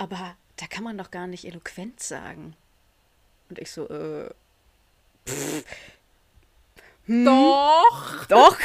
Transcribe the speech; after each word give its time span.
aber 0.00 0.34
da 0.56 0.66
kann 0.66 0.82
man 0.82 0.96
doch 0.96 1.10
gar 1.10 1.26
nicht 1.26 1.44
eloquent 1.44 2.00
sagen. 2.00 2.56
Und 3.50 3.58
ich 3.58 3.70
so, 3.70 3.86
äh. 3.90 4.30
Pff, 5.28 5.64
hm, 7.04 7.24
Doch! 7.26 8.24
doch. 8.26 8.56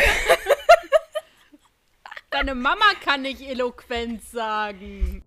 Deine 2.29 2.55
Mama 2.55 2.85
kann 3.03 3.23
nicht 3.23 3.41
eloquent 3.41 4.23
sagen. 4.23 5.23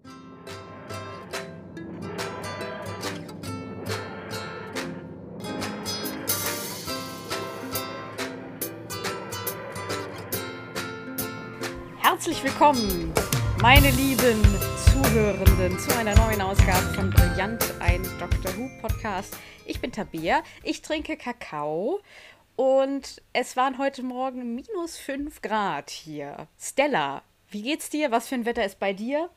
Herzlich 11.98 12.42
willkommen, 12.42 13.12
meine 13.60 13.90
lieben 13.90 14.42
Zuhörenden, 15.02 15.78
zu 15.78 15.96
einer 15.96 16.14
neuen 16.16 16.40
Ausgabe 16.40 16.92
von 16.94 17.10
Brillant, 17.10 17.62
ein 17.78 18.02
Dr. 18.18 18.56
Who 18.56 18.68
Podcast. 18.80 19.36
Ich 19.64 19.80
bin 19.80 19.92
Tabea, 19.92 20.42
ich 20.64 20.82
trinke 20.82 21.16
Kakao 21.16 22.00
und 22.56 23.22
es 23.32 23.56
waren 23.56 23.78
heute 23.78 24.02
Morgen 24.02 24.56
minus 24.56 24.96
5 24.96 25.40
Grad 25.40 25.90
hier. 25.90 26.48
Stella, 26.60 27.22
wie 27.50 27.62
geht's 27.62 27.90
dir? 27.90 28.10
Was 28.10 28.26
für 28.28 28.34
ein 28.34 28.44
Wetter 28.44 28.64
ist 28.64 28.80
bei 28.80 28.92
dir? 28.92 29.30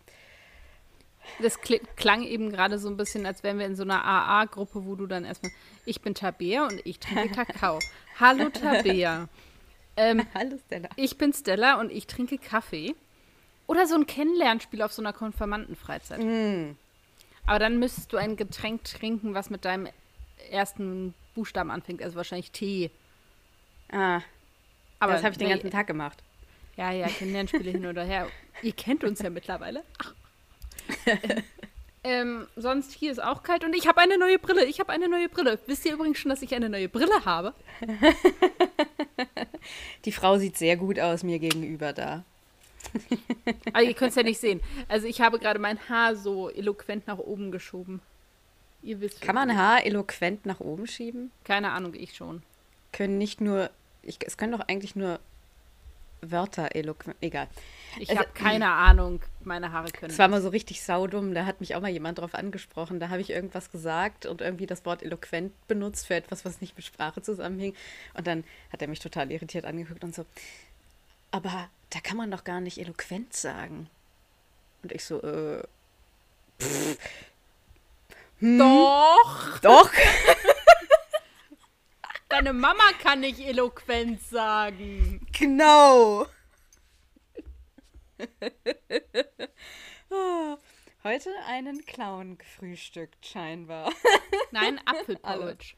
Das 1.43 1.59
kli- 1.59 1.81
klang 1.95 2.23
eben 2.23 2.51
gerade 2.51 2.79
so 2.79 2.89
ein 2.89 2.97
bisschen, 2.97 3.27
als 3.27 3.43
wären 3.43 3.59
wir 3.59 3.67
in 3.67 3.75
so 3.75 3.83
einer 3.83 4.03
AA-Gruppe, 4.03 4.85
wo 4.85 4.95
du 4.95 5.05
dann 5.05 5.25
erstmal, 5.25 5.51
ich 5.85 6.01
bin 6.01 6.15
Tabea 6.15 6.65
und 6.65 6.81
ich 6.85 6.99
trinke 6.99 7.29
Kakao. 7.45 7.77
Hallo 8.19 8.49
Tabea. 8.49 9.27
Ähm, 9.97 10.25
Hallo 10.33 10.57
Stella. 10.65 10.87
ich 10.95 11.17
bin 11.17 11.33
Stella 11.33 11.77
und 11.81 11.91
ich 11.91 12.07
trinke 12.07 12.37
Kaffee. 12.37 12.95
Oder 13.71 13.87
so 13.87 13.95
ein 13.95 14.05
Kennenlernspiel 14.05 14.81
auf 14.81 14.91
so 14.91 15.01
einer 15.01 15.13
Konfirmandenfreizeit. 15.13 16.21
Mm, 16.21 16.75
Aber 17.45 17.57
dann 17.57 17.79
müsstest 17.79 18.11
du 18.11 18.17
ein 18.17 18.35
Getränk 18.35 18.83
trinken, 18.83 19.33
was 19.33 19.49
mit 19.49 19.63
deinem 19.63 19.87
ersten 20.49 21.13
Buchstaben 21.35 21.71
anfängt, 21.71 22.03
also 22.03 22.17
wahrscheinlich 22.17 22.51
Tee. 22.51 22.91
ah, 23.93 24.19
Aber 24.99 25.13
das 25.13 25.23
habe 25.23 25.31
ich 25.31 25.37
den 25.37 25.47
nee, 25.47 25.53
ganzen 25.53 25.71
Tag 25.71 25.87
gemacht. 25.87 26.21
Ja, 26.75 26.91
ja, 26.91 27.07
Kennenlernspiele 27.07 27.71
hin 27.71 27.85
oder 27.85 28.03
her. 28.03 28.27
Ihr 28.61 28.73
kennt 28.73 29.05
uns 29.05 29.21
ja 29.21 29.29
mittlerweile. 29.29 29.85
ähm, 32.03 32.47
sonst 32.57 32.91
hier 32.91 33.13
ist 33.13 33.23
auch 33.23 33.41
kalt 33.41 33.63
und 33.63 33.73
ich 33.73 33.87
habe 33.87 34.01
eine 34.01 34.17
neue 34.17 34.37
Brille. 34.37 34.65
Ich 34.65 34.81
habe 34.81 34.91
eine 34.91 35.07
neue 35.07 35.29
Brille. 35.29 35.59
Wisst 35.67 35.85
ihr 35.85 35.93
übrigens 35.93 36.17
schon, 36.17 36.27
dass 36.27 36.41
ich 36.41 36.53
eine 36.53 36.67
neue 36.67 36.89
Brille 36.89 37.23
habe? 37.23 37.53
Die 40.03 40.11
Frau 40.11 40.37
sieht 40.39 40.57
sehr 40.57 40.75
gut 40.75 40.99
aus 40.99 41.23
mir 41.23 41.39
gegenüber 41.39 41.93
da. 41.93 42.25
Aber 43.73 43.83
ihr 43.83 43.93
könnt 43.93 44.09
es 44.09 44.15
ja 44.15 44.23
nicht 44.23 44.39
sehen. 44.39 44.61
Also 44.87 45.07
ich 45.07 45.21
habe 45.21 45.39
gerade 45.39 45.59
mein 45.59 45.77
Haar 45.89 46.15
so 46.15 46.49
eloquent 46.49 47.07
nach 47.07 47.17
oben 47.17 47.51
geschoben. 47.51 48.01
Ihr 48.83 48.99
wisst. 49.01 49.21
Kann 49.21 49.35
man 49.35 49.55
Haar 49.55 49.85
eloquent 49.85 50.45
nach 50.45 50.59
oben 50.59 50.87
schieben? 50.87 51.31
Keine 51.43 51.71
Ahnung, 51.71 51.93
ich 51.93 52.15
schon. 52.15 52.41
Können 52.91 53.17
nicht 53.17 53.39
nur, 53.41 53.69
ich, 54.01 54.17
es 54.25 54.37
können 54.37 54.51
doch 54.53 54.67
eigentlich 54.67 54.95
nur 54.95 55.19
Wörter 56.23 56.75
eloquent, 56.75 57.15
egal. 57.21 57.47
Ich 57.99 58.09
Also- 58.09 58.21
habe 58.21 58.29
keine 58.33 58.69
Ahnung. 58.71 59.21
Meine 59.43 59.71
Haare 59.71 59.89
können. 59.91 60.09
Das 60.09 60.19
war 60.19 60.27
mal 60.27 60.41
so 60.41 60.49
richtig 60.49 60.83
saudumm, 60.83 61.33
da 61.33 61.45
hat 61.45 61.61
mich 61.61 61.73
auch 61.75 61.81
mal 61.81 61.89
jemand 61.89 62.19
drauf 62.19 62.35
angesprochen. 62.35 62.99
Da 62.99 63.09
habe 63.09 63.21
ich 63.21 63.31
irgendwas 63.31 63.71
gesagt 63.71 64.25
und 64.27 64.41
irgendwie 64.41 64.67
das 64.67 64.85
Wort 64.85 65.01
eloquent 65.01 65.51
benutzt 65.67 66.05
für 66.07 66.13
etwas, 66.15 66.45
was 66.45 66.61
nicht 66.61 66.75
mit 66.75 66.85
Sprache 66.85 67.21
zusammenhing. 67.23 67.73
Und 68.13 68.27
dann 68.27 68.43
hat 68.71 68.81
er 68.83 68.87
mich 68.87 68.99
total 68.99 69.31
irritiert 69.31 69.65
angeguckt 69.65 70.03
und 70.03 70.13
so, 70.13 70.25
aber 71.31 71.69
da 71.91 71.99
kann 71.99 72.17
man 72.17 72.31
doch 72.31 72.43
gar 72.43 72.59
nicht 72.61 72.79
eloquent 72.79 73.33
sagen. 73.33 73.89
Und 74.81 74.91
ich 74.91 75.05
so, 75.05 75.21
äh, 75.21 75.61
pff, 76.59 76.97
hm, 78.39 78.57
Doch! 78.57 79.59
doch. 79.59 79.91
Deine 82.29 82.53
Mama 82.53 82.83
kann 83.03 83.19
nicht 83.19 83.39
eloquent 83.39 84.21
sagen. 84.23 85.27
Genau. 85.37 86.25
Heute 91.03 91.29
einen 91.45 91.85
Clown 91.85 92.37
gefrühstückt, 92.37 93.25
scheinbar. 93.25 93.91
Nein, 94.51 94.79
Apfelporridge. 94.85 95.75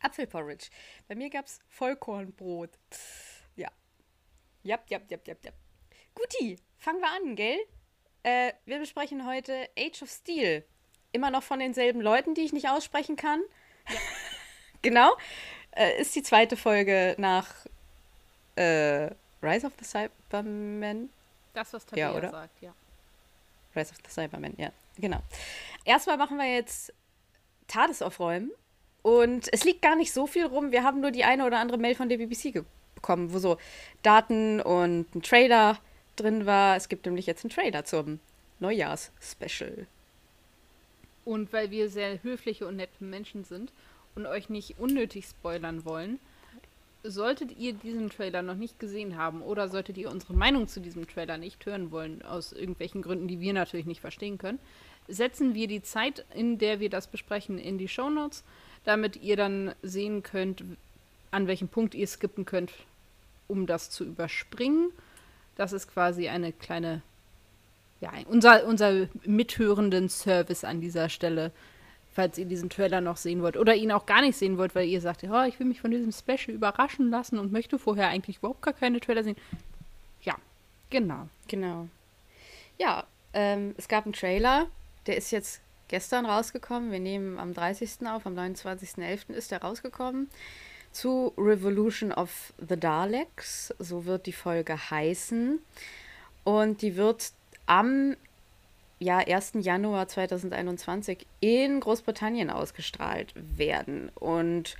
Apfelporridge. 0.00 0.68
Bei 1.06 1.14
mir 1.14 1.30
gab 1.30 1.46
es 1.46 1.60
Vollkornbrot. 1.68 2.70
Ja. 2.90 3.31
Jap, 4.62 4.88
jap, 4.88 5.02
jap, 5.10 5.26
jap, 5.26 5.38
jap. 5.44 5.54
Guti, 6.14 6.58
fangen 6.78 7.00
wir 7.00 7.08
an, 7.10 7.36
gell? 7.36 7.58
Äh, 8.22 8.52
wir 8.64 8.78
besprechen 8.78 9.26
heute 9.26 9.68
Age 9.78 10.02
of 10.02 10.10
Steel. 10.10 10.64
Immer 11.12 11.30
noch 11.30 11.42
von 11.42 11.58
denselben 11.58 12.00
Leuten, 12.00 12.34
die 12.34 12.42
ich 12.42 12.52
nicht 12.52 12.68
aussprechen 12.68 13.16
kann. 13.16 13.42
genau. 14.82 15.16
Äh, 15.72 16.00
ist 16.00 16.14
die 16.14 16.22
zweite 16.22 16.56
Folge 16.56 17.14
nach 17.18 17.66
äh, 18.56 19.10
Rise 19.42 19.66
of 19.66 19.72
the 19.78 19.84
Cybermen. 19.84 21.10
Das, 21.54 21.72
was 21.72 21.84
Tabea 21.84 22.10
Ja, 22.10 22.16
oder? 22.16 22.30
sagt, 22.30 22.62
ja. 22.62 22.72
Rise 23.74 23.90
of 23.92 23.98
the 24.06 24.10
Cybermen, 24.10 24.54
ja, 24.58 24.70
genau. 24.98 25.20
Erstmal 25.84 26.16
machen 26.18 26.36
wir 26.36 26.46
jetzt 26.54 26.92
TARDIS 27.68 28.02
aufräumen. 28.02 28.52
Und 29.02 29.52
es 29.52 29.64
liegt 29.64 29.82
gar 29.82 29.96
nicht 29.96 30.12
so 30.12 30.26
viel 30.26 30.46
rum. 30.46 30.70
Wir 30.70 30.84
haben 30.84 31.00
nur 31.00 31.10
die 31.10 31.24
eine 31.24 31.44
oder 31.44 31.58
andere 31.58 31.78
Mail 31.78 31.94
von 31.96 32.08
der 32.08 32.18
BBC 32.18 32.52
ge- 32.52 32.64
bekommen, 33.02 33.32
wo 33.32 33.38
so 33.38 33.58
Daten 34.02 34.60
und 34.60 35.14
ein 35.14 35.22
Trailer 35.22 35.78
drin 36.16 36.46
war. 36.46 36.76
Es 36.76 36.88
gibt 36.88 37.04
nämlich 37.04 37.26
jetzt 37.26 37.44
einen 37.44 37.50
Trailer 37.50 37.84
zum 37.84 38.20
Neujahrs-Special. 38.60 39.86
Und 41.24 41.52
weil 41.52 41.70
wir 41.70 41.90
sehr 41.90 42.22
höfliche 42.22 42.66
und 42.66 42.76
nette 42.76 43.04
Menschen 43.04 43.44
sind 43.44 43.72
und 44.14 44.26
euch 44.26 44.48
nicht 44.48 44.78
unnötig 44.78 45.26
spoilern 45.26 45.84
wollen, 45.84 46.18
solltet 47.04 47.58
ihr 47.58 47.72
diesen 47.72 48.10
Trailer 48.10 48.42
noch 48.42 48.54
nicht 48.54 48.78
gesehen 48.78 49.16
haben 49.16 49.42
oder 49.42 49.68
solltet 49.68 49.98
ihr 49.98 50.10
unsere 50.10 50.34
Meinung 50.34 50.68
zu 50.68 50.80
diesem 50.80 51.08
Trailer 51.08 51.36
nicht 51.36 51.64
hören 51.66 51.90
wollen, 51.90 52.22
aus 52.22 52.52
irgendwelchen 52.52 53.02
Gründen, 53.02 53.26
die 53.26 53.40
wir 53.40 53.52
natürlich 53.52 53.86
nicht 53.86 54.00
verstehen 54.00 54.38
können, 54.38 54.60
setzen 55.08 55.54
wir 55.54 55.66
die 55.66 55.82
Zeit, 55.82 56.24
in 56.34 56.58
der 56.58 56.78
wir 56.78 56.90
das 56.90 57.08
besprechen, 57.08 57.58
in 57.58 57.78
die 57.78 57.88
Shownotes, 57.88 58.44
damit 58.84 59.16
ihr 59.16 59.36
dann 59.36 59.74
sehen 59.82 60.22
könnt, 60.22 60.62
an 61.32 61.48
welchem 61.48 61.68
Punkt 61.68 61.94
ihr 61.94 62.06
skippen 62.06 62.44
könnt, 62.44 62.72
um 63.48 63.66
das 63.66 63.90
zu 63.90 64.04
überspringen. 64.04 64.90
Das 65.56 65.72
ist 65.72 65.88
quasi 65.88 66.28
eine 66.28 66.52
kleine 66.52 67.02
ja, 68.02 68.10
unser, 68.26 68.66
unser 68.66 69.06
mithörenden 69.24 70.08
Service 70.08 70.64
an 70.64 70.80
dieser 70.80 71.08
Stelle, 71.08 71.52
falls 72.12 72.36
ihr 72.36 72.46
diesen 72.46 72.68
Trailer 72.68 73.00
noch 73.00 73.16
sehen 73.16 73.42
wollt 73.42 73.56
oder 73.56 73.76
ihn 73.76 73.92
auch 73.92 74.06
gar 74.06 74.20
nicht 74.20 74.36
sehen 74.36 74.58
wollt, 74.58 74.74
weil 74.74 74.88
ihr 74.88 75.00
sagt, 75.00 75.22
oh, 75.22 75.42
ich 75.44 75.58
will 75.60 75.68
mich 75.68 75.80
von 75.80 75.92
diesem 75.92 76.10
Special 76.10 76.54
überraschen 76.54 77.10
lassen 77.10 77.38
und 77.38 77.52
möchte 77.52 77.78
vorher 77.78 78.08
eigentlich 78.08 78.38
überhaupt 78.38 78.60
gar 78.60 78.74
keine 78.74 79.00
Trailer 79.00 79.22
sehen. 79.22 79.36
Ja, 80.22 80.34
genau. 80.90 81.28
Genau. 81.46 81.88
Ja, 82.76 83.04
ähm, 83.34 83.74
es 83.78 83.86
gab 83.86 84.04
einen 84.04 84.14
Trailer, 84.14 84.66
der 85.06 85.16
ist 85.16 85.30
jetzt 85.30 85.60
gestern 85.86 86.26
rausgekommen. 86.26 86.90
Wir 86.90 87.00
nehmen 87.00 87.38
am 87.38 87.54
30. 87.54 88.08
auf, 88.08 88.26
am 88.26 88.36
29.11. 88.36 89.32
ist 89.32 89.52
der 89.52 89.62
rausgekommen. 89.62 90.28
Zu 90.92 91.32
Revolution 91.38 92.12
of 92.12 92.52
the 92.58 92.78
Daleks, 92.78 93.74
so 93.78 94.04
wird 94.04 94.26
die 94.26 94.32
Folge 94.32 94.90
heißen. 94.90 95.58
Und 96.44 96.82
die 96.82 96.96
wird 96.96 97.32
am 97.66 98.16
ja, 98.98 99.18
1. 99.18 99.52
Januar 99.60 100.06
2021 100.08 101.26
in 101.40 101.80
Großbritannien 101.80 102.50
ausgestrahlt 102.50 103.32
werden. 103.34 104.10
Und 104.14 104.76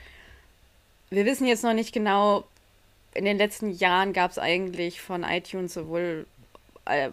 wir 1.11 1.25
wissen 1.25 1.47
jetzt 1.47 1.65
noch 1.65 1.75
nicht 1.75 1.93
genau, 1.93 2.45
in 3.15 3.25
den 3.25 3.37
letzten 3.37 3.71
Jahren 3.71 4.13
gab 4.13 4.31
es 4.31 4.39
eigentlich 4.39 5.01
von 5.01 5.25
iTunes 5.25 5.75
sowohl 5.75 6.27
äh, 6.87 7.11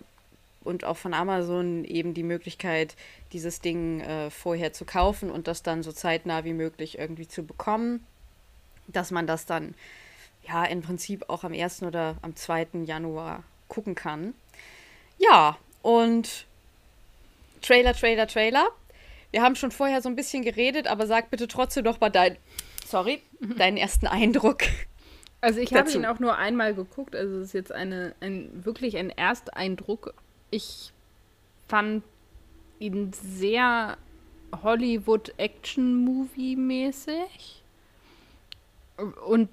und 0.64 0.86
auch 0.86 0.98
von 0.98 1.14
Amazon 1.14 1.84
eben 1.84 2.14
die 2.14 2.24
Möglichkeit, 2.24 2.96
dieses 3.34 3.60
Ding 3.62 4.02
äh, 4.02 4.30
vorher 4.30 4.72
zu 4.74 4.86
kaufen 4.86 5.32
und 5.32 5.48
das 5.48 5.64
dann 5.64 5.84
so 5.84 5.92
zeitnah 5.92 6.44
wie 6.44 6.54
möglich 6.54 7.00
irgendwie 7.00 7.28
zu 7.28 7.44
bekommen, 7.44 8.06
dass 8.92 9.12
man 9.12 9.28
das 9.28 9.46
dann 9.46 9.76
ja 10.48 10.66
im 10.66 10.82
Prinzip 10.82 11.30
auch 11.30 11.44
am 11.44 11.54
1. 11.54 11.84
oder 11.84 12.16
am 12.22 12.36
2. 12.36 12.68
Januar 12.86 13.44
gucken 13.68 13.96
kann. 13.96 14.34
Ja, 15.18 15.58
und 15.82 16.46
Trailer, 17.62 17.94
Trailer, 17.94 18.28
Trailer. 18.28 18.68
Wir 19.32 19.42
haben 19.42 19.56
schon 19.56 19.72
vorher 19.72 20.02
so 20.02 20.10
ein 20.10 20.16
bisschen 20.16 20.44
geredet, 20.44 20.88
aber 20.88 21.08
sag 21.08 21.30
bitte 21.30 21.48
trotzdem 21.48 21.84
doch 21.84 22.00
mal 22.00 22.10
dein, 22.10 22.38
sorry, 22.86 23.22
deinen 23.58 23.78
ersten 23.78 24.08
Eindruck. 24.08 24.64
Also 25.42 25.62
ich 25.62 25.74
habe 25.74 25.90
ihn 25.92 26.06
auch 26.06 26.20
nur 26.20 26.38
einmal 26.38 26.76
geguckt, 26.76 27.16
also 27.16 27.38
es 27.38 27.48
ist 27.48 27.54
jetzt 27.54 27.72
eine, 27.72 28.14
ein, 28.20 28.66
wirklich 28.66 28.98
ein 28.98 29.10
Ersteindruck. 29.10 30.14
Ich 30.52 30.92
fand 31.68 32.04
ihn 32.80 33.14
sehr 33.14 33.98
Hollywood-Action-Movie-mäßig 34.64 37.59
und 39.26 39.50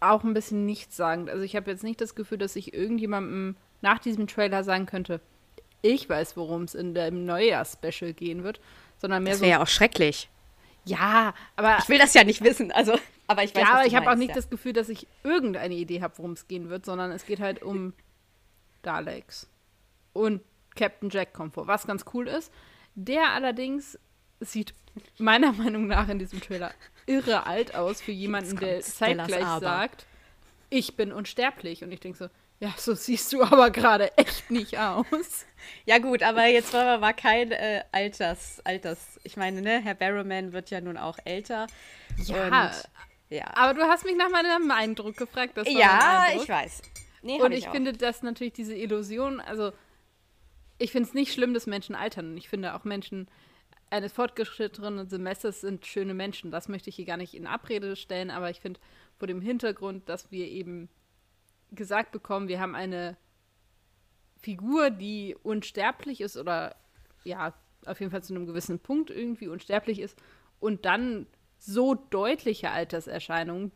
auch 0.00 0.24
ein 0.24 0.34
bisschen 0.34 0.66
nichtssagend. 0.66 1.30
Also 1.30 1.42
ich 1.42 1.56
habe 1.56 1.70
jetzt 1.70 1.84
nicht 1.84 2.00
das 2.00 2.14
Gefühl, 2.14 2.38
dass 2.38 2.56
ich 2.56 2.74
irgendjemandem 2.74 3.56
nach 3.80 3.98
diesem 3.98 4.26
Trailer 4.26 4.64
sagen 4.64 4.86
könnte, 4.86 5.20
ich 5.82 6.08
weiß, 6.08 6.36
worum 6.36 6.62
es 6.62 6.74
in 6.74 6.94
dem 6.94 7.24
Neujahr-Special 7.24 8.12
gehen 8.12 8.42
wird, 8.42 8.60
sondern 8.98 9.22
mehr 9.22 9.32
Das 9.32 9.38
so. 9.38 9.44
wäre 9.44 9.58
ja 9.58 9.62
auch 9.62 9.68
schrecklich. 9.68 10.28
Ja, 10.84 11.34
aber 11.56 11.78
Ich 11.80 11.88
will 11.88 11.98
das 11.98 12.14
ja 12.14 12.24
nicht 12.24 12.42
wissen, 12.44 12.70
also, 12.72 12.96
aber 13.26 13.42
ich 13.42 13.54
weiß 13.54 13.62
ja, 13.62 13.74
aber 13.74 13.86
ich 13.86 13.94
habe 13.96 14.10
auch 14.10 14.14
nicht 14.14 14.30
ja. 14.30 14.34
das 14.34 14.50
Gefühl, 14.50 14.72
dass 14.72 14.88
ich 14.88 15.06
irgendeine 15.24 15.74
Idee 15.74 16.00
habe, 16.00 16.16
worum 16.18 16.32
es 16.32 16.46
gehen 16.46 16.68
wird, 16.68 16.86
sondern 16.86 17.10
es 17.10 17.26
geht 17.26 17.40
halt 17.40 17.62
um 17.62 17.92
Daleks. 18.82 19.48
Und 20.12 20.42
Captain 20.76 21.10
Jack 21.10 21.32
kommt 21.32 21.54
vor, 21.54 21.66
was 21.66 21.86
ganz 21.86 22.04
cool 22.14 22.28
ist. 22.28 22.52
Der 22.94 23.32
allerdings 23.32 23.98
sieht 24.40 24.74
meiner 25.18 25.52
Meinung 25.52 25.86
nach 25.86 26.08
in 26.08 26.18
diesem 26.18 26.40
Trailer 26.40 26.72
irre 27.06 27.46
alt 27.46 27.74
aus 27.74 28.00
für 28.00 28.12
jemanden, 28.12 28.56
der 28.58 28.80
zeitgleich 28.80 29.44
sagt, 29.60 30.06
ich 30.70 30.96
bin 30.96 31.12
unsterblich. 31.12 31.84
Und 31.84 31.92
ich 31.92 32.00
denke 32.00 32.18
so, 32.18 32.28
ja, 32.58 32.72
so 32.76 32.94
siehst 32.94 33.32
du 33.32 33.42
aber 33.42 33.70
gerade 33.70 34.16
echt 34.16 34.50
nicht 34.50 34.78
aus. 34.78 35.46
Ja 35.84 35.98
gut, 35.98 36.22
aber 36.22 36.46
jetzt 36.46 36.72
wir 36.72 36.98
mal 36.98 37.12
kein 37.12 37.52
äh, 37.52 37.82
Alters, 37.92 38.60
Alters. 38.64 39.20
Ich 39.24 39.36
meine, 39.36 39.60
ne, 39.62 39.80
Herr 39.82 39.94
Barrowman 39.94 40.52
wird 40.52 40.70
ja 40.70 40.80
nun 40.80 40.96
auch 40.96 41.18
älter. 41.24 41.66
Ja, 42.24 42.44
Und, 42.44 42.88
ja. 43.30 43.44
aber 43.54 43.74
du 43.74 43.82
hast 43.82 44.04
mich 44.04 44.16
nach 44.16 44.30
meinem 44.30 44.70
Eindruck 44.70 45.16
gefragt. 45.16 45.52
Das 45.56 45.66
war 45.66 45.72
Ja, 45.72 46.20
Eindruck. 46.22 46.42
ich 46.44 46.48
weiß. 46.48 46.82
Nee, 47.22 47.40
Und 47.42 47.52
ich 47.52 47.68
auch. 47.68 47.72
finde, 47.72 47.92
dass 47.92 48.22
natürlich 48.22 48.52
diese 48.52 48.74
Illusion, 48.74 49.40
also 49.40 49.72
ich 50.78 50.92
finde 50.92 51.08
es 51.08 51.14
nicht 51.14 51.32
schlimm, 51.32 51.54
dass 51.54 51.66
Menschen 51.66 51.94
altern. 51.94 52.30
Und 52.30 52.36
ich 52.36 52.48
finde 52.48 52.74
auch 52.74 52.84
Menschen 52.84 53.28
eines 53.90 54.12
fortgeschrittenen 54.12 55.08
Semesters 55.08 55.60
sind 55.60 55.86
schöne 55.86 56.14
Menschen. 56.14 56.50
Das 56.50 56.68
möchte 56.68 56.90
ich 56.90 56.96
hier 56.96 57.04
gar 57.04 57.16
nicht 57.16 57.34
in 57.34 57.46
Abrede 57.46 57.96
stellen, 57.96 58.30
aber 58.30 58.50
ich 58.50 58.60
finde 58.60 58.80
vor 59.18 59.28
dem 59.28 59.40
Hintergrund, 59.40 60.08
dass 60.08 60.30
wir 60.30 60.46
eben 60.48 60.88
gesagt 61.70 62.12
bekommen, 62.12 62.48
wir 62.48 62.60
haben 62.60 62.74
eine 62.74 63.16
Figur, 64.40 64.90
die 64.90 65.36
unsterblich 65.42 66.20
ist 66.20 66.36
oder 66.36 66.76
ja, 67.24 67.54
auf 67.84 68.00
jeden 68.00 68.10
Fall 68.10 68.22
zu 68.22 68.34
einem 68.34 68.46
gewissen 68.46 68.78
Punkt 68.78 69.10
irgendwie 69.10 69.48
unsterblich 69.48 70.00
ist 70.00 70.16
und 70.60 70.84
dann 70.84 71.26
so 71.58 71.94
deutliche 71.94 72.70
Alterserscheinungen, 72.70 73.72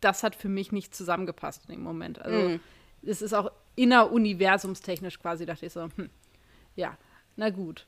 das 0.00 0.22
hat 0.22 0.34
für 0.34 0.48
mich 0.48 0.72
nicht 0.72 0.94
zusammengepasst 0.94 1.64
in 1.68 1.76
dem 1.76 1.82
Moment. 1.82 2.20
Also 2.20 2.50
Mhm. 2.50 2.60
es 3.02 3.22
ist 3.22 3.34
auch 3.34 3.50
inneruniversumstechnisch 3.76 5.18
quasi, 5.20 5.46
dachte 5.46 5.66
ich 5.66 5.72
so, 5.72 5.88
hm, 5.96 6.10
ja, 6.76 6.96
na 7.36 7.50
gut. 7.50 7.86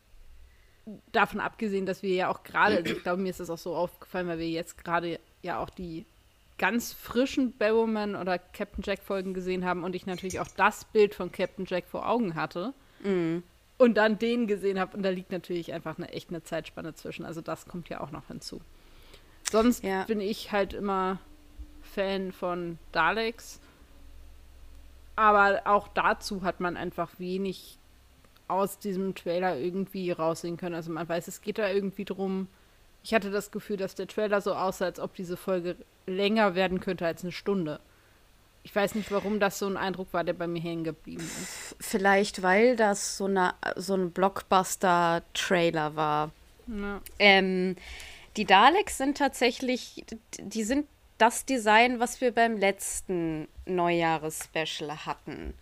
Davon 1.12 1.41
abgesehen, 1.41 1.87
dass 1.87 2.03
wir 2.03 2.15
ja 2.15 2.29
auch 2.29 2.43
gerade, 2.43 2.77
also 2.77 2.93
ich 2.94 3.03
glaube, 3.03 3.23
mir 3.23 3.31
ist 3.31 3.41
das 3.41 3.50
auch 3.50 3.59
so 3.59 3.75
aufgefallen, 3.77 4.27
weil 4.29 4.38
wir 4.38 4.49
jetzt 4.49 4.82
gerade 4.82 5.19
ja 5.43 5.61
auch 5.61 5.71
die 5.71 6.05
ganz 6.59 6.93
frischen 6.93 7.56
Barrowman 7.56 8.17
oder 8.17 8.38
Captain 8.38 8.82
Jack 8.85 9.00
Folgen 9.03 9.32
gesehen 9.35 9.65
haben 9.65 9.82
und 9.85 9.94
ich 9.97 10.05
natürlich 10.06 10.41
auch 10.41 10.49
das 10.56 10.85
Bild 10.87 11.15
von 11.15 11.32
Captain 11.32 11.65
Jack 11.67 11.87
vor 11.87 12.09
Augen 12.09 12.35
hatte 12.35 12.75
Mhm. 13.03 13.43
und 13.79 13.94
dann 13.94 14.19
den 14.19 14.47
gesehen 14.47 14.79
habe 14.79 14.94
und 14.97 15.03
da 15.03 15.09
liegt 15.09 15.32
natürlich 15.32 15.73
einfach 15.73 15.97
eine 15.97 16.11
echt 16.12 16.29
eine 16.29 16.43
Zeitspanne 16.43 16.94
zwischen. 16.94 17.25
Also 17.25 17.41
das 17.41 17.67
kommt 17.67 17.88
ja 17.88 18.00
auch 18.03 18.11
noch 18.11 18.26
hinzu. 18.26 18.61
Sonst 19.50 19.83
Ja. 19.85 20.05
bin 20.05 20.21
ich 20.21 20.53
halt 20.53 20.75
immer 20.75 21.19
Fan 21.83 22.31
von 22.33 22.79
Daleks. 22.93 23.59
Aber 25.17 25.62
auch 25.65 25.88
dazu 25.88 26.43
hat 26.43 26.61
man 26.61 26.76
einfach 26.76 27.11
wenig 27.19 27.79
aus 28.50 28.79
diesem 28.79 29.14
Trailer 29.14 29.56
irgendwie 29.56 30.11
raussehen 30.11 30.56
können. 30.56 30.75
Also 30.75 30.91
man 30.91 31.08
weiß, 31.08 31.29
es 31.29 31.41
geht 31.41 31.58
da 31.58 31.69
irgendwie 31.69 32.05
drum. 32.05 32.49
Ich 33.02 33.14
hatte 33.14 33.31
das 33.31 33.50
Gefühl, 33.50 33.76
dass 33.76 33.94
der 33.94 34.06
Trailer 34.06 34.41
so 34.41 34.55
aussah, 34.55 34.87
als 34.87 35.00
ob 35.00 35.14
diese 35.14 35.37
Folge 35.37 35.76
länger 36.06 36.55
werden 36.55 36.81
könnte 36.81 37.06
als 37.06 37.23
eine 37.23 37.32
Stunde. 37.32 37.81
Ich 38.62 38.76
weiß 38.76 38.94
nicht, 38.94 39.11
warum 39.11 39.41
das 39.41 39.58
so 39.58 39.67
ein 39.67 39.79
Eindruck 39.79 40.12
war, 40.12 40.23
der 40.23 40.35
bei 40.35 40.47
mir 40.47 40.61
hängen 40.61 40.85
geblieben 40.85 41.23
ist. 41.23 41.76
Vielleicht, 41.81 42.43
weil 42.43 42.76
das 42.76 43.17
so, 43.17 43.25
eine, 43.25 43.55
so 43.76 43.94
ein 43.94 44.11
Blockbuster-Trailer 44.11 45.97
war. 45.97 46.31
Ja. 46.67 47.00
Ähm, 47.19 47.76
die 48.37 48.44
Daleks 48.44 48.99
sind 48.99 49.17
tatsächlich, 49.17 50.05
die 50.38 50.64
sind 50.64 50.87
das 51.17 51.47
Design, 51.47 52.00
was 52.00 52.20
wir 52.20 52.32
beim 52.32 52.58
letzten 52.58 53.49
Neujahres-Special 53.67 55.06
hatten. 55.06 55.55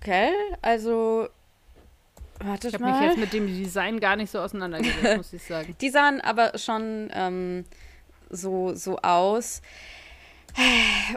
Okay, 0.00 0.30
also, 0.62 1.28
wartet 2.40 2.74
Ich 2.74 2.80
habe 2.80 2.92
mich 2.92 3.00
jetzt 3.00 3.18
mit 3.18 3.32
dem 3.32 3.46
Design 3.46 4.00
gar 4.00 4.16
nicht 4.16 4.30
so 4.30 4.40
auseinandergesetzt, 4.40 5.16
muss 5.16 5.32
ich 5.32 5.42
sagen. 5.42 5.76
Die 5.80 5.90
sahen 5.90 6.20
aber 6.20 6.58
schon 6.58 7.10
ähm, 7.12 7.64
so, 8.30 8.74
so 8.74 8.98
aus. 8.98 9.62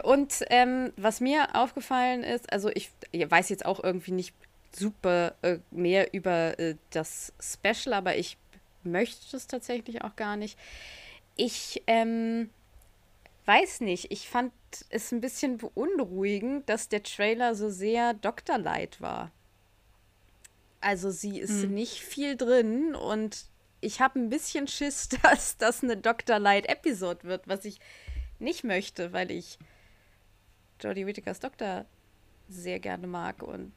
Und 0.02 0.44
ähm, 0.50 0.92
was 0.96 1.20
mir 1.20 1.54
aufgefallen 1.54 2.22
ist, 2.22 2.52
also 2.52 2.68
ich, 2.68 2.90
ich 3.10 3.30
weiß 3.30 3.48
jetzt 3.48 3.64
auch 3.64 3.82
irgendwie 3.82 4.12
nicht 4.12 4.34
super 4.72 5.34
äh, 5.42 5.58
mehr 5.70 6.12
über 6.12 6.58
äh, 6.58 6.76
das 6.90 7.32
Special, 7.40 7.94
aber 7.94 8.16
ich 8.16 8.36
möchte 8.82 9.36
es 9.36 9.46
tatsächlich 9.46 10.02
auch 10.02 10.16
gar 10.16 10.36
nicht. 10.36 10.58
Ich 11.36 11.82
ähm, 11.86 12.50
weiß 13.46 13.80
nicht, 13.80 14.12
ich 14.12 14.28
fand 14.28 14.52
es 14.90 15.10
ein 15.10 15.20
bisschen 15.20 15.58
beunruhigend, 15.58 16.68
dass 16.68 16.88
der 16.88 17.02
Trailer 17.02 17.54
so 17.54 17.70
sehr 17.70 18.14
Dr. 18.14 18.58
Light 18.58 19.00
war. 19.00 19.32
Also 20.80 21.10
sie 21.10 21.38
ist 21.38 21.64
nicht 21.68 22.00
viel 22.00 22.36
drin 22.36 22.94
und 22.94 23.44
ich 23.80 24.00
habe 24.00 24.18
ein 24.18 24.30
bisschen 24.30 24.66
Schiss, 24.66 25.08
dass 25.22 25.56
das 25.56 25.82
eine 25.82 25.96
Dr. 25.96 26.38
Light 26.38 26.68
Episode 26.68 27.24
wird, 27.24 27.46
was 27.46 27.64
ich 27.64 27.78
nicht 28.38 28.64
möchte, 28.64 29.12
weil 29.12 29.30
ich 29.30 29.58
Jodie 30.80 31.06
Whittakers 31.06 31.40
Doktor 31.40 31.84
sehr 32.48 32.80
gerne 32.80 33.06
mag 33.06 33.42
und 33.42 33.72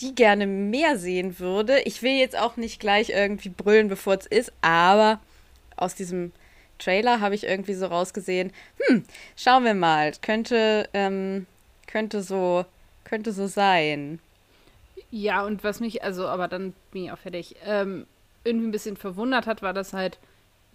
die 0.00 0.14
gerne 0.14 0.46
mehr 0.46 0.98
sehen 0.98 1.38
würde. 1.38 1.80
Ich 1.80 2.02
will 2.02 2.12
jetzt 2.12 2.36
auch 2.36 2.56
nicht 2.56 2.80
gleich 2.80 3.10
irgendwie 3.10 3.48
brüllen, 3.48 3.88
bevor 3.88 4.14
es 4.14 4.26
ist, 4.26 4.52
aber 4.60 5.20
aus 5.76 5.94
diesem 5.94 6.32
Trailer 6.78 7.20
habe 7.20 7.34
ich 7.34 7.44
irgendwie 7.44 7.74
so 7.74 7.86
rausgesehen, 7.86 8.52
hm, 8.86 9.04
schauen 9.36 9.64
wir 9.64 9.74
mal, 9.74 10.12
könnte, 10.20 10.88
ähm, 10.92 11.46
könnte 11.86 12.22
so, 12.22 12.66
könnte 13.04 13.32
so 13.32 13.46
sein. 13.46 14.20
Ja, 15.10 15.44
und 15.44 15.62
was 15.64 15.80
mich, 15.80 16.02
also, 16.02 16.26
aber 16.26 16.48
dann 16.48 16.74
bin 16.90 17.04
ich 17.04 17.12
auch 17.12 17.18
fertig, 17.18 17.56
ähm, 17.64 18.06
irgendwie 18.44 18.68
ein 18.68 18.72
bisschen 18.72 18.96
verwundert 18.96 19.46
hat, 19.46 19.62
war, 19.62 19.72
dass 19.72 19.92
halt 19.92 20.18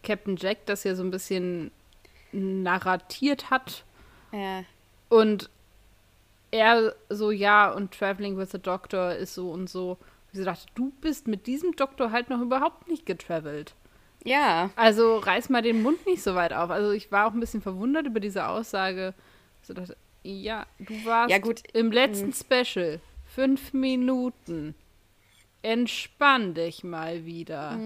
Captain 0.04 0.36
Jack 0.38 0.66
das 0.66 0.83
ja 0.83 0.95
so 0.95 1.04
ein 1.04 1.12
bisschen 1.12 1.72
narratiert 2.31 3.50
hat 3.50 3.83
Ja. 4.31 4.63
und 5.10 5.50
er 6.51 6.94
so, 7.10 7.31
ja, 7.31 7.72
und 7.72 7.92
Traveling 7.98 8.38
with 8.38 8.51
the 8.51 8.60
Doctor 8.60 9.13
ist 9.16 9.33
so 9.36 9.51
und 9.51 9.69
so. 9.69 9.98
Ich 10.34 10.39
so 10.39 10.45
dachte, 10.45 10.66
du 10.75 10.92
bist 11.01 11.27
mit 11.27 11.48
diesem 11.48 11.75
Doktor 11.77 12.12
halt 12.12 12.30
noch 12.30 12.42
überhaupt 12.42 12.88
nicht 12.89 13.06
getravelt. 13.06 13.74
Ja, 14.24 14.70
Also 14.75 15.17
reiß 15.17 15.50
mal 15.50 15.62
den 15.62 15.82
Mund 15.82 16.06
nicht 16.06 16.22
so 16.22 16.36
weit 16.36 16.53
auf. 16.53 16.70
Also 16.70 16.91
ich 16.91 17.12
war 17.12 17.27
auch 17.27 17.34
ein 17.34 17.39
bisschen 17.39 17.62
verwundert 17.62 18.06
über 18.06 18.20
diese 18.20 18.48
Aussage. 18.48 19.13
Ich 19.63 19.74
dachte, 19.74 19.96
ja, 20.24 20.65
du 20.79 20.94
warst 21.06 21.32
Ja, 21.32 21.38
gut. 21.39 21.62
im 21.74 21.91
letzten 21.91 22.34
Special 22.34 23.00
fünf 23.36 23.74
Minuten. 23.74 24.76
Entspann 25.62 26.54
dich 26.54 26.84
mal 26.84 27.26
wieder. 27.26 27.80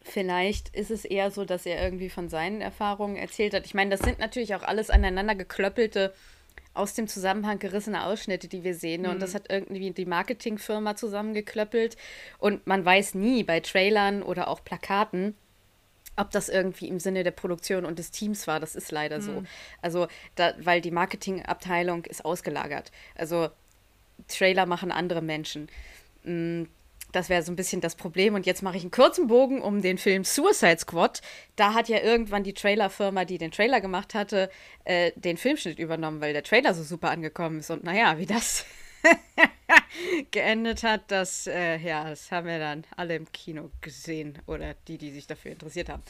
Vielleicht 0.00 0.74
ist 0.74 0.90
es 0.90 1.04
eher 1.04 1.30
so, 1.30 1.44
dass 1.44 1.66
er 1.66 1.82
irgendwie 1.82 2.08
von 2.08 2.28
seinen 2.28 2.60
Erfahrungen 2.60 3.16
erzählt 3.16 3.52
hat. 3.52 3.66
Ich 3.66 3.74
meine, 3.74 3.90
das 3.90 4.00
sind 4.00 4.18
natürlich 4.18 4.54
auch 4.54 4.62
alles 4.62 4.88
aneinander 4.88 5.34
geklöppelte, 5.34 6.14
aus 6.74 6.94
dem 6.94 7.08
Zusammenhang 7.08 7.58
gerissene 7.58 8.04
Ausschnitte, 8.04 8.48
die 8.48 8.64
wir 8.64 8.74
sehen. 8.74 9.06
Und 9.06 9.20
das 9.20 9.34
hat 9.34 9.50
irgendwie 9.50 9.90
die 9.90 10.06
Marketingfirma 10.06 10.96
zusammengeklöppelt. 10.96 11.96
Und 12.38 12.66
man 12.66 12.84
weiß 12.84 13.14
nie 13.14 13.42
bei 13.42 13.60
Trailern 13.60 14.22
oder 14.22 14.48
auch 14.48 14.64
Plakaten, 14.64 15.34
ob 16.16 16.30
das 16.30 16.48
irgendwie 16.48 16.88
im 16.88 17.00
Sinne 17.00 17.24
der 17.24 17.32
Produktion 17.32 17.84
und 17.84 17.98
des 17.98 18.12
Teams 18.12 18.46
war. 18.46 18.60
Das 18.60 18.76
ist 18.76 18.92
leider 18.92 19.20
so. 19.20 19.42
Also, 19.82 20.06
da, 20.36 20.54
weil 20.58 20.80
die 20.80 20.90
Marketingabteilung 20.90 22.04
ist 22.04 22.24
ausgelagert. 22.24 22.92
Also, 23.14 23.48
Trailer 24.26 24.66
machen 24.66 24.90
andere 24.92 25.22
Menschen. 25.22 25.68
Mm, 26.24 26.64
Das 27.12 27.30
wäre 27.30 27.42
so 27.42 27.50
ein 27.52 27.56
bisschen 27.56 27.80
das 27.80 27.96
Problem. 27.96 28.34
Und 28.34 28.44
jetzt 28.44 28.62
mache 28.62 28.76
ich 28.76 28.82
einen 28.82 28.90
kurzen 28.90 29.28
Bogen 29.28 29.62
um 29.62 29.80
den 29.80 29.96
Film 29.98 30.24
Suicide 30.24 30.78
Squad. 30.78 31.22
Da 31.56 31.72
hat 31.74 31.88
ja 31.88 32.00
irgendwann 32.00 32.44
die 32.44 32.52
Trailerfirma, 32.52 33.24
die 33.24 33.38
den 33.38 33.50
Trailer 33.50 33.80
gemacht 33.80 34.14
hatte, 34.14 34.50
äh, 34.84 35.12
den 35.16 35.38
Filmschnitt 35.38 35.78
übernommen, 35.78 36.20
weil 36.20 36.34
der 36.34 36.42
Trailer 36.42 36.74
so 36.74 36.82
super 36.82 37.10
angekommen 37.10 37.60
ist. 37.60 37.70
Und 37.70 37.82
naja, 37.84 38.18
wie 38.18 38.26
das 38.26 38.66
geendet 40.30 40.82
hat, 40.82 41.02
das, 41.10 41.46
äh, 41.46 41.78
ja, 41.78 42.08
das 42.10 42.30
haben 42.30 42.46
wir 42.46 42.58
dann 42.58 42.84
alle 42.96 43.16
im 43.16 43.30
Kino 43.32 43.70
gesehen. 43.80 44.38
Oder 44.46 44.74
die, 44.86 44.98
die 44.98 45.10
sich 45.10 45.26
dafür 45.26 45.52
interessiert 45.52 45.88
haben. 45.88 46.02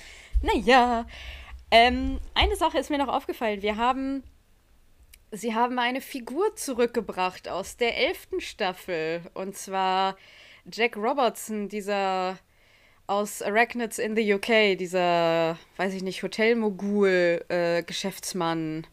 Naja, 0.42 1.06
ähm, 1.70 2.18
eine 2.34 2.56
Sache 2.56 2.78
ist 2.78 2.90
mir 2.90 2.98
noch 2.98 3.08
aufgefallen. 3.08 3.62
Wir 3.62 3.76
haben 3.76 4.22
Sie 5.30 5.54
haben 5.54 5.78
eine 5.78 6.00
Figur 6.00 6.56
zurückgebracht 6.56 7.48
aus 7.48 7.76
der 7.76 7.96
elften 7.96 8.40
Staffel. 8.40 9.20
Und 9.34 9.56
zwar 9.56 10.16
Jack 10.72 10.96
Robertson, 10.96 11.68
dieser 11.68 12.38
aus 13.06 13.40
Arachnids 13.42 13.98
in 13.98 14.14
the 14.16 14.34
UK, 14.34 14.76
dieser, 14.78 15.58
weiß 15.78 15.94
ich 15.94 16.02
nicht, 16.02 16.22
Hotelmogul, 16.22 17.44
äh, 17.48 17.82
Geschäftsmann. 17.82 18.86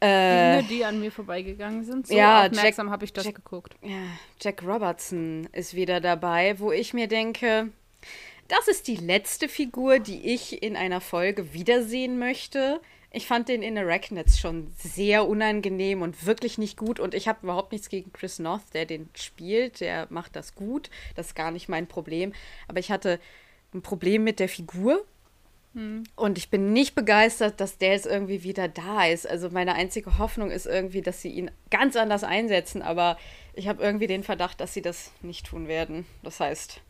Äh, 0.00 0.58
Dinge, 0.58 0.68
die 0.68 0.84
an 0.84 1.00
mir 1.00 1.10
vorbeigegangen 1.10 1.82
sind. 1.84 2.06
So 2.06 2.14
ja, 2.16 2.46
aufmerksam 2.46 2.90
habe 2.90 3.04
ich 3.04 3.12
das 3.12 3.24
Jack- 3.24 3.36
geguckt. 3.36 3.74
ja, 3.82 3.96
Jack 4.40 4.62
Robertson 4.62 5.48
ist 5.52 5.74
wieder 5.74 6.00
dabei, 6.00 6.58
wo 6.60 6.70
ich 6.70 6.94
mir 6.94 7.08
denke, 7.08 7.70
das 8.46 8.68
ist 8.68 8.86
die 8.86 8.96
letzte 8.96 9.48
Figur, 9.48 9.98
die 9.98 10.32
ich 10.34 10.62
in 10.62 10.76
einer 10.76 11.00
Folge 11.00 11.52
wiedersehen 11.52 12.18
möchte. 12.18 12.80
Ich 13.10 13.26
fand 13.26 13.48
den 13.48 13.62
in 13.62 13.78
Arachnids 13.78 14.38
schon 14.38 14.70
sehr 14.76 15.26
unangenehm 15.26 16.02
und 16.02 16.26
wirklich 16.26 16.58
nicht 16.58 16.76
gut. 16.76 17.00
Und 17.00 17.14
ich 17.14 17.26
habe 17.26 17.38
überhaupt 17.42 17.72
nichts 17.72 17.88
gegen 17.88 18.12
Chris 18.12 18.38
North, 18.38 18.74
der 18.74 18.84
den 18.84 19.08
spielt. 19.14 19.80
Der 19.80 20.06
macht 20.10 20.36
das 20.36 20.54
gut. 20.54 20.90
Das 21.14 21.28
ist 21.28 21.34
gar 21.34 21.50
nicht 21.50 21.68
mein 21.68 21.86
Problem. 21.86 22.32
Aber 22.66 22.80
ich 22.80 22.90
hatte 22.90 23.18
ein 23.72 23.82
Problem 23.82 24.24
mit 24.24 24.40
der 24.40 24.48
Figur. 24.48 25.04
Und 26.16 26.38
ich 26.38 26.50
bin 26.50 26.72
nicht 26.72 26.96
begeistert, 26.96 27.60
dass 27.60 27.78
der 27.78 27.92
jetzt 27.92 28.06
irgendwie 28.06 28.42
wieder 28.42 28.66
da 28.66 29.06
ist. 29.06 29.28
Also 29.28 29.48
meine 29.50 29.74
einzige 29.74 30.18
Hoffnung 30.18 30.50
ist 30.50 30.66
irgendwie, 30.66 31.02
dass 31.02 31.22
sie 31.22 31.30
ihn 31.30 31.52
ganz 31.70 31.94
anders 31.94 32.24
einsetzen. 32.24 32.82
Aber 32.82 33.16
ich 33.54 33.68
habe 33.68 33.82
irgendwie 33.82 34.08
den 34.08 34.24
Verdacht, 34.24 34.60
dass 34.60 34.74
sie 34.74 34.82
das 34.82 35.12
nicht 35.22 35.46
tun 35.46 35.68
werden. 35.68 36.04
Das 36.24 36.40
heißt, 36.40 36.80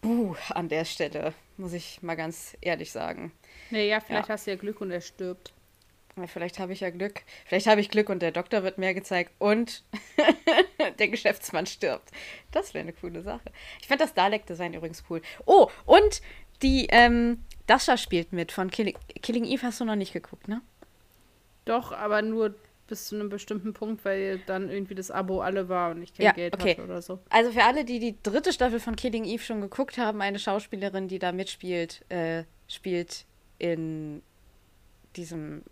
buh, 0.00 0.34
an 0.50 0.68
der 0.68 0.84
Stelle, 0.84 1.34
muss 1.56 1.72
ich 1.72 2.02
mal 2.02 2.16
ganz 2.16 2.56
ehrlich 2.60 2.90
sagen. 2.92 3.32
Naja, 3.70 4.00
vielleicht 4.00 4.28
Ja. 4.28 4.34
hast 4.34 4.46
du 4.46 4.50
ja 4.52 4.56
Glück 4.56 4.80
und 4.80 4.90
er 4.90 5.00
stirbt. 5.00 5.52
Ja, 6.16 6.26
Vielleicht 6.26 6.58
habe 6.58 6.72
ich 6.72 6.80
ja 6.80 6.90
Glück. 6.90 7.22
Vielleicht 7.46 7.66
habe 7.66 7.80
ich 7.80 7.88
Glück 7.88 8.08
und 8.08 8.20
der 8.20 8.32
Doktor 8.32 8.62
wird 8.62 8.78
mehr 8.78 8.94
gezeigt 8.94 9.32
und 9.38 9.84
der 10.98 11.08
Geschäftsmann 11.08 11.66
stirbt. 11.66 12.10
Das 12.50 12.74
wäre 12.74 12.82
eine 12.82 12.92
coole 12.92 13.22
Sache. 13.22 13.52
Ich 13.80 13.86
fand 13.88 14.00
das 14.00 14.14
Dalek-Design 14.14 14.74
übrigens 14.74 15.04
cool. 15.08 15.22
Oh, 15.46 15.68
und 15.86 16.20
die 16.62 16.88
ähm, 16.90 17.44
Dasha 17.66 17.96
spielt 17.96 18.32
mit 18.32 18.52
von 18.52 18.70
Killing, 18.70 18.96
Killing 19.22 19.44
Eve 19.44 19.62
hast 19.66 19.80
du 19.80 19.84
noch 19.84 19.96
nicht 19.96 20.12
geguckt, 20.12 20.48
ne? 20.48 20.60
Doch, 21.64 21.92
aber 21.92 22.22
nur 22.22 22.54
bis 22.90 23.06
zu 23.08 23.14
einem 23.14 23.30
bestimmten 23.30 23.72
Punkt, 23.72 24.04
weil 24.04 24.38
dann 24.46 24.68
irgendwie 24.68 24.94
das 24.94 25.10
Abo 25.10 25.40
alle 25.40 25.70
war 25.70 25.92
und 25.92 26.02
ich 26.02 26.12
kein 26.12 26.26
Ja, 26.26 26.32
Geld 26.32 26.52
okay. 26.54 26.72
hatte 26.72 26.84
oder 26.84 27.00
so. 27.00 27.18
Also 27.30 27.50
für 27.52 27.64
alle, 27.64 27.86
die 27.86 27.98
die 27.98 28.16
dritte 28.22 28.52
Staffel 28.52 28.78
von 28.80 28.96
Killing 28.96 29.24
Eve 29.24 29.42
schon 29.42 29.62
geguckt 29.62 29.96
haben, 29.96 30.20
eine 30.20 30.38
Schauspielerin, 30.38 31.08
die 31.08 31.18
da 31.18 31.32
mitspielt, 31.32 32.04
äh, 32.10 32.44
spielt 32.68 33.24
in 33.58 34.22
diesem 35.16 35.62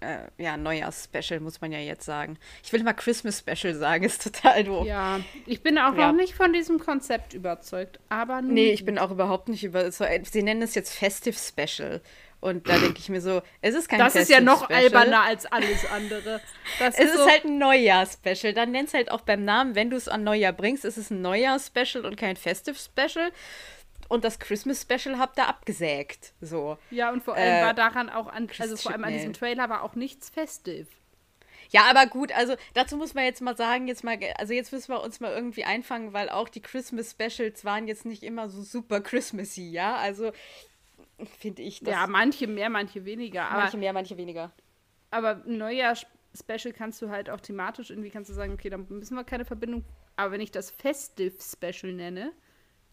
äh, 0.00 0.26
ja, 0.36 0.56
Neujahrs-Special, 0.56 1.38
muss 1.40 1.60
man 1.60 1.70
ja 1.70 1.78
jetzt 1.78 2.04
sagen. 2.04 2.36
Ich 2.64 2.72
will 2.72 2.80
immer 2.80 2.92
Christmas-Special 2.94 3.74
sagen, 3.74 4.02
ist 4.06 4.22
total 4.24 4.64
doof. 4.64 4.86
Ja, 4.86 5.20
ich 5.46 5.62
bin 5.62 5.78
auch 5.78 5.94
Ja. 5.96 6.08
noch 6.10 6.16
nicht 6.16 6.34
von 6.34 6.52
diesem 6.52 6.78
Konzept 6.80 7.34
überzeugt, 7.34 8.00
aber 8.08 8.42
Nee, 8.42 8.72
ich 8.72 8.84
bin 8.84 8.98
auch 8.98 9.10
überhaupt 9.12 9.48
nicht 9.48 9.62
über. 9.62 9.90
So, 9.92 10.04
sie 10.24 10.42
nennen 10.42 10.62
es 10.62 10.74
jetzt 10.74 10.92
Festive 10.94 11.36
Special. 11.38 12.00
Und 12.42 12.68
da 12.68 12.76
denke 12.76 12.98
ich 12.98 13.08
mir 13.08 13.20
so, 13.20 13.40
es 13.60 13.74
ist 13.76 13.88
kein 13.88 14.00
Das 14.00 14.16
ist 14.16 14.28
ja 14.28 14.40
noch 14.40 14.64
Special. 14.64 14.82
alberner 14.82 15.22
als 15.22 15.46
alles 15.46 15.86
andere. 15.90 16.40
Das 16.80 16.98
Es 16.98 17.04
ist 17.06 17.16
so, 17.16 17.26
halt 17.30 17.44
ein 17.44 17.56
Neujahr-Special. 17.56 18.52
Dann 18.52 18.72
nenn's 18.72 18.92
halt 18.94 19.12
auch 19.12 19.20
beim 19.20 19.44
Namen, 19.44 19.76
wenn 19.76 19.90
du 19.90 19.96
es 19.96 20.08
an 20.08 20.24
Neujahr 20.24 20.52
bringst, 20.52 20.84
ist 20.84 20.96
es 20.98 21.10
ein 21.10 21.22
Neujahr-Special 21.22 22.04
und 22.04 22.16
kein 22.16 22.34
Festive 22.36 22.74
Special. 22.74 23.30
Und 24.08 24.24
das 24.24 24.40
Christmas 24.40 24.82
Special 24.82 25.18
habt 25.18 25.38
ihr 25.38 25.46
abgesägt. 25.46 26.32
So. 26.40 26.76
Ja, 26.90 27.12
und 27.12 27.22
vor 27.22 27.34
allem 27.36 27.60
Äh, 27.60 27.62
war 27.64 27.74
daran 27.74 28.10
auch 28.10 28.26
an, 28.26 28.48
also 28.58 28.76
vor 28.76 28.90
allem 28.92 29.04
an 29.04 29.12
diesem. 29.12 29.32
Trailer 29.32 29.68
war 29.70 29.82
auch 29.84 29.94
nichts 29.94 30.28
festive. 30.28 30.88
Ja, 31.70 31.84
aber 31.88 32.06
gut, 32.06 32.32
also 32.32 32.56
dazu 32.74 32.96
muss 32.96 33.14
man 33.14 33.24
jetzt 33.24 33.40
mal 33.40 33.56
sagen, 33.56 33.86
jetzt 33.88 34.02
mal, 34.04 34.18
also 34.36 34.52
jetzt 34.52 34.72
müssen 34.72 34.92
wir 34.92 35.00
uns 35.02 35.20
mal 35.20 35.32
irgendwie 35.32 35.64
einfangen, 35.64 36.12
weil 36.12 36.28
auch 36.28 36.48
die 36.50 36.60
Christmas 36.60 37.12
Specials 37.12 37.64
waren 37.64 37.86
jetzt 37.88 38.04
nicht 38.04 38.24
immer 38.24 38.50
so 38.50 38.62
super 38.62 39.00
Christmassy, 39.00 39.70
ja? 39.70 39.94
Also 39.96 40.32
finde 41.26 41.62
ich 41.62 41.80
das. 41.80 41.90
ja, 41.94 42.06
manche 42.06 42.46
mehr, 42.46 42.70
manche 42.70 43.04
weniger. 43.04 43.44
Aber, 43.50 43.60
manche 43.62 43.76
mehr, 43.76 43.92
manche 43.92 44.16
weniger. 44.16 44.52
aber 45.10 45.42
ein 45.46 45.58
Neujahr-Special 45.58 46.72
kannst 46.72 47.00
du 47.02 47.08
halt 47.10 47.28
auch 47.30 47.40
thematisch 47.40 47.90
irgendwie 47.90 48.10
kannst 48.10 48.30
du 48.30 48.34
sagen, 48.34 48.52
okay, 48.54 48.70
dann 48.70 48.86
müssen 48.88 49.14
wir 49.16 49.24
keine 49.24 49.44
Verbindung. 49.44 49.84
Aber 50.16 50.32
wenn 50.32 50.40
ich 50.40 50.50
das 50.50 50.70
Festive-Special 50.70 51.92
nenne, 51.92 52.32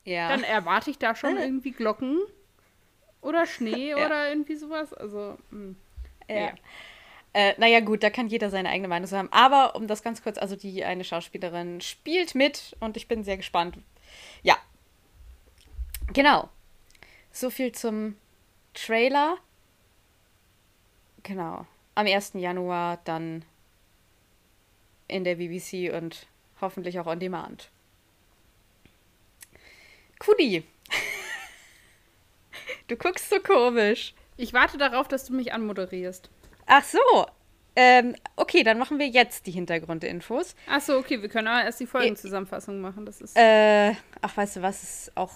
Ja. 0.05 0.29
dann 0.29 0.43
erwarte 0.43 0.89
ich 0.91 0.98
da 0.98 1.15
schon 1.15 1.38
irgendwie 1.38 1.71
Glocken 1.71 2.17
oder 3.21 3.45
Schnee 3.45 3.89
Ja. 3.89 4.05
oder 4.05 4.29
irgendwie 4.29 4.55
sowas. 4.55 4.93
Also, 4.93 5.38
hm. 5.50 5.75
Ja. 6.29 6.36
Ja. 6.36 6.53
Äh, 7.33 7.53
naja, 7.59 7.79
gut, 7.81 8.01
da 8.01 8.09
kann 8.09 8.27
jeder 8.27 8.50
seine 8.50 8.69
eigene 8.69 8.88
Meinung 8.88 9.09
haben. 9.12 9.29
Aber 9.31 9.75
um 9.75 9.86
das 9.88 10.01
ganz 10.01 10.24
kurz, 10.24 10.38
also 10.39 10.55
die 10.55 10.83
eine 10.83 11.03
Schauspielerin 11.03 11.79
spielt 11.81 12.33
mit 12.33 12.75
und 12.79 12.98
ich 12.98 13.07
bin 13.07 13.24
sehr 13.24 13.38
gespannt. 13.38 13.77
Ja. 14.41 14.57
Genau. 16.13 16.50
So 17.31 17.50
viel 17.50 17.71
zum 17.71 18.15
Trailer. 18.74 19.38
Genau. 21.24 21.65
Am 21.95 22.07
1. 22.07 22.33
Januar 22.36 23.00
dann 23.03 23.45
in 25.07 25.24
der 25.24 25.36
BBC 25.36 25.93
und 25.93 26.27
hoffentlich 26.62 27.00
auch 27.00 27.07
on 27.07 27.19
demand. 27.19 27.69
Kudi. 30.19 30.63
Du 32.88 32.95
guckst 32.95 33.29
so 33.29 33.39
komisch. 33.39 34.15
Ich 34.36 34.53
warte 34.53 34.79
darauf, 34.79 35.07
dass 35.07 35.25
du 35.25 35.33
mich 35.33 35.53
anmoderierst. 35.53 36.29
Ach 36.65 36.83
so. 36.83 37.27
Ähm, 37.75 38.15
okay, 38.36 38.63
dann 38.63 38.77
machen 38.79 39.00
wir 39.00 39.07
jetzt 39.07 39.45
die 39.45 39.51
Hintergrundinfos. 39.51 40.55
Achso, 40.67 40.98
okay, 40.98 41.21
wir 41.21 41.29
können 41.29 41.48
aber 41.48 41.63
erst 41.63 41.79
die 41.79 41.86
Folgenzusammenfassung 41.86 42.81
machen. 42.81 43.05
Das 43.05 43.21
ist. 43.21 43.38
Äh, 43.38 43.93
ach, 44.21 44.36
weißt 44.36 44.57
du 44.57 44.62
was, 44.62 44.83
ist 44.83 45.12
auch. 45.15 45.31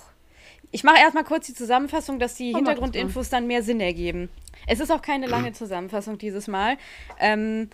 Ich 0.73 0.83
mache 0.83 0.97
erstmal 0.97 1.23
kurz 1.23 1.45
die 1.45 1.53
Zusammenfassung, 1.53 2.17
dass 2.17 2.33
die 2.33 2.51
Oh, 2.51 2.57
Hintergrundinfos 2.57 3.29
dann 3.29 3.45
mehr 3.45 3.61
Sinn 3.61 3.79
ergeben. 3.79 4.29
Es 4.65 4.79
ist 4.79 4.91
auch 4.91 5.03
keine 5.03 5.27
lange 5.27 5.51
Zusammenfassung 5.53 6.17
dieses 6.17 6.47
Mal. 6.47 6.77
Ähm, 7.19 7.69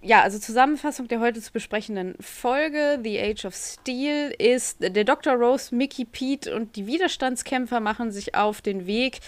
ja, 0.00 0.22
also 0.22 0.38
Zusammenfassung 0.38 1.08
der 1.08 1.20
heute 1.20 1.42
zu 1.42 1.52
besprechenden 1.52 2.14
Folge, 2.18 2.98
The 3.02 3.20
Age 3.20 3.44
of 3.44 3.54
Steel, 3.54 4.34
ist, 4.38 4.78
der 4.80 5.04
Dr. 5.04 5.34
Rose, 5.34 5.74
Mickey, 5.74 6.06
Pete 6.06 6.56
und 6.56 6.76
die 6.76 6.86
Widerstandskämpfer 6.86 7.80
machen 7.80 8.10
sich 8.10 8.34
auf 8.34 8.62
den 8.62 8.86
Weg 8.86 9.20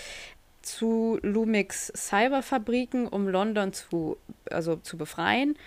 zu 0.63 1.19
Lumix 1.23 1.93
Cyberfabriken, 1.95 3.07
um 3.07 3.29
London 3.29 3.75
zu, 3.75 4.17
also 4.51 4.77
zu 4.77 4.97
befreien. 4.97 5.59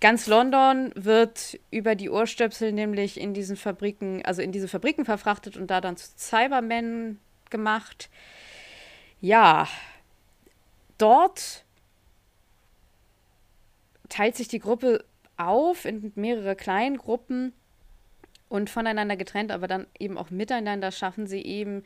Ganz 0.00 0.28
London 0.28 0.92
wird 0.94 1.58
über 1.70 1.96
die 1.96 2.10
Ohrstöpsel 2.10 2.72
nämlich 2.72 3.20
in 3.20 3.34
diesen 3.34 3.56
Fabriken, 3.56 4.24
also 4.24 4.42
in 4.42 4.52
diese 4.52 4.68
Fabriken 4.68 5.04
verfrachtet 5.04 5.56
und 5.56 5.68
da 5.68 5.80
dann 5.80 5.96
zu 5.96 6.06
Cybermen 6.16 7.18
gemacht. 7.50 8.08
Ja, 9.20 9.66
dort 10.98 11.64
teilt 14.08 14.36
sich 14.36 14.46
die 14.48 14.60
Gruppe 14.60 15.04
auf 15.36 15.84
in 15.84 16.12
mehrere 16.14 16.54
Kleingruppen 16.54 17.52
und 18.48 18.70
voneinander 18.70 19.16
getrennt, 19.16 19.50
aber 19.50 19.66
dann 19.66 19.86
eben 19.98 20.16
auch 20.16 20.30
miteinander 20.30 20.92
schaffen 20.92 21.26
sie 21.26 21.42
eben, 21.42 21.82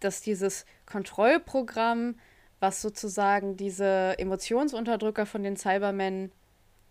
dass 0.00 0.20
dieses 0.20 0.64
Kontrollprogramm, 0.86 2.16
was 2.60 2.82
sozusagen 2.82 3.56
diese 3.56 4.16
Emotionsunterdrücker 4.18 5.26
von 5.26 5.42
den 5.42 5.56
Cybermen 5.56 6.30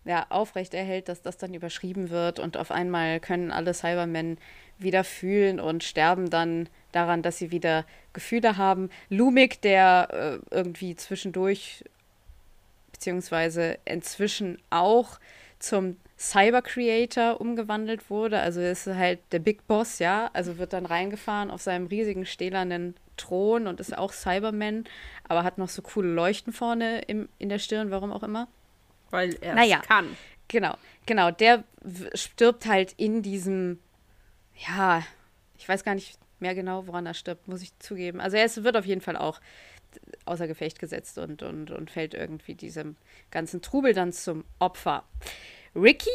ja, 0.04 0.26
aufrechterhält, 0.30 1.08
dass 1.08 1.22
das 1.22 1.36
dann 1.36 1.54
überschrieben 1.54 2.10
wird 2.10 2.38
und 2.38 2.56
auf 2.56 2.70
einmal 2.70 3.20
können 3.20 3.50
alle 3.50 3.72
Cybermen 3.72 4.38
wieder 4.78 5.04
fühlen 5.04 5.60
und 5.60 5.84
sterben 5.84 6.28
dann 6.30 6.68
daran, 6.90 7.22
dass 7.22 7.38
sie 7.38 7.50
wieder 7.50 7.84
Gefühle 8.12 8.56
haben. 8.56 8.90
Lumik, 9.08 9.60
der 9.62 10.40
äh, 10.50 10.54
irgendwie 10.54 10.96
zwischendurch 10.96 11.84
beziehungsweise 12.90 13.78
inzwischen 13.84 14.58
auch 14.70 15.18
zum 15.58 15.96
Cyber 16.18 16.62
Creator 16.62 17.40
umgewandelt 17.40 18.10
wurde. 18.10 18.38
Also 18.40 18.60
ist 18.60 18.86
halt 18.86 19.20
der 19.32 19.38
Big 19.38 19.66
Boss, 19.66 19.98
ja. 19.98 20.30
Also 20.32 20.58
wird 20.58 20.72
dann 20.72 20.86
reingefahren 20.86 21.50
auf 21.50 21.62
seinem 21.62 21.86
riesigen 21.86 22.26
stählernen 22.26 22.94
Thron 23.16 23.66
und 23.66 23.80
ist 23.80 23.96
auch 23.96 24.12
Cyberman, 24.12 24.84
aber 25.28 25.44
hat 25.44 25.58
noch 25.58 25.68
so 25.68 25.82
coole 25.82 26.08
Leuchten 26.08 26.52
vorne 26.52 27.02
im, 27.02 27.28
in 27.38 27.48
der 27.48 27.58
Stirn, 27.58 27.90
warum 27.90 28.12
auch 28.12 28.22
immer. 28.22 28.48
Weil 29.12 29.36
er 29.40 29.54
naja. 29.54 29.78
kann. 29.78 30.16
Genau, 30.48 30.74
genau. 31.06 31.30
Der 31.30 31.62
stirbt 32.14 32.66
halt 32.66 32.94
in 32.96 33.22
diesem, 33.22 33.78
ja, 34.66 35.02
ich 35.56 35.68
weiß 35.68 35.84
gar 35.84 35.94
nicht 35.94 36.18
mehr 36.40 36.54
genau, 36.54 36.86
woran 36.88 37.06
er 37.06 37.14
stirbt, 37.14 37.46
muss 37.46 37.62
ich 37.62 37.78
zugeben. 37.78 38.20
Also 38.20 38.36
er 38.36 38.44
ist, 38.44 38.64
wird 38.64 38.76
auf 38.76 38.84
jeden 38.84 39.00
Fall 39.00 39.16
auch 39.16 39.40
außer 40.24 40.48
Gefecht 40.48 40.78
gesetzt 40.78 41.18
und, 41.18 41.42
und, 41.42 41.70
und 41.70 41.90
fällt 41.90 42.14
irgendwie 42.14 42.54
diesem 42.54 42.96
ganzen 43.30 43.62
Trubel 43.62 43.92
dann 43.92 44.12
zum 44.12 44.44
Opfer. 44.58 45.04
Ricky, 45.76 46.10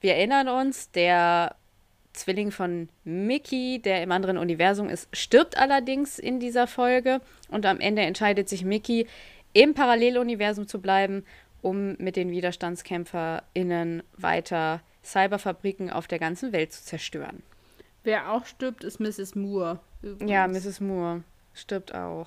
wir 0.00 0.14
erinnern 0.14 0.48
uns, 0.48 0.90
der 0.90 1.56
Zwilling 2.12 2.50
von 2.50 2.90
Mickey, 3.04 3.80
der 3.82 4.02
im 4.02 4.12
anderen 4.12 4.36
Universum 4.36 4.88
ist, 4.88 5.08
stirbt 5.16 5.56
allerdings 5.56 6.18
in 6.18 6.40
dieser 6.40 6.66
Folge 6.66 7.20
und 7.48 7.64
am 7.64 7.80
Ende 7.80 8.02
entscheidet 8.02 8.48
sich 8.48 8.64
Mickey, 8.64 9.06
im 9.54 9.74
Paralleluniversum 9.74 10.66
zu 10.66 10.80
bleiben, 10.80 11.24
um 11.62 11.96
mit 11.98 12.16
den 12.16 12.30
WiderstandskämpferInnen 12.30 14.02
weiter 14.16 14.80
Cyberfabriken 15.04 15.90
auf 15.90 16.06
der 16.06 16.18
ganzen 16.18 16.52
Welt 16.52 16.72
zu 16.72 16.84
zerstören. 16.84 17.42
Wer 18.04 18.32
auch 18.32 18.46
stirbt, 18.46 18.84
ist 18.84 19.00
Mrs. 19.00 19.34
Moore. 19.34 19.80
übrigens. 20.02 20.30
Ja, 20.30 20.46
Mrs. 20.48 20.80
Moore 20.80 21.22
stirbt 21.54 21.94
auch. 21.94 22.26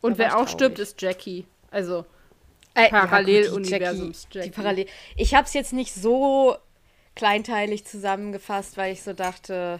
Und 0.00 0.18
wer 0.18 0.38
auch 0.38 0.48
stirbt, 0.48 0.78
ist 0.78 1.00
Jackie. 1.00 1.46
Also, 1.70 2.04
Äh, 2.74 2.88
Paralleluniversums 2.88 4.28
ja, 4.30 4.40
Jackie, 4.40 4.50
die 4.50 4.54
Parallel 4.54 4.86
ich 5.16 5.34
habe 5.34 5.46
es 5.46 5.52
jetzt 5.52 5.72
nicht 5.72 5.92
so 5.92 6.56
kleinteilig 7.14 7.84
zusammengefasst, 7.84 8.76
weil 8.76 8.92
ich 8.92 9.02
so 9.02 9.12
dachte. 9.12 9.78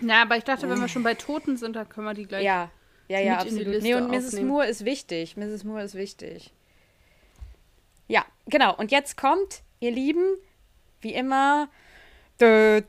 Na, 0.00 0.22
aber 0.22 0.36
ich 0.36 0.44
dachte, 0.44 0.68
wenn 0.70 0.80
wir 0.80 0.88
schon 0.88 1.02
bei 1.02 1.14
Toten 1.14 1.56
sind, 1.58 1.76
dann 1.76 1.88
können 1.88 2.06
wir 2.06 2.14
die 2.14 2.26
gleich. 2.26 2.44
Ja, 2.44 2.70
ja, 3.08 3.20
ja, 3.20 3.38
absolut. 3.38 3.82
Nee, 3.82 3.94
und 3.94 4.08
Mrs. 4.08 4.28
Aufnehmen. 4.28 4.48
Moore 4.48 4.66
ist 4.66 4.84
wichtig. 4.84 5.36
Mrs. 5.36 5.64
Moore 5.64 5.82
ist 5.82 5.94
wichtig. 5.94 6.52
Ja, 8.10 8.26
genau. 8.46 8.74
Und 8.76 8.90
jetzt 8.90 9.16
kommt, 9.16 9.62
ihr 9.78 9.92
Lieben, 9.92 10.36
wie 11.00 11.14
immer. 11.14 11.70
Die 12.40 12.82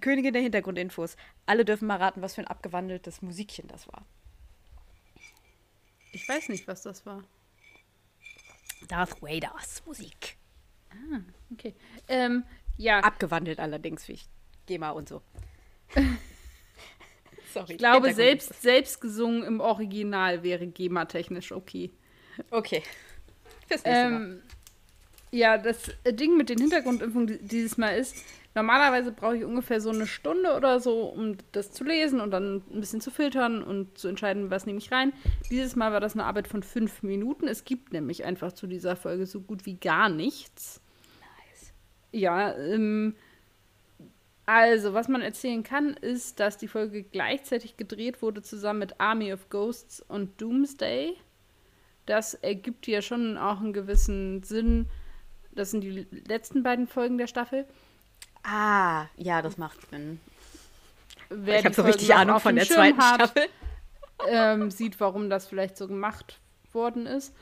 Königin 0.00 0.32
der 0.32 0.42
Hintergrundinfos. 0.42 1.16
Alle 1.46 1.64
dürfen 1.64 1.86
mal 1.86 1.98
raten, 1.98 2.20
was 2.20 2.34
für 2.34 2.40
ein 2.40 2.48
abgewandeltes 2.48 3.22
Musikchen 3.22 3.68
das 3.68 3.86
war. 3.86 4.04
Ich 6.10 6.28
weiß 6.28 6.48
nicht, 6.48 6.66
was 6.66 6.82
das 6.82 7.06
war. 7.06 7.22
Darth 8.88 9.22
Vaders 9.22 9.86
Musik. 9.86 10.36
Ah, 10.90 11.20
okay. 11.52 11.76
Ähm, 12.08 12.42
ja. 12.76 12.98
Abgewandelt 12.98 13.60
allerdings, 13.60 14.08
wie 14.08 14.14
ich 14.14 14.28
GEMA 14.66 14.90
und 14.90 15.08
so. 15.08 15.22
Sorry. 17.52 17.72
Ich 17.72 17.78
glaube, 17.78 18.12
selbst, 18.12 18.62
selbst 18.62 19.00
gesungen 19.00 19.42
im 19.42 19.60
Original 19.60 20.42
wäre 20.42 20.66
GEMA-technisch 20.66 21.52
okay. 21.52 21.90
Okay. 22.50 22.82
Fürs 23.66 23.84
nächste 23.84 24.06
ähm, 24.06 24.42
Ja, 25.30 25.58
das 25.58 25.90
Ding 26.06 26.36
mit 26.36 26.48
den 26.48 26.58
Hintergrundimpfungen 26.58 27.38
dieses 27.46 27.76
Mal 27.78 27.90
ist, 27.90 28.16
normalerweise 28.54 29.12
brauche 29.12 29.36
ich 29.36 29.44
ungefähr 29.44 29.80
so 29.80 29.90
eine 29.90 30.06
Stunde 30.06 30.54
oder 30.56 30.80
so, 30.80 31.04
um 31.04 31.36
das 31.52 31.72
zu 31.72 31.84
lesen 31.84 32.20
und 32.20 32.30
dann 32.30 32.62
ein 32.72 32.80
bisschen 32.80 33.00
zu 33.00 33.10
filtern 33.10 33.62
und 33.62 33.96
zu 33.98 34.08
entscheiden, 34.08 34.50
was 34.50 34.66
nehme 34.66 34.78
ich 34.78 34.90
rein. 34.90 35.12
Dieses 35.50 35.76
Mal 35.76 35.92
war 35.92 36.00
das 36.00 36.14
eine 36.14 36.24
Arbeit 36.24 36.48
von 36.48 36.62
fünf 36.62 37.02
Minuten. 37.02 37.46
Es 37.46 37.64
gibt 37.64 37.92
nämlich 37.92 38.24
einfach 38.24 38.52
zu 38.52 38.66
dieser 38.66 38.96
Folge 38.96 39.26
so 39.26 39.40
gut 39.40 39.66
wie 39.66 39.74
gar 39.74 40.08
nichts. 40.08 40.80
Nice. 41.20 41.72
Ja, 42.12 42.56
ähm, 42.56 43.14
also, 44.52 44.94
was 44.94 45.06
man 45.06 45.22
erzählen 45.22 45.62
kann, 45.62 45.94
ist, 45.94 46.40
dass 46.40 46.58
die 46.58 46.66
Folge 46.66 47.04
gleichzeitig 47.04 47.76
gedreht 47.76 48.20
wurde 48.20 48.42
zusammen 48.42 48.80
mit 48.80 49.00
Army 49.00 49.32
of 49.32 49.48
Ghosts 49.48 50.00
und 50.00 50.40
Doomsday. 50.40 51.16
Das 52.04 52.34
ergibt 52.34 52.88
ja 52.88 53.00
schon 53.00 53.38
auch 53.38 53.60
einen 53.60 53.72
gewissen 53.72 54.42
Sinn. 54.42 54.88
Das 55.52 55.70
sind 55.70 55.82
die 55.82 56.04
letzten 56.26 56.64
beiden 56.64 56.88
Folgen 56.88 57.16
der 57.16 57.28
Staffel. 57.28 57.64
Ah, 58.42 59.06
ja, 59.16 59.40
das 59.40 59.56
macht 59.56 59.88
Sinn. 59.88 60.20
Wer 61.28 61.60
ich 61.60 61.64
habe 61.64 61.74
so 61.76 61.82
richtig 61.82 62.12
Ahnung 62.12 62.40
von 62.40 62.56
der 62.56 62.64
Schirm 62.64 62.76
zweiten 62.76 62.98
hat, 62.98 63.14
Staffel. 63.14 63.46
Ähm, 64.26 64.72
sieht, 64.72 64.98
warum 64.98 65.30
das 65.30 65.46
vielleicht 65.46 65.76
so 65.76 65.86
gemacht 65.86 66.40
worden 66.72 67.06
ist. 67.06 67.32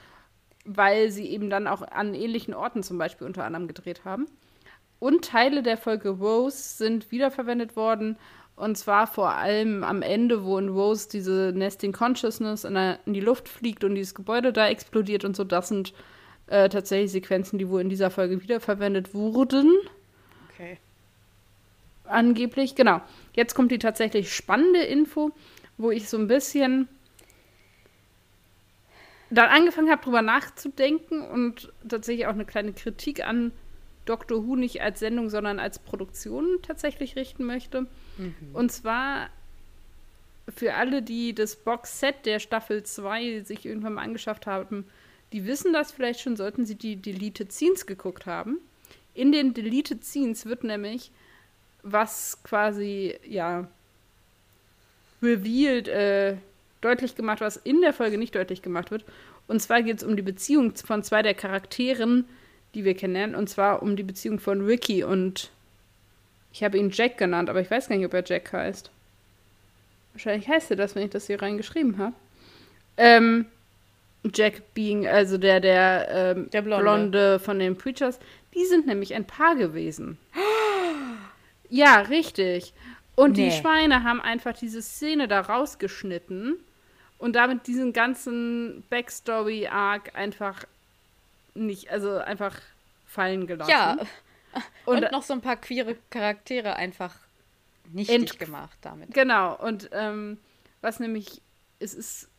Weil 0.66 1.10
sie 1.10 1.30
eben 1.30 1.48
dann 1.48 1.68
auch 1.68 1.80
an 1.80 2.12
ähnlichen 2.12 2.52
Orten 2.52 2.82
zum 2.82 2.98
Beispiel 2.98 3.26
unter 3.26 3.44
anderem 3.44 3.66
gedreht 3.66 4.04
haben. 4.04 4.26
Und 5.00 5.24
Teile 5.24 5.62
der 5.62 5.76
Folge 5.76 6.10
Rose 6.10 6.76
sind 6.76 7.10
wiederverwendet 7.10 7.76
worden. 7.76 8.16
Und 8.56 8.76
zwar 8.76 9.06
vor 9.06 9.30
allem 9.34 9.84
am 9.84 10.02
Ende, 10.02 10.44
wo 10.44 10.58
in 10.58 10.68
Rose 10.68 11.08
diese 11.08 11.52
Nesting 11.54 11.92
Consciousness 11.92 12.64
in, 12.64 12.74
der, 12.74 12.98
in 13.06 13.14
die 13.14 13.20
Luft 13.20 13.48
fliegt 13.48 13.84
und 13.84 13.94
dieses 13.94 14.16
Gebäude 14.16 14.52
da 14.52 14.68
explodiert 14.68 15.24
und 15.24 15.36
so. 15.36 15.44
Das 15.44 15.68
sind 15.68 15.92
äh, 16.48 16.68
tatsächlich 16.68 17.12
Sequenzen, 17.12 17.58
die 17.58 17.68
wohl 17.68 17.80
in 17.80 17.88
dieser 17.88 18.10
Folge 18.10 18.42
wiederverwendet 18.42 19.14
wurden. 19.14 19.72
Okay. 20.52 20.78
Angeblich, 22.04 22.74
genau. 22.74 23.00
Jetzt 23.34 23.54
kommt 23.54 23.70
die 23.70 23.78
tatsächlich 23.78 24.34
spannende 24.34 24.80
Info, 24.80 25.30
wo 25.76 25.92
ich 25.92 26.08
so 26.08 26.16
ein 26.16 26.26
bisschen 26.26 26.88
dann 29.30 29.50
angefangen 29.50 29.90
habe, 29.90 30.02
drüber 30.02 30.22
nachzudenken 30.22 31.22
und 31.22 31.72
tatsächlich 31.86 32.26
auch 32.26 32.32
eine 32.32 32.46
kleine 32.46 32.72
Kritik 32.72 33.24
an 33.24 33.52
Doctor 34.08 34.46
Who 34.46 34.56
nicht 34.56 34.80
als 34.80 35.00
Sendung, 35.00 35.30
sondern 35.30 35.58
als 35.58 35.78
Produktion 35.78 36.58
tatsächlich 36.62 37.16
richten 37.16 37.44
möchte. 37.44 37.82
Mhm. 38.16 38.34
Und 38.52 38.72
zwar 38.72 39.28
für 40.54 40.74
alle, 40.74 41.02
die 41.02 41.34
das 41.34 41.56
Box-Set 41.56 42.24
der 42.24 42.38
Staffel 42.38 42.82
2 42.82 43.40
sich 43.40 43.66
irgendwann 43.66 43.94
mal 43.94 44.02
angeschafft 44.02 44.46
haben, 44.46 44.84
die 45.32 45.46
wissen 45.46 45.72
das 45.72 45.92
vielleicht 45.92 46.20
schon, 46.20 46.36
sollten 46.36 46.64
sie 46.64 46.74
die 46.74 46.96
Deleted 46.96 47.52
Scenes 47.52 47.86
geguckt 47.86 48.26
haben. 48.26 48.58
In 49.14 49.32
den 49.32 49.52
Deleted 49.52 50.04
Scenes 50.04 50.46
wird 50.46 50.64
nämlich 50.64 51.10
was 51.82 52.42
quasi, 52.42 53.18
ja, 53.26 53.68
revealed, 55.22 55.88
äh, 55.88 56.36
deutlich 56.80 57.14
gemacht, 57.14 57.40
was 57.40 57.56
in 57.56 57.80
der 57.80 57.92
Folge 57.92 58.18
nicht 58.18 58.34
deutlich 58.34 58.62
gemacht 58.62 58.90
wird. 58.90 59.04
Und 59.48 59.60
zwar 59.60 59.82
geht 59.82 59.98
es 59.98 60.04
um 60.04 60.16
die 60.16 60.22
Beziehung 60.22 60.74
von 60.76 61.02
zwei 61.02 61.22
der 61.22 61.34
Charakteren, 61.34 62.26
die 62.74 62.84
wir 62.84 62.94
kennenlernen, 62.94 63.36
und 63.36 63.48
zwar 63.48 63.82
um 63.82 63.96
die 63.96 64.02
Beziehung 64.02 64.38
von 64.38 64.64
Ricky 64.64 65.04
und 65.04 65.50
ich 66.52 66.64
habe 66.64 66.78
ihn 66.78 66.90
Jack 66.90 67.18
genannt, 67.18 67.50
aber 67.50 67.60
ich 67.60 67.70
weiß 67.70 67.88
gar 67.88 67.96
nicht, 67.96 68.06
ob 68.06 68.14
er 68.14 68.24
Jack 68.24 68.52
heißt. 68.52 68.90
Wahrscheinlich 70.12 70.48
heißt 70.48 70.70
er 70.70 70.76
das, 70.76 70.94
wenn 70.94 71.04
ich 71.04 71.10
das 71.10 71.26
hier 71.26 71.40
reingeschrieben 71.40 71.98
habe. 71.98 72.14
Ähm, 72.96 73.46
Jack 74.34 74.74
being, 74.74 75.06
also 75.06 75.38
der, 75.38 75.60
der, 75.60 76.08
ähm, 76.10 76.50
der 76.50 76.62
Blonde. 76.62 76.82
Blonde. 76.82 77.38
von 77.38 77.58
den 77.58 77.76
Preachers, 77.76 78.18
die 78.54 78.64
sind 78.64 78.86
nämlich 78.86 79.14
ein 79.14 79.26
Paar 79.26 79.54
gewesen. 79.54 80.18
ja, 81.68 82.00
richtig. 82.00 82.72
Und 83.14 83.36
nee. 83.36 83.44
die 83.44 83.56
Schweine 83.56 84.02
haben 84.02 84.20
einfach 84.20 84.54
diese 84.54 84.82
Szene 84.82 85.28
da 85.28 85.40
rausgeschnitten 85.40 86.56
und 87.18 87.34
damit 87.34 87.66
diesen 87.66 87.92
ganzen 87.92 88.84
Backstory-Arc 88.90 90.14
einfach 90.16 90.64
nicht, 91.58 91.90
also 91.90 92.18
einfach 92.18 92.58
fallen 93.04 93.46
gelassen. 93.46 93.70
Ja. 93.70 93.96
Und, 94.86 95.04
und 95.04 95.12
noch 95.12 95.22
so 95.22 95.34
ein 95.34 95.40
paar 95.40 95.56
queere 95.56 95.96
Charaktere 96.10 96.76
einfach 96.76 97.14
nicht 97.92 98.38
gemacht 98.38 98.78
damit. 98.82 99.14
Genau. 99.14 99.56
Und 99.56 99.90
ähm, 99.92 100.38
was 100.80 101.00
nämlich, 101.00 101.42
es 101.78 101.94
ist, 101.94 102.30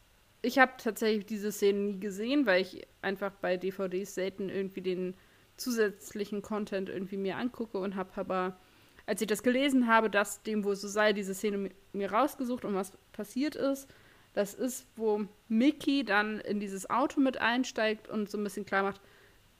ich 0.42 0.60
habe 0.60 0.74
tatsächlich 0.78 1.26
diese 1.26 1.52
Szene 1.52 1.80
nie 1.80 2.00
gesehen, 2.00 2.46
weil 2.46 2.62
ich 2.62 2.88
einfach 3.02 3.32
bei 3.32 3.58
DVDs 3.58 4.16
selten 4.16 4.50
irgendwie 4.50 4.82
den 4.82 5.16
zusätzlichen 5.58 6.42
Content 6.42 6.90
irgendwie 6.90 7.18
mir 7.18 7.38
angucke 7.38 7.78
und 7.78 7.96
habe 7.96 8.12
aber, 8.16 8.58
als 9.06 9.22
ich 9.22 9.28
das 9.28 9.44
gelesen 9.44 9.88
habe, 9.88 10.10
dass 10.10 10.42
dem 10.44 10.64
wo 10.64 10.74
so 10.74 10.88
sei, 10.88 11.14
diese 11.14 11.34
Szene 11.34 11.72
mir 11.94 12.12
rausgesucht 12.12 12.64
und 12.66 12.76
was 12.76 12.94
passiert 13.12 13.56
ist. 13.56 13.90
Das 14.34 14.54
ist, 14.54 14.86
wo 14.96 15.26
Mickey 15.48 16.04
dann 16.04 16.40
in 16.40 16.60
dieses 16.60 16.90
Auto 16.90 17.20
mit 17.20 17.38
einsteigt 17.38 18.08
und 18.08 18.30
so 18.30 18.38
ein 18.38 18.44
bisschen 18.44 18.66
klar 18.66 18.84
macht, 18.84 19.02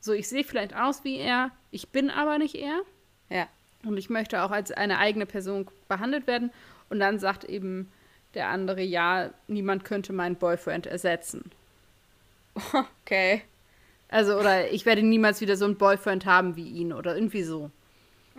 so, 0.02 0.14
ich 0.14 0.30
sehe 0.30 0.44
vielleicht 0.44 0.76
aus 0.76 1.04
wie 1.04 1.18
er, 1.18 1.52
ich 1.72 1.90
bin 1.90 2.10
aber 2.10 2.38
nicht 2.38 2.56
er. 2.56 2.82
Ja. 3.30 3.48
Und 3.84 3.98
ich 3.98 4.10
möchte 4.10 4.42
auch 4.44 4.52
als 4.52 4.72
eine 4.72 4.98
eigene 4.98 5.26
Person 5.26 5.68
behandelt 5.88 6.28
werden. 6.28 6.52
Und 6.90 7.00
dann 7.00 7.20
sagt 7.20 7.44
eben 7.44 7.92
der 8.34 8.48
andere, 8.48 8.82
ja, 8.82 9.32
niemand 9.48 9.84
könnte 9.86 10.14
meinen 10.14 10.36
Boyfriend 10.36 10.86
ersetzen. 10.86 11.52
Okay. 13.04 13.44
Also, 14.10 14.38
oder 14.38 14.72
ich 14.72 14.86
werde 14.86 15.04
niemals 15.04 15.40
wieder 15.40 15.56
so 15.56 15.66
einen 15.66 15.78
Boyfriend 15.78 16.26
haben 16.26 16.56
wie 16.56 16.68
ihn 16.68 16.94
oder 16.94 17.16
irgendwie 17.16 17.44
so. 17.44 17.70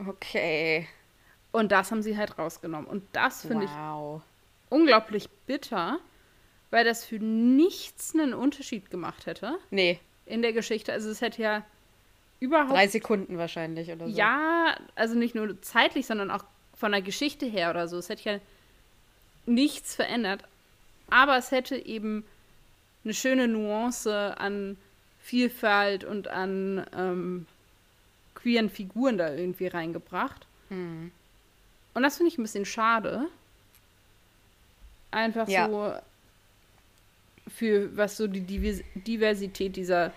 Okay. 0.08 0.88
Und 1.52 1.72
das 1.72 1.90
haben 1.90 2.02
sie 2.02 2.16
halt 2.16 2.38
rausgenommen. 2.38 2.86
Und 2.86 3.04
das 3.12 3.42
finde 3.42 3.66
wow. 3.66 4.20
ich 4.20 4.72
unglaublich 4.72 5.28
bitter, 5.46 5.98
weil 6.70 6.84
das 6.84 7.04
für 7.04 7.18
nichts 7.18 8.14
einen 8.14 8.34
Unterschied 8.34 8.90
gemacht 8.90 9.26
hätte. 9.26 9.58
Nee 9.70 10.00
in 10.30 10.42
der 10.42 10.52
Geschichte. 10.52 10.92
Also 10.92 11.10
es 11.10 11.20
hätte 11.20 11.42
ja 11.42 11.64
überhaupt. 12.38 12.72
Drei 12.72 12.88
Sekunden 12.88 13.36
wahrscheinlich 13.36 13.90
oder 13.90 14.08
so. 14.08 14.16
Ja, 14.16 14.76
also 14.94 15.14
nicht 15.14 15.34
nur 15.34 15.60
zeitlich, 15.60 16.06
sondern 16.06 16.30
auch 16.30 16.44
von 16.74 16.92
der 16.92 17.02
Geschichte 17.02 17.46
her 17.46 17.70
oder 17.70 17.88
so. 17.88 17.98
Es 17.98 18.08
hätte 18.08 18.30
ja 18.30 18.38
nichts 19.46 19.94
verändert. 19.94 20.44
Aber 21.10 21.36
es 21.36 21.50
hätte 21.50 21.76
eben 21.76 22.24
eine 23.04 23.14
schöne 23.14 23.48
Nuance 23.48 24.38
an 24.38 24.78
Vielfalt 25.20 26.04
und 26.04 26.28
an 26.28 26.86
ähm, 26.96 27.46
queeren 28.34 28.70
Figuren 28.70 29.18
da 29.18 29.34
irgendwie 29.34 29.66
reingebracht. 29.66 30.46
Hm. 30.68 31.10
Und 31.92 32.02
das 32.02 32.16
finde 32.16 32.28
ich 32.28 32.38
ein 32.38 32.42
bisschen 32.42 32.64
schade. 32.64 33.26
Einfach 35.10 35.48
ja. 35.48 35.68
so 35.68 35.94
für 37.50 37.96
was 37.96 38.16
so 38.16 38.26
die 38.26 38.40
Diversität 38.94 39.76
dieser 39.76 40.12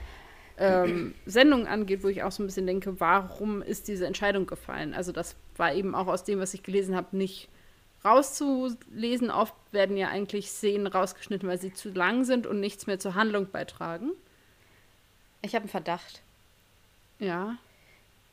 ähm, 0.57 1.13
Sendung 1.25 1.67
angeht, 1.67 2.03
wo 2.03 2.07
ich 2.07 2.23
auch 2.23 2.31
so 2.31 2.43
ein 2.43 2.45
bisschen 2.45 2.67
denke, 2.67 2.99
warum 2.99 3.61
ist 3.61 3.87
diese 3.87 4.07
Entscheidung 4.07 4.47
gefallen? 4.47 4.93
Also 4.93 5.11
das 5.11 5.35
war 5.57 5.73
eben 5.73 5.95
auch 5.95 6.07
aus 6.07 6.23
dem, 6.23 6.39
was 6.39 6.53
ich 6.53 6.63
gelesen 6.63 6.95
habe, 6.95 7.15
nicht 7.17 7.49
rauszulesen. 8.05 9.31
Oft 9.31 9.55
werden 9.71 9.97
ja 9.97 10.09
eigentlich 10.09 10.49
Szenen 10.49 10.87
rausgeschnitten, 10.87 11.47
weil 11.47 11.59
sie 11.59 11.73
zu 11.73 11.89
lang 11.89 12.23
sind 12.23 12.47
und 12.47 12.59
nichts 12.59 12.87
mehr 12.87 12.99
zur 12.99 13.15
Handlung 13.15 13.49
beitragen. 13.49 14.11
Ich 15.41 15.55
habe 15.55 15.63
einen 15.63 15.69
Verdacht. 15.69 16.21
Ja. 17.19 17.57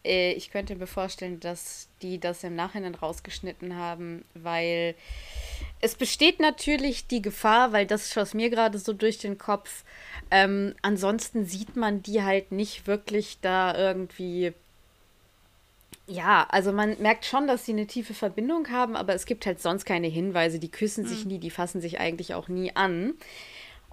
Äh, 0.04 0.32
ich 0.32 0.50
könnte 0.50 0.76
mir 0.76 0.86
vorstellen, 0.86 1.40
dass 1.40 1.88
die 2.02 2.18
das 2.18 2.44
im 2.44 2.56
Nachhinein 2.56 2.94
rausgeschnitten 2.94 3.76
haben, 3.76 4.24
weil 4.34 4.94
es 5.80 5.94
besteht 5.94 6.40
natürlich 6.40 7.06
die 7.06 7.22
Gefahr, 7.22 7.72
weil 7.72 7.86
das 7.86 8.12
schoss 8.12 8.34
mir 8.34 8.50
gerade 8.50 8.78
so 8.78 8.92
durch 8.92 9.18
den 9.18 9.38
Kopf. 9.38 9.84
Ähm, 10.30 10.74
ansonsten 10.82 11.46
sieht 11.46 11.76
man 11.76 12.02
die 12.02 12.22
halt 12.22 12.52
nicht 12.52 12.86
wirklich 12.86 13.38
da 13.40 13.76
irgendwie. 13.76 14.52
Ja, 16.06 16.46
also 16.50 16.72
man 16.72 17.00
merkt 17.00 17.24
schon, 17.24 17.46
dass 17.46 17.64
sie 17.64 17.72
eine 17.72 17.86
tiefe 17.86 18.14
Verbindung 18.14 18.70
haben, 18.70 18.96
aber 18.96 19.14
es 19.14 19.26
gibt 19.26 19.46
halt 19.46 19.60
sonst 19.60 19.84
keine 19.84 20.08
Hinweise. 20.08 20.58
Die 20.58 20.70
küssen 20.70 21.06
sich 21.06 21.24
nie, 21.24 21.38
die 21.38 21.50
fassen 21.50 21.80
sich 21.80 22.00
eigentlich 22.00 22.34
auch 22.34 22.48
nie 22.48 22.74
an. 22.74 23.14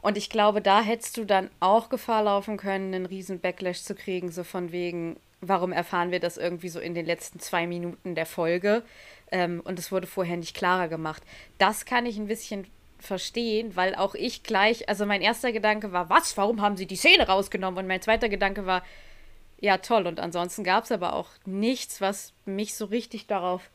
Und 0.01 0.17
ich 0.17 0.29
glaube, 0.29 0.61
da 0.61 0.81
hättest 0.81 1.17
du 1.17 1.25
dann 1.25 1.49
auch 1.59 1.89
Gefahr 1.89 2.23
laufen 2.23 2.57
können, 2.57 2.93
einen 2.93 3.05
riesen 3.05 3.39
Backlash 3.39 3.83
zu 3.83 3.93
kriegen, 3.93 4.31
so 4.31 4.43
von 4.43 4.71
wegen, 4.71 5.17
warum 5.41 5.71
erfahren 5.71 6.11
wir 6.11 6.19
das 6.19 6.37
irgendwie 6.37 6.69
so 6.69 6.79
in 6.79 6.95
den 6.95 7.05
letzten 7.05 7.39
zwei 7.39 7.67
Minuten 7.67 8.15
der 8.15 8.25
Folge? 8.25 8.83
Ähm, 9.31 9.61
und 9.63 9.79
es 9.79 9.91
wurde 9.91 10.07
vorher 10.07 10.37
nicht 10.37 10.55
klarer 10.55 10.87
gemacht. 10.87 11.23
Das 11.57 11.85
kann 11.85 12.05
ich 12.05 12.17
ein 12.17 12.27
bisschen 12.27 12.65
verstehen, 12.99 13.75
weil 13.75 13.95
auch 13.95 14.15
ich 14.15 14.43
gleich, 14.43 14.89
also 14.89 15.05
mein 15.05 15.21
erster 15.21 15.51
Gedanke 15.51 15.91
war, 15.91 16.09
was, 16.09 16.37
warum 16.37 16.61
haben 16.61 16.77
sie 16.77 16.87
die 16.87 16.95
Szene 16.95 17.27
rausgenommen? 17.27 17.79
Und 17.79 17.87
mein 17.87 18.01
zweiter 18.01 18.29
Gedanke 18.29 18.65
war, 18.65 18.83
ja 19.59 19.77
toll. 19.77 20.07
Und 20.07 20.19
ansonsten 20.19 20.63
gab 20.63 20.83
es 20.83 20.91
aber 20.91 21.13
auch 21.13 21.29
nichts, 21.45 22.01
was 22.01 22.33
mich 22.45 22.75
so 22.75 22.85
richtig 22.85 23.27
darauf, 23.27 23.69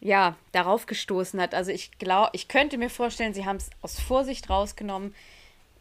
ja, 0.00 0.36
darauf 0.52 0.86
gestoßen 0.86 1.40
hat. 1.40 1.54
Also 1.54 1.70
ich 1.70 1.98
glaube, 1.98 2.30
ich 2.32 2.48
könnte 2.48 2.78
mir 2.78 2.90
vorstellen, 2.90 3.34
sie 3.34 3.46
haben 3.46 3.56
es 3.56 3.70
aus 3.82 4.00
Vorsicht 4.00 4.50
rausgenommen, 4.50 5.14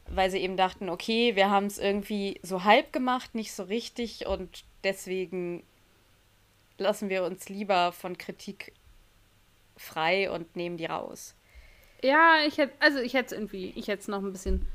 weil 0.10 0.30
sie 0.32 0.40
eben 0.40 0.58
dachten, 0.58 0.90
okay, 0.90 1.36
wir 1.36 1.50
haben 1.50 1.66
es 1.68 1.78
irgendwie 1.78 2.40
so 2.44 2.64
halb 2.64 2.94
gemacht, 2.94 3.36
nicht 3.36 3.54
so 3.54 3.64
richtig 3.64 4.26
und 4.28 4.64
deswegen 4.84 5.64
lassen 6.78 7.10
wir 7.10 7.24
uns 7.24 7.50
lieber 7.50 7.92
von 7.92 8.18
Kritik 8.18 8.74
frei 9.76 10.30
und 10.32 10.56
nehmen 10.56 10.78
die 10.78 10.86
raus. 10.86 11.36
Ja, 12.04 12.36
ich 12.46 12.58
hätte, 12.58 12.74
also 12.80 13.00
ich 13.00 13.14
hätte 13.14 13.28
es 13.28 13.32
irgendwie, 13.34 13.74
ich 13.76 13.88
hätte 13.88 14.02
es 14.02 14.08
noch 14.08 14.20
ein 14.24 14.32
bisschen, 14.32 14.68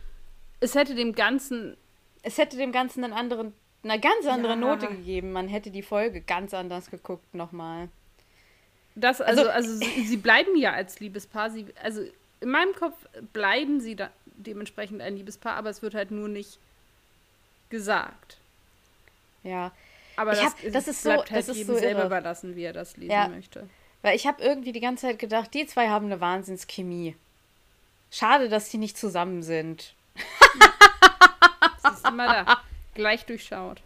es 0.60 0.74
hätte 0.74 0.94
dem 0.94 1.14
Ganzen, 1.14 1.76
Es 2.24 2.38
hätte 2.38 2.56
dem 2.56 2.70
Ganzen 2.70 3.02
einen 3.02 3.12
anderen, 3.12 3.52
eine 3.82 3.98
ganz 3.98 4.26
andere 4.26 4.52
Ja. 4.52 4.56
Note 4.56 4.86
gegeben. 4.88 5.32
Man 5.32 5.48
hätte 5.48 5.70
die 5.72 5.82
Folge 5.82 6.20
ganz 6.20 6.54
anders 6.54 6.88
geguckt 6.90 7.34
nochmal. 7.34 7.88
das, 8.94 9.20
also, 9.20 9.48
Also- 9.48 9.50
also, 9.50 9.76
sie, 9.76 10.04
sie 10.06 10.16
bleiben 10.18 10.54
ja 10.56 10.72
als 10.72 11.00
Liebespaar, 11.00 11.50
sie, 11.50 11.66
also 11.82 12.02
in 12.40 12.48
meinem 12.50 12.74
Kopf 12.74 12.94
bleiben 13.32 13.80
sie 13.80 13.96
da 13.96 14.10
dementsprechend 14.36 15.00
ein 15.00 15.16
Liebespaar, 15.16 15.56
aber 15.56 15.70
es 15.70 15.82
wird 15.82 15.94
halt 15.94 16.10
nur 16.10 16.28
nicht 16.28 16.58
gesagt. 17.70 18.38
Ja. 19.42 19.72
Aber 20.16 20.32
das, 20.32 20.42
hab- 20.44 20.72
das 20.72 20.88
ist 20.88 21.02
so- 21.02 21.10
bleibt 21.10 21.30
halt 21.30 21.48
das 21.48 21.56
jedem 21.56 21.74
so 21.74 21.80
selber 21.80 22.04
überlassen, 22.04 22.54
wie 22.56 22.62
er 22.64 22.72
das 22.72 22.96
lesen 22.96 23.12
Ja. 23.12 23.28
möchte. 23.28 23.68
Weil 24.02 24.16
ich 24.16 24.26
habe 24.26 24.42
irgendwie 24.42 24.72
die 24.72 24.80
ganze 24.80 25.06
Zeit 25.06 25.18
gedacht, 25.18 25.54
die 25.54 25.66
zwei 25.66 25.88
haben 25.88 26.06
eine 26.06 26.20
Wahnsinnschemie. 26.20 27.16
Schade, 28.10 28.48
dass 28.48 28.68
die 28.68 28.78
nicht 28.78 28.98
zusammen 28.98 29.42
sind. 29.42 29.94
Das 31.82 31.94
ist 31.98 32.06
immer 32.06 32.26
da. 32.44 32.62
Gleich 32.94 33.24
durchschaut. 33.24 33.80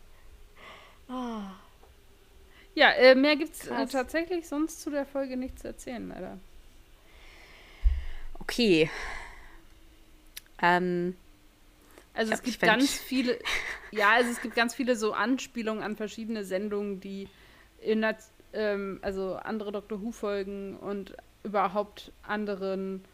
Ja, 2.75 2.91
äh, 2.93 3.15
mehr 3.15 3.37
gibt's 3.37 3.67
äh, 3.67 3.71
Krass. 3.71 3.93
tatsächlich 3.93 4.49
sonst 4.49 4.81
zu 4.83 4.91
der 4.91 5.07
Folge 5.07 5.37
nicht 5.37 5.59
zu 5.61 5.69
erzählen, 5.69 6.09
leider. 6.09 6.39
Okay. 8.41 8.91
Ähm, 10.63 11.17
Also 12.15 12.33
Ich 12.33 12.39
es 12.39 12.45
gibt 12.45 12.57
ich 12.57 12.61
ganz 12.61 12.91
viele, 12.99 13.39
ja, 13.91 14.13
also 14.13 14.31
es 14.31 14.41
gibt 14.41 14.55
ganz 14.55 14.75
viele 14.75 14.97
so 14.97 15.13
Anspielungen 15.13 15.83
an 15.83 15.97
verschiedene 15.97 16.45
Sendungen, 16.45 17.01
die 17.01 17.29
in 17.81 18.01
der, 18.01 18.17
ähm, 18.53 18.99
also 19.03 19.37
andere 19.37 19.73
Doctor 19.73 20.01
Who 20.03 20.13
Folgen 20.13 20.77
und 20.77 21.15
überhaupt 21.45 22.11
anderen, 22.23 23.05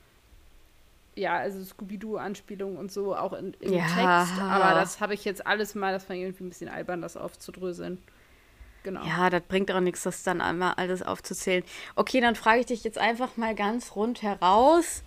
ja, 1.14 1.36
also 1.36 1.62
Scooby-Doo-Anspielungen 1.62 2.78
und 2.78 2.90
so 2.90 3.14
auch 3.14 3.34
in, 3.34 3.54
im 3.60 3.74
Ja. 3.74 3.80
Text. 3.80 4.40
Aber 4.40 4.74
das 4.80 5.00
habe 5.00 5.14
ich 5.14 5.24
jetzt 5.24 5.46
alles 5.46 5.74
mal, 5.74 5.92
das 5.92 6.08
war 6.08 6.16
irgendwie 6.16 6.44
ein 6.44 6.48
bisschen 6.48 6.68
albern, 6.70 7.02
das 7.02 7.16
aufzudröseln. 7.16 7.98
Genau. 8.84 9.04
ja, 9.04 9.30
das 9.30 9.42
bringt 9.42 9.70
auch 9.70 9.80
nichts, 9.80 10.02
das 10.02 10.24
dann 10.24 10.40
einmal 10.40 10.74
alles 10.74 11.02
aufzuzählen. 11.02 11.62
Okay, 11.94 12.20
dann 12.20 12.34
frage 12.34 12.60
ich 12.60 12.66
dich 12.66 12.82
jetzt 12.82 12.98
einfach 12.98 13.36
mal 13.36 13.54
ganz 13.54 13.94
rund 13.94 14.22
heraus. 14.22 15.04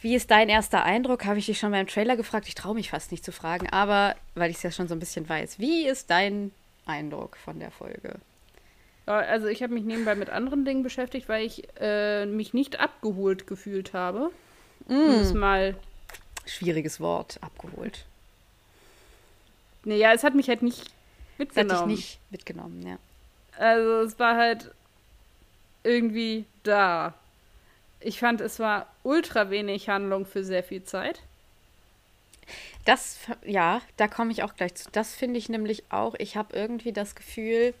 Wie 0.00 0.14
ist 0.14 0.30
dein 0.30 0.48
erster 0.48 0.84
Eindruck? 0.84 1.24
Habe 1.24 1.38
ich 1.38 1.46
dich 1.46 1.58
schon 1.58 1.72
beim 1.72 1.86
Trailer 1.86 2.16
gefragt. 2.16 2.46
Ich 2.48 2.54
traue 2.54 2.74
mich 2.74 2.90
fast 2.90 3.10
nicht 3.12 3.24
zu 3.24 3.32
fragen, 3.32 3.68
aber 3.70 4.14
weil 4.34 4.50
ich 4.50 4.58
es 4.58 4.62
ja 4.62 4.70
schon 4.70 4.88
so 4.88 4.94
ein 4.94 5.00
bisschen 5.00 5.28
weiß. 5.28 5.58
Wie 5.58 5.86
ist 5.86 6.10
dein 6.10 6.52
Eindruck 6.84 7.36
von 7.38 7.58
der 7.58 7.70
Folge? 7.70 8.16
Ja, 9.06 9.14
Also 9.18 9.46
ich 9.46 9.62
habe 9.62 9.72
mich 9.74 9.84
nebenbei 9.84 10.14
mit 10.14 10.30
anderen 10.30 10.64
Dingen 10.64 10.82
beschäftigt, 10.82 11.28
weil 11.28 11.44
ich 11.46 11.62
äh, 11.80 12.26
mich 12.26 12.52
nicht 12.54 12.78
abgeholt 12.78 13.46
gefühlt 13.46 13.92
habe. 13.94 14.30
Um 14.88 14.96
es 15.20 15.32
mal 15.32 15.74
Schwieriges 16.44 17.00
Wort, 17.00 17.38
abgeholt. 17.40 18.04
Nee, 19.84 19.96
ja, 19.98 20.12
es 20.12 20.22
hat 20.22 20.34
mich 20.34 20.48
halt 20.48 20.62
nicht 20.62 20.78
Das 21.38 21.48
hatte 21.48 21.50
ich 21.50 21.56
mitgenommen. 21.56 21.88
nicht 21.88 22.18
mitgenommen, 22.30 22.86
ja. 22.86 22.98
Also 23.58 24.00
es 24.02 24.18
war 24.18 24.36
halt 24.36 24.70
irgendwie 25.82 26.44
da. 26.62 27.14
Ich 28.00 28.20
fand, 28.20 28.40
es 28.40 28.58
war 28.58 28.86
ultra 29.02 29.50
wenig 29.50 29.88
Handlung 29.88 30.26
für 30.26 30.44
sehr 30.44 30.62
viel 30.62 30.84
Zeit. 30.84 31.22
Das, 32.84 33.18
ja, 33.44 33.80
da 33.96 34.06
komme 34.06 34.30
ich 34.30 34.42
auch 34.42 34.54
gleich 34.54 34.74
zu. 34.76 34.88
Das 34.92 35.14
finde 35.14 35.38
ich 35.38 35.48
nämlich 35.48 35.84
auch. 35.90 36.14
Ich 36.18 36.36
habe 36.36 36.54
irgendwie 36.56 36.92
das 36.92 37.14
Gefühl. 37.16 37.74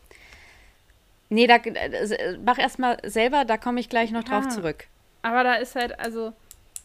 Nee, 1.28 1.46
da, 1.46 1.56
äh, 1.56 2.38
mach 2.44 2.58
erst 2.58 2.78
mal 2.78 2.98
selber, 3.04 3.44
da 3.44 3.56
komme 3.56 3.80
ich 3.80 3.88
gleich 3.88 4.10
noch 4.10 4.24
drauf 4.24 4.48
zurück. 4.48 4.86
Aber 5.22 5.44
da 5.44 5.54
ist 5.54 5.74
halt, 5.76 5.98
also 5.98 6.32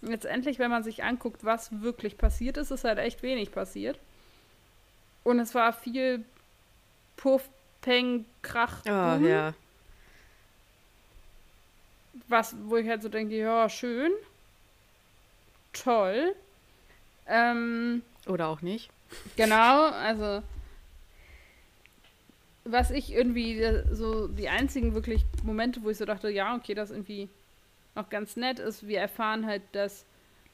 letztendlich, 0.01 0.59
wenn 0.59 0.71
man 0.71 0.83
sich 0.83 1.03
anguckt, 1.03 1.43
was 1.43 1.81
wirklich 1.81 2.17
passiert 2.17 2.57
ist, 2.57 2.71
ist 2.71 2.83
halt 2.83 2.99
echt 2.99 3.23
wenig 3.23 3.51
passiert. 3.51 3.99
Und 5.23 5.39
es 5.39 5.53
war 5.53 5.73
viel 5.73 6.25
Puff, 7.17 7.49
Peng, 7.81 8.25
Krach, 8.41 8.81
Oh, 8.85 8.89
ja. 8.89 9.53
Was, 12.27 12.55
wo 12.65 12.77
ich 12.77 12.87
halt 12.87 13.01
so 13.01 13.09
denke, 13.09 13.37
ja, 13.37 13.69
schön, 13.69 14.11
toll. 15.73 16.35
Ähm, 17.27 18.01
Oder 18.27 18.47
auch 18.47 18.61
nicht. 18.61 18.89
Genau, 19.35 19.89
also 19.89 20.41
was 22.63 22.91
ich 22.91 23.11
irgendwie 23.11 23.59
äh, 23.59 23.83
so 23.91 24.27
die 24.27 24.49
einzigen 24.49 24.93
wirklich 24.93 25.25
Momente, 25.43 25.83
wo 25.83 25.89
ich 25.89 25.97
so 25.97 26.05
dachte, 26.05 26.29
ja, 26.29 26.55
okay, 26.55 26.73
das 26.73 26.91
irgendwie 26.91 27.27
noch 27.95 28.09
ganz 28.09 28.35
nett 28.35 28.59
ist, 28.59 28.87
wir 28.87 28.99
erfahren 28.99 29.45
halt 29.45 29.63
das, 29.71 30.05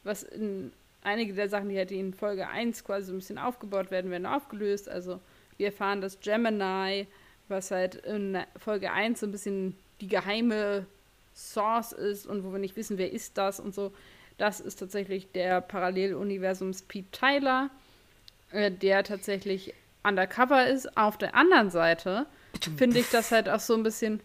was 0.03 0.23
in 0.23 0.71
einige 1.03 1.33
der 1.33 1.49
Sachen, 1.49 1.69
die 1.69 1.77
halt 1.77 1.91
in 1.91 2.13
Folge 2.13 2.47
1 2.47 2.83
quasi 2.83 3.07
so 3.07 3.13
ein 3.13 3.19
bisschen 3.19 3.37
aufgebaut 3.37 3.91
werden, 3.91 4.09
werden 4.09 4.25
aufgelöst. 4.25 4.89
Also 4.89 5.19
wir 5.57 5.67
erfahren, 5.67 6.01
dass 6.01 6.19
Gemini, 6.19 7.07
was 7.47 7.71
halt 7.71 7.95
in 7.95 8.37
Folge 8.57 8.91
1 8.91 9.19
so 9.19 9.27
ein 9.27 9.31
bisschen 9.31 9.77
die 10.01 10.07
geheime 10.07 10.85
Source 11.37 11.91
ist 11.91 12.25
und 12.25 12.43
wo 12.43 12.51
wir 12.51 12.59
nicht 12.59 12.75
wissen, 12.75 12.97
wer 12.97 13.11
ist 13.11 13.37
das 13.37 13.59
und 13.59 13.75
so, 13.75 13.93
das 14.37 14.59
ist 14.59 14.77
tatsächlich 14.77 15.31
der 15.31 15.61
Paralleluniversums 15.61 16.83
Pete 16.83 17.11
Tyler 17.11 17.69
äh, 18.51 18.71
der 18.71 19.03
tatsächlich 19.03 19.73
undercover 20.03 20.67
ist. 20.67 20.97
Auf 20.97 21.17
der 21.17 21.35
anderen 21.35 21.69
Seite 21.69 22.27
finde 22.77 22.99
ich 22.99 23.09
das 23.09 23.31
halt 23.31 23.49
auch 23.49 23.59
so 23.59 23.73
ein 23.73 23.83
bisschen, 23.83 24.21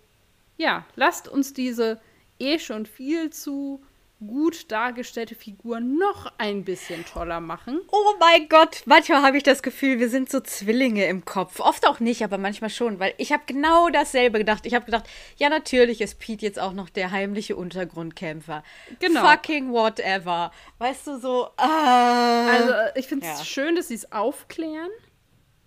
ja, 0.56 0.86
lasst 0.94 1.28
uns 1.28 1.54
diese 1.54 2.00
eh 2.38 2.58
schon 2.58 2.86
viel 2.86 3.30
zu 3.30 3.82
gut 4.26 4.70
dargestellte 4.72 5.34
Figur 5.34 5.80
noch 5.80 6.32
ein 6.38 6.64
bisschen 6.64 7.04
toller 7.04 7.40
machen. 7.40 7.80
Oh 7.90 8.14
mein 8.20 8.48
Gott, 8.48 8.82
manchmal 8.86 9.22
habe 9.22 9.36
ich 9.36 9.42
das 9.42 9.62
Gefühl, 9.62 9.98
wir 9.98 10.08
sind 10.08 10.30
so 10.30 10.40
Zwillinge 10.40 11.06
im 11.06 11.24
Kopf. 11.24 11.60
Oft 11.60 11.86
auch 11.86 12.00
nicht, 12.00 12.22
aber 12.22 12.38
manchmal 12.38 12.70
schon, 12.70 12.98
weil 13.00 13.14
ich 13.18 13.32
habe 13.32 13.42
genau 13.46 13.88
dasselbe 13.90 14.38
gedacht. 14.38 14.64
Ich 14.66 14.74
habe 14.74 14.84
gedacht, 14.84 15.08
ja, 15.36 15.48
natürlich 15.48 16.00
ist 16.00 16.18
Pete 16.18 16.44
jetzt 16.46 16.58
auch 16.58 16.72
noch 16.72 16.88
der 16.88 17.10
heimliche 17.10 17.56
Untergrundkämpfer. 17.56 18.62
Genau. 19.00 19.20
Fucking 19.28 19.72
whatever. 19.72 20.52
Weißt 20.78 21.06
du, 21.06 21.18
so, 21.18 21.48
ah. 21.56 22.46
Also 22.46 22.72
äh, 22.72 22.98
ich 22.98 23.06
finde 23.06 23.26
es 23.26 23.38
Ja. 23.40 23.44
schön, 23.44 23.76
dass 23.76 23.88
sie 23.88 23.94
es 23.94 24.12
aufklären, 24.12 24.90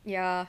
ja. 0.03 0.47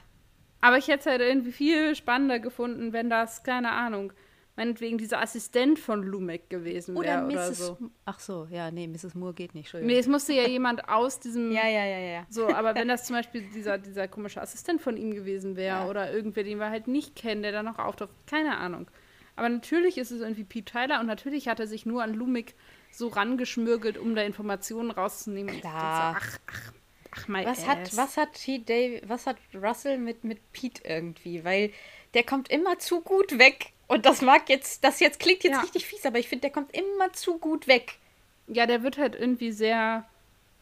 aber 0.61 0.77
ich 0.77 0.87
hätte 0.87 0.99
es 0.99 1.05
halt 1.05 1.21
irgendwie 1.21 1.51
viel 1.51 1.95
spannender 1.95 2.39
gefunden, 2.39 2.93
wenn 2.93 3.09
das, 3.09 3.43
keine 3.43 3.71
Ahnung, 3.71 4.13
meinetwegen 4.57 4.97
dieser 4.97 5.21
Assistent 5.21 5.79
von 5.79 6.03
Lumek 6.03 6.49
gewesen 6.49 6.97
Oder 6.97 7.07
wäre 7.07 7.25
oder, 7.27 7.49
Mrs. 7.49 7.57
so. 7.59 7.77
Ach 8.03 8.19
so, 8.19 8.47
ja, 8.51 8.69
nee, 8.71 8.87
Mrs. 8.87 9.15
Moore 9.15 9.33
geht 9.33 9.55
nicht. 9.55 9.73
Nee, 9.73 9.97
es 9.99 10.07
musste 10.07 10.33
ja 10.33 10.45
jemand 10.47 10.89
aus 10.89 11.19
diesem 11.21 11.51
Ja, 11.53 11.67
ja, 11.67 11.85
ja, 11.85 11.99
ja. 11.99 12.25
So, 12.29 12.49
aber 12.53 12.75
wenn 12.75 12.89
das 12.89 13.05
zum 13.05 13.15
Beispiel 13.15 13.43
dieser, 13.53 13.77
dieser 13.77 14.07
komische 14.09 14.41
Assistent 14.41 14.81
von 14.81 14.97
ihm 14.97 15.13
gewesen 15.13 15.55
wäre 15.55 15.83
Ja. 15.83 15.87
oder 15.87 16.11
irgendwer, 16.11 16.43
den 16.43 16.59
wir 16.59 16.69
halt 16.69 16.87
nicht 16.89 17.15
kennen, 17.15 17.43
der 17.43 17.53
da 17.53 17.63
noch 17.63 17.79
auftaucht, 17.79 18.09
keine 18.25 18.57
Ahnung. 18.57 18.89
Aber 19.35 19.47
natürlich 19.47 19.99
ist 19.99 20.09
es 20.11 20.21
irgendwie 20.21 20.43
Pete 20.43 20.73
Tyler 20.73 20.99
und 20.99 21.05
natürlich 21.05 21.47
hat 21.47 21.59
er 21.59 21.67
sich 21.67 21.85
nur 21.85 22.01
an 22.03 22.13
Lumik 22.15 22.55
so 22.91 23.07
rangeschmürgelt, 23.09 23.97
um 23.99 24.15
da 24.15 24.23
Informationen 24.23 24.89
rauszunehmen. 24.89 25.59
Klar. 25.61 26.17
so, 26.19 26.25
ach, 26.25 26.39
ach, 26.47 26.71
ach, 27.11 27.27
my 27.27 27.45
Was 27.45 27.59
ass. 27.59 27.67
hat, 27.67 27.97
was 27.97 28.17
hat. 28.17 28.47
Dave, 28.67 29.01
was 29.07 29.27
hat 29.27 29.37
Russell 29.53 29.99
mit, 29.99 30.23
mit 30.23 30.51
Pete 30.51 30.81
irgendwie? 30.83 31.43
Weil 31.45 31.71
der 32.17 32.23
kommt 32.23 32.49
immer 32.49 32.79
zu 32.79 33.01
gut 33.01 33.37
weg. 33.37 33.67
Und 33.85 34.07
das 34.07 34.23
mag 34.23 34.49
jetzt, 34.49 34.83
das 34.83 34.99
jetzt 34.99 35.19
klingt 35.19 35.43
jetzt 35.43 35.53
Ja. 35.53 35.61
richtig 35.61 35.85
fies, 35.85 36.03
aber 36.03 36.17
ich 36.17 36.27
finde, 36.27 36.41
der 36.41 36.49
kommt 36.49 36.75
immer 36.75 37.13
zu 37.13 37.37
gut 37.37 37.67
weg. 37.67 37.99
Ja, 38.47 38.65
der 38.65 38.81
wird 38.81 38.97
halt 38.97 39.13
irgendwie 39.13 39.51
sehr 39.51 40.03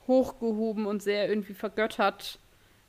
hochgehoben 0.05 0.85
und 0.85 1.01
sehr 1.01 1.29
irgendwie 1.29 1.53
vergöttert 1.53 2.39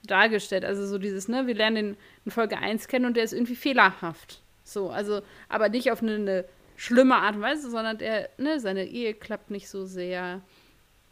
dargestellt. 0.05 0.65
Also 0.65 0.85
so 0.85 0.99
dieses, 0.99 1.29
ne, 1.29 1.47
wir 1.47 1.55
lernen 1.55 1.77
den 1.77 1.97
in 2.25 2.33
Folge 2.33 2.59
1 2.59 2.89
kennen 2.89 3.05
und 3.05 3.17
der 3.17 3.23
ist 3.23 3.33
irgendwie 3.33 3.55
fehlerhaft. 3.55 4.43
So, 4.65 4.91
also, 4.91 5.23
aber 5.49 5.69
nicht 5.69 5.93
auf 5.93 6.03
eine, 6.03 6.17
eine 6.17 6.45
schlimme 6.77 7.15
Art 7.15 7.37
und 7.37 7.43
Weise, 7.43 7.71
sondern 7.71 7.99
der, 7.99 8.31
ne, 8.37 8.59
seine 8.59 8.85
Ehe 8.85 9.15
klappt 9.15 9.51
nicht 9.51 9.69
so 9.69 9.87
sehr. 9.87 10.43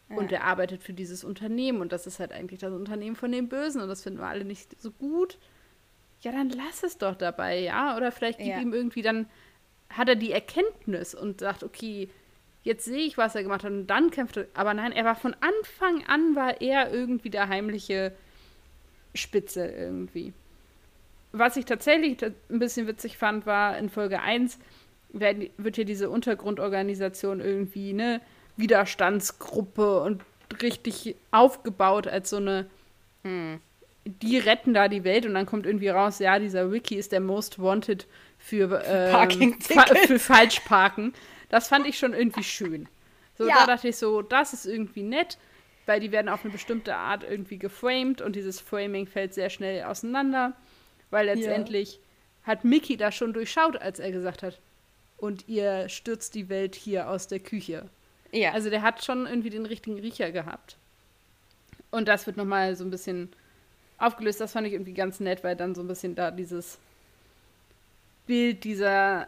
Und 0.08 0.32
er 0.32 0.42
arbeitet 0.44 0.82
für 0.82 0.92
dieses 0.92 1.22
Unternehmen 1.24 1.80
und 1.80 1.92
das 1.92 2.06
ist 2.06 2.18
halt 2.20 2.32
eigentlich 2.32 2.60
das 2.60 2.72
Unternehmen 2.72 3.16
von 3.16 3.30
den 3.32 3.48
Bösen 3.48 3.80
und 3.80 3.88
das 3.88 4.02
finden 4.02 4.18
wir 4.18 4.26
alle 4.26 4.44
nicht 4.44 4.80
so 4.80 4.90
gut. 4.90 5.38
Ja, 6.24 6.32
dann 6.32 6.48
lass 6.50 6.82
es 6.82 6.98
doch 6.98 7.14
dabei, 7.14 7.58
ja? 7.60 7.96
Oder 7.96 8.10
vielleicht 8.10 8.38
gib 8.38 8.48
Ja. 8.48 8.58
ihm 8.60 8.72
irgendwie 8.72 9.02
dann, 9.02 9.26
hat 9.90 10.08
er 10.08 10.16
die 10.16 10.32
Erkenntnis 10.32 11.14
und 11.14 11.40
sagt, 11.40 11.62
okay, 11.62 12.08
jetzt 12.64 12.84
sehe 12.86 13.04
ich, 13.04 13.16
was 13.18 13.34
er 13.34 13.42
gemacht 13.42 13.62
hat 13.62 13.70
und 13.70 13.86
dann 13.86 14.10
kämpft 14.10 14.38
er. 14.38 14.46
Aber 14.54 14.74
nein, 14.74 14.90
er 14.92 15.04
war 15.04 15.14
von 15.14 15.36
Anfang 15.40 16.04
an, 16.08 16.34
war 16.34 16.60
er 16.60 16.92
irgendwie 16.92 17.30
der 17.30 17.48
heimliche 17.48 18.12
Spitze 19.14 19.66
irgendwie. 19.66 20.32
Was 21.32 21.56
ich 21.56 21.64
tatsächlich 21.64 22.16
ta- 22.16 22.30
ein 22.50 22.58
bisschen 22.58 22.86
witzig 22.86 23.18
fand, 23.18 23.44
war 23.46 23.76
in 23.78 23.88
Folge 23.90 24.20
1 24.20 24.58
werden, 25.10 25.50
wird 25.58 25.76
hier 25.76 25.84
diese 25.84 26.10
Untergrundorganisation 26.10 27.40
irgendwie, 27.40 27.92
ne, 27.92 28.20
Widerstandsgruppe 28.56 30.00
und 30.00 30.22
richtig 30.62 31.16
aufgebaut 31.32 32.06
als 32.08 32.30
so 32.30 32.36
eine, 32.36 32.66
die 34.04 34.38
retten 34.38 34.74
da 34.74 34.88
die 34.88 35.04
Welt 35.04 35.24
und 35.26 35.34
dann 35.34 35.46
kommt 35.46 35.66
irgendwie 35.66 35.88
raus, 35.88 36.18
ja, 36.18 36.38
dieser 36.38 36.70
Wiki 36.70 36.96
ist 36.96 37.12
der 37.12 37.20
most 37.20 37.58
wanted 37.58 38.06
für, 38.38 38.82
ähm, 38.86 39.58
fa 39.60 39.86
für 40.06 40.18
Falschparken. 40.18 41.14
Das 41.48 41.68
fand 41.68 41.86
ich 41.86 41.98
schon 41.98 42.12
irgendwie 42.12 42.42
schön. 42.44 42.88
So, 43.38 43.48
Ja. 43.48 43.60
da 43.60 43.66
dachte 43.74 43.88
ich 43.88 43.96
so, 43.96 44.22
das 44.22 44.52
ist 44.52 44.66
irgendwie 44.66 45.02
nett, 45.02 45.38
weil 45.86 46.00
die 46.00 46.12
werden 46.12 46.28
auf 46.28 46.44
eine 46.44 46.52
bestimmte 46.52 46.94
Art 46.96 47.24
irgendwie 47.28 47.58
geframed 47.58 48.20
und 48.20 48.36
dieses 48.36 48.60
Framing 48.60 49.06
fällt 49.06 49.34
sehr 49.34 49.50
schnell 49.50 49.84
auseinander, 49.84 50.52
weil 51.10 51.26
letztendlich 51.26 51.98
hat 52.42 52.64
Mickey 52.64 52.96
das 52.96 53.14
schon 53.14 53.32
durchschaut, 53.32 53.76
als 53.76 53.98
er 53.98 54.12
gesagt 54.12 54.42
hat, 54.42 54.60
und 55.16 55.48
ihr 55.48 55.88
stürzt 55.88 56.34
die 56.34 56.48
Welt 56.48 56.74
hier 56.74 57.08
aus 57.08 57.26
der 57.28 57.38
Küche. 57.40 57.88
Ja. 58.32 58.52
Also 58.52 58.68
der 58.68 58.82
hat 58.82 59.02
schon 59.04 59.26
irgendwie 59.26 59.50
den 59.50 59.64
richtigen 59.64 59.98
Riecher 59.98 60.30
gehabt. 60.32 60.76
Und 61.90 62.08
das 62.08 62.26
wird 62.26 62.36
nochmal 62.36 62.74
so 62.76 62.84
ein 62.84 62.90
bisschen 62.90 63.30
aufgelöst. 64.06 64.40
Das 64.40 64.52
fand 64.52 64.66
ich 64.66 64.72
irgendwie 64.72 64.94
ganz 64.94 65.20
nett, 65.20 65.44
weil 65.44 65.56
dann 65.56 65.74
so 65.74 65.82
ein 65.82 65.88
bisschen 65.88 66.14
da 66.14 66.30
dieses 66.30 66.78
Bild 68.26 68.64
dieser, 68.64 69.26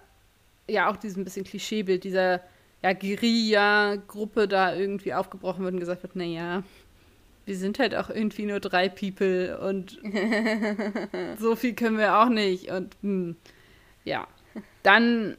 ja 0.69 0.91
auch 0.91 0.97
dieses 0.97 1.17
ein 1.17 1.25
bisschen 1.25 1.45
Klischeebild 1.45 2.05
dieser 2.05 2.41
ja, 2.83 2.93
Guerilla-Gruppe 2.93 4.49
da 4.49 4.75
irgendwie 4.75 5.15
aufgebrochen 5.15 5.65
wird 5.65 5.75
und 5.75 5.81
gesagt 5.81 6.03
wird, 6.03 6.17
naja, 6.17 6.62
wir 7.45 7.57
sind 7.57 7.79
halt 7.79 7.95
auch 7.95 8.11
irgendwie 8.11 8.45
nur 8.45 8.61
drei 8.61 8.89
People 8.89 9.59
und 9.59 9.99
so 11.39 11.57
viel 11.57 11.75
können 11.75 11.99
wir 11.99 12.19
auch 12.19 12.29
nicht. 12.29 12.71
Und 12.71 12.97
hm, 13.03 13.37
ja, 14.05 14.27
dann 14.83 15.37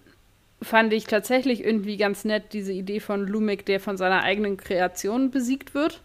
fand 0.61 0.93
ich 0.93 1.05
tatsächlich 1.05 1.63
irgendwie 1.63 1.97
ganz 1.97 2.25
nett 2.25 2.53
diese 2.53 2.73
Idee 2.73 2.99
von 2.99 3.27
Lumek, 3.27 3.65
der 3.65 3.79
von 3.79 3.97
seiner 3.97 4.23
eigenen 4.23 4.57
Kreation 4.57 5.31
besiegt 5.31 5.73
wird. 5.73 6.01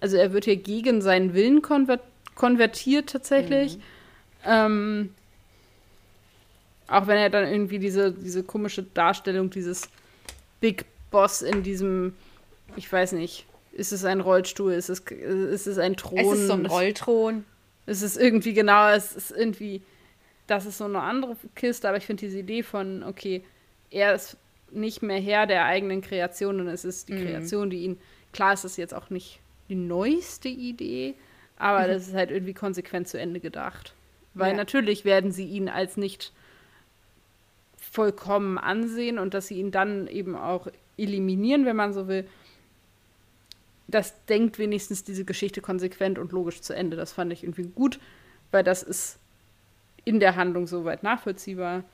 Also 0.00 0.16
er 0.16 0.32
wird 0.32 0.44
hier 0.44 0.56
gegen 0.56 1.00
seinen 1.00 1.34
Willen 1.34 1.62
konver 1.62 2.00
konvertiert 2.36 3.10
tatsächlich. 3.10 3.78
Ähm, 4.44 5.12
auch 6.86 7.08
wenn 7.08 7.18
er 7.18 7.30
dann 7.30 7.48
irgendwie 7.48 7.80
diese, 7.80 8.12
diese 8.12 8.44
komische 8.44 8.84
Darstellung 8.84 9.50
dieses 9.50 9.88
Big 10.60 10.84
Boss 11.10 11.42
in 11.42 11.64
diesem, 11.64 12.14
ich 12.76 12.90
weiß 12.90 13.12
nicht, 13.12 13.44
ist 13.72 13.92
es 13.92 14.04
ein 14.04 14.20
Rollstuhl, 14.20 14.72
ist 14.72 14.88
es, 14.88 15.00
ist 15.00 15.66
es 15.66 15.78
ein 15.78 15.96
Thron? 15.96 16.18
es 16.18 16.38
ist 16.38 16.46
so 16.46 16.52
ein 16.52 16.66
Rollthron. 16.66 17.44
Es 17.86 18.02
ist 18.02 18.16
irgendwie 18.16 18.52
genau, 18.52 18.90
es 18.90 19.14
ist 19.14 19.30
irgendwie, 19.32 19.82
das 20.46 20.66
ist 20.66 20.78
so 20.78 20.84
eine 20.84 21.00
andere 21.00 21.36
Kiste, 21.54 21.88
aber 21.88 21.98
ich 21.98 22.06
finde 22.06 22.20
diese 22.26 22.38
Idee 22.38 22.62
von, 22.62 23.02
okay, 23.02 23.42
er 23.90 24.14
ist 24.14 24.36
nicht 24.70 25.02
mehr 25.02 25.20
Herr 25.20 25.46
der 25.46 25.64
eigenen 25.64 26.02
Kreation 26.02 26.60
und 26.60 26.68
es 26.68 26.84
ist 26.84 27.08
die 27.08 27.14
Kreation, 27.14 27.70
die 27.70 27.84
ihn, 27.84 28.00
klar 28.32 28.52
ist 28.52 28.64
das 28.64 28.76
jetzt 28.76 28.94
auch 28.94 29.10
nicht 29.10 29.40
die 29.68 29.76
neueste 29.76 30.48
Idee, 30.48 31.14
aber 31.58 31.86
das 31.86 32.08
ist 32.08 32.14
halt 32.14 32.30
irgendwie 32.30 32.54
konsequent 32.54 33.08
zu 33.08 33.18
Ende 33.18 33.40
gedacht. 33.40 33.94
Weil 34.34 34.50
Ja. 34.50 34.56
natürlich 34.56 35.04
werden 35.04 35.32
sie 35.32 35.46
ihn 35.46 35.68
als 35.68 35.96
nicht 35.96 36.32
vollkommen 37.78 38.58
ansehen 38.58 39.18
und 39.18 39.32
dass 39.32 39.48
sie 39.48 39.58
ihn 39.58 39.70
dann 39.70 40.06
eben 40.08 40.36
auch 40.36 40.68
eliminieren, 40.98 41.64
wenn 41.64 41.76
man 41.76 41.92
so 41.94 42.08
will. 42.08 42.26
Das 43.88 44.24
denkt 44.26 44.58
wenigstens 44.58 45.04
diese 45.04 45.24
Geschichte 45.24 45.62
konsequent 45.62 46.18
und 46.18 46.32
logisch 46.32 46.60
zu 46.60 46.74
Ende. 46.74 46.96
Das 46.96 47.12
fand 47.12 47.32
ich 47.32 47.44
irgendwie 47.44 47.68
gut, 47.68 48.00
weil 48.50 48.64
das 48.64 48.82
ist 48.82 49.18
in 50.04 50.20
der 50.20 50.36
Handlung 50.36 50.66
soweit 50.66 51.02
nachvollziehbar. 51.02 51.84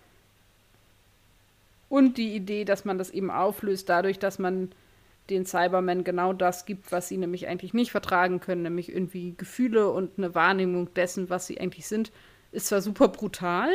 Und 1.88 2.16
die 2.16 2.34
Idee, 2.34 2.64
dass 2.64 2.84
man 2.84 2.96
das 2.96 3.10
eben 3.10 3.30
auflöst, 3.30 3.88
dadurch, 3.88 4.18
dass 4.18 4.38
man 4.38 4.72
den 5.30 5.46
Cybermen 5.46 6.04
genau 6.04 6.32
das 6.32 6.66
gibt, 6.66 6.90
was 6.92 7.08
sie 7.08 7.16
nämlich 7.16 7.46
eigentlich 7.48 7.74
nicht 7.74 7.90
vertragen 7.90 8.40
können, 8.40 8.62
nämlich 8.62 8.90
irgendwie 8.90 9.34
Gefühle 9.36 9.88
und 9.90 10.18
eine 10.18 10.34
Wahrnehmung 10.34 10.92
dessen, 10.94 11.30
was 11.30 11.46
sie 11.46 11.60
eigentlich 11.60 11.86
sind, 11.86 12.12
ist 12.50 12.66
zwar 12.66 12.80
super 12.80 13.08
brutal. 13.08 13.70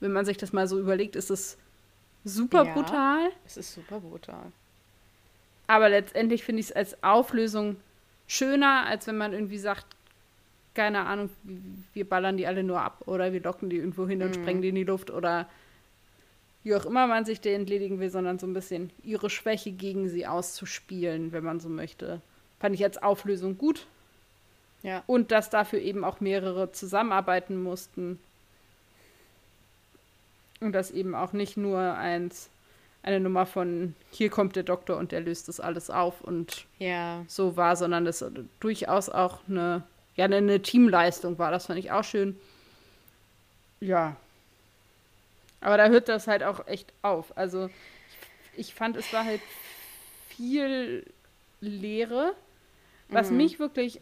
Wenn 0.00 0.12
man 0.12 0.24
sich 0.24 0.36
das 0.36 0.52
mal 0.52 0.66
so 0.66 0.78
überlegt, 0.78 1.16
ist 1.16 1.30
es 1.30 1.58
super 2.24 2.64
Ja. 2.64 2.74
brutal. 2.74 3.30
Es 3.44 3.56
ist 3.56 3.74
super 3.74 4.00
brutal. 4.00 4.52
Aber 5.66 5.88
letztendlich 5.88 6.44
finde 6.44 6.60
ich 6.60 6.66
es 6.66 6.72
als 6.72 7.02
Auflösung 7.02 7.76
schöner, 8.26 8.86
als 8.86 9.06
wenn 9.06 9.16
man 9.16 9.32
irgendwie 9.32 9.58
sagt, 9.58 9.86
keine 10.74 11.04
Ahnung, 11.06 11.30
wir 11.92 12.08
ballern 12.08 12.36
die 12.36 12.46
alle 12.46 12.62
nur 12.62 12.80
ab 12.80 13.02
oder 13.06 13.32
wir 13.32 13.42
locken 13.42 13.68
die 13.70 13.76
irgendwo 13.76 14.08
hin 14.08 14.22
und 14.22 14.34
sprengen 14.34 14.62
die 14.62 14.70
in 14.70 14.74
die 14.74 14.84
Luft 14.84 15.10
oder 15.10 15.48
wie 16.64 16.74
auch 16.74 16.84
immer 16.84 17.06
man 17.06 17.24
sich 17.24 17.40
der 17.40 17.56
entledigen 17.56 17.98
will, 18.00 18.10
sondern 18.10 18.38
so 18.38 18.46
ein 18.46 18.54
bisschen 18.54 18.90
ihre 19.02 19.30
Schwäche 19.30 19.72
gegen 19.72 20.08
sie 20.08 20.26
auszuspielen, 20.26 21.32
wenn 21.32 21.44
man 21.44 21.60
so 21.60 21.68
möchte. 21.68 22.20
Fand 22.60 22.74
ich 22.74 22.84
als 22.84 23.02
Auflösung 23.02 23.58
gut. 23.58 23.86
Ja. 24.82 25.02
Und 25.06 25.30
dass 25.30 25.50
dafür 25.50 25.80
eben 25.80 26.04
auch 26.04 26.20
mehrere 26.20 26.72
zusammenarbeiten 26.72 27.60
mussten. 27.62 28.18
Und 30.60 30.72
dass 30.72 30.90
eben 30.92 31.14
auch 31.14 31.32
nicht 31.32 31.56
nur 31.56 31.78
eins, 31.78 32.48
eine 33.02 33.18
Nummer 33.18 33.46
von 33.46 33.96
hier 34.12 34.30
kommt 34.30 34.54
der 34.54 34.62
Doktor 34.62 34.96
und 34.96 35.10
der 35.10 35.20
löst 35.20 35.48
das 35.48 35.58
alles 35.58 35.90
auf 35.90 36.20
und 36.20 36.66
Ja. 36.78 37.24
so 37.26 37.56
war, 37.56 37.74
sondern 37.74 38.04
das 38.04 38.24
durchaus 38.60 39.08
auch 39.08 39.40
eine, 39.48 39.82
ja, 40.14 40.24
eine, 40.26 40.36
eine 40.36 40.62
Teamleistung 40.62 41.36
war. 41.38 41.50
Das 41.50 41.66
fand 41.66 41.80
ich 41.80 41.90
auch 41.90 42.04
schön. 42.04 42.38
Ja. 43.80 44.16
Aber 45.62 45.76
da 45.76 45.88
hört 45.88 46.08
das 46.08 46.26
halt 46.26 46.42
auch 46.42 46.66
echt 46.66 46.92
auf. 47.02 47.36
Also 47.36 47.70
ich, 48.56 48.74
fand, 48.74 48.96
es 48.96 49.12
war 49.12 49.24
halt 49.24 49.40
viel 50.28 51.06
Leere, 51.60 52.34
was 53.08 53.30
mich 53.30 53.58
wirklich 53.58 54.00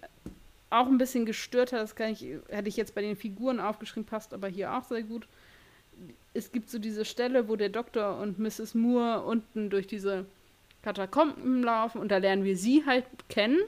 auch 0.70 0.86
ein 0.86 0.98
bisschen 0.98 1.26
gestört 1.26 1.72
hat. 1.72 1.80
Das 1.80 1.94
kann 1.94 2.10
ich, 2.10 2.26
hätte 2.48 2.68
ich 2.68 2.76
jetzt 2.76 2.94
bei 2.94 3.02
den 3.02 3.16
Figuren 3.16 3.60
aufgeschrieben, 3.60 4.06
passt 4.06 4.32
aber 4.32 4.48
hier 4.48 4.74
auch 4.74 4.84
sehr 4.84 5.02
gut. 5.02 5.26
Es 6.32 6.52
gibt 6.52 6.70
so 6.70 6.78
diese 6.78 7.04
Stelle, 7.04 7.48
wo 7.48 7.56
der 7.56 7.68
Doktor 7.68 8.18
und 8.18 8.38
Mrs. 8.38 8.74
Moore 8.74 9.24
unten 9.24 9.68
durch 9.68 9.86
diese 9.86 10.26
Katakomben 10.82 11.62
laufen 11.62 12.00
und 12.00 12.08
da 12.08 12.16
lernen 12.18 12.44
wir 12.44 12.56
sie 12.56 12.86
halt 12.86 13.04
kennen 13.28 13.58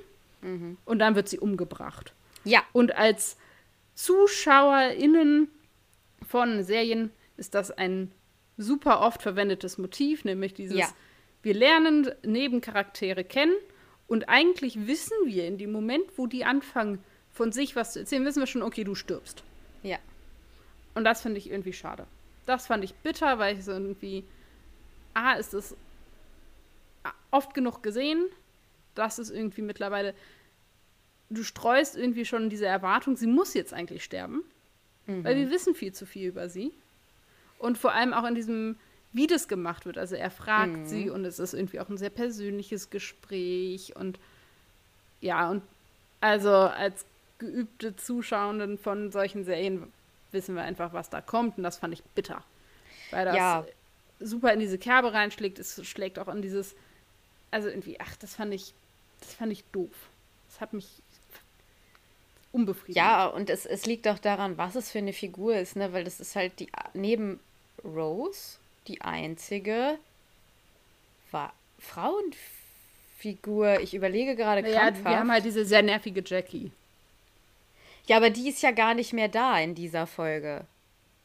und 0.84 0.98
dann 0.98 1.14
wird 1.14 1.28
sie 1.28 1.38
umgebracht. 1.38 2.14
Ja. 2.44 2.62
Und 2.72 2.96
als 2.96 3.36
ZuschauerInnen 3.94 5.48
von 6.26 6.64
Serien 6.64 7.10
ist 7.36 7.54
das 7.54 7.70
ein 7.70 8.12
super 8.56 9.00
oft 9.00 9.22
verwendetes 9.22 9.78
Motiv, 9.78 10.24
nämlich 10.24 10.54
dieses, 10.54 10.76
Ja. 10.78 10.88
wir 11.42 11.54
lernen 11.54 12.10
Nebencharaktere 12.22 13.24
kennen 13.24 13.54
und 14.08 14.28
eigentlich 14.28 14.86
wissen 14.86 15.16
wir 15.24 15.46
in 15.46 15.58
dem 15.58 15.72
Moment, 15.72 16.04
wo 16.16 16.26
die 16.26 16.44
anfangen, 16.44 17.02
von 17.32 17.50
sich 17.50 17.74
was 17.76 17.94
zu 17.94 18.00
erzählen, 18.00 18.24
wissen 18.26 18.40
wir 18.40 18.46
schon, 18.46 18.62
okay, 18.62 18.84
du 18.84 18.94
stirbst. 18.94 19.42
Ja. 19.82 19.98
Und 20.94 21.04
das 21.04 21.22
finde 21.22 21.38
ich 21.38 21.50
irgendwie 21.50 21.72
schade. 21.72 22.06
Das 22.44 22.66
fand 22.66 22.84
ich 22.84 22.94
bitter, 22.96 23.38
weil 23.38 23.56
ich 23.56 23.64
so 23.64 23.72
irgendwie, 23.72 24.24
A, 25.14 25.32
ist 25.34 25.54
es 25.54 25.74
oft 27.30 27.54
genug 27.54 27.82
gesehen, 27.82 28.26
dass 28.94 29.16
es 29.18 29.30
irgendwie 29.30 29.62
mittlerweile, 29.62 30.14
du 31.30 31.42
streust 31.42 31.96
irgendwie 31.96 32.26
schon 32.26 32.50
diese 32.50 32.66
Erwartung, 32.66 33.16
sie 33.16 33.26
muss 33.26 33.54
jetzt 33.54 33.72
eigentlich 33.72 34.04
sterben, 34.04 34.44
weil 35.06 35.36
wir 35.36 35.50
wissen 35.50 35.74
viel 35.74 35.92
zu 35.92 36.04
viel 36.06 36.28
über 36.28 36.48
sie. 36.48 36.72
Und 37.62 37.78
vor 37.78 37.92
allem 37.92 38.12
auch 38.12 38.24
in 38.24 38.34
diesem, 38.34 38.76
wie 39.12 39.26
das 39.26 39.46
gemacht 39.46 39.86
wird. 39.86 39.96
Also 39.96 40.16
er 40.16 40.30
fragt 40.30 40.88
sie 40.88 41.10
und 41.10 41.24
es 41.24 41.38
ist 41.38 41.54
irgendwie 41.54 41.78
auch 41.80 41.88
ein 41.88 41.96
sehr 41.96 42.10
persönliches 42.10 42.90
Gespräch 42.90 43.94
und 43.94 44.18
ja, 45.20 45.48
und 45.48 45.62
also 46.20 46.50
als 46.50 47.04
geübte 47.38 47.94
Zuschauenden 47.94 48.78
von 48.78 49.12
solchen 49.12 49.44
Serien 49.44 49.92
wissen 50.32 50.54
wir 50.56 50.62
einfach, 50.62 50.92
was 50.92 51.10
da 51.10 51.20
kommt. 51.20 51.56
Und 51.58 51.62
das 51.62 51.78
fand 51.78 51.94
ich 51.94 52.02
bitter. 52.02 52.42
Weil 53.10 53.26
das 53.26 53.36
Ja. 53.36 53.64
super 54.18 54.52
in 54.52 54.58
diese 54.60 54.78
Kerbe 54.78 55.12
reinschlägt. 55.12 55.58
Es 55.58 55.86
schlägt 55.86 56.18
auch 56.18 56.28
an 56.28 56.42
dieses. 56.42 56.74
Also 57.52 57.68
irgendwie, 57.68 58.00
ach, 58.00 58.16
das 58.16 58.34
fand 58.34 58.52
ich. 58.54 58.74
Das 59.20 59.34
fand 59.34 59.52
ich 59.52 59.62
doof. 59.72 59.94
Das 60.48 60.60
hat 60.60 60.72
mich 60.72 60.88
unbefriedigt. 62.50 62.96
Ja, 62.96 63.26
und 63.26 63.50
es, 63.50 63.66
es 63.66 63.86
liegt 63.86 64.08
auch 64.08 64.18
daran, 64.18 64.58
was 64.58 64.74
es 64.74 64.90
für 64.90 64.98
eine 64.98 65.12
Figur 65.12 65.56
ist, 65.56 65.76
ne? 65.76 65.92
Weil 65.92 66.04
das 66.04 66.20
ist 66.20 66.34
halt 66.36 66.58
die 66.60 66.70
neben 66.94 67.40
Rose 67.84 68.58
die 68.88 69.00
einzige 69.00 69.98
Frauenfigur. 71.78 73.80
Ich 73.80 73.94
überlege 73.94 74.36
gerade 74.36 74.68
Ja, 74.68 74.80
krampfhaft. 74.80 75.04
wir 75.04 75.18
haben 75.18 75.30
halt 75.30 75.44
diese 75.44 75.64
sehr 75.64 75.82
nervige 75.82 76.22
Jackie. 76.24 76.70
ja, 78.06 78.16
aber 78.16 78.30
die 78.30 78.48
ist 78.48 78.62
ja 78.62 78.70
gar 78.72 78.94
nicht 78.94 79.12
mehr 79.12 79.28
da 79.28 79.58
in 79.60 79.74
dieser 79.74 80.06
Folge. 80.06 80.64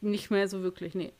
Nicht 0.01 0.29
mehr 0.31 0.47
so 0.47 0.61
wirklich, 0.61 0.95
nee. 0.95 1.11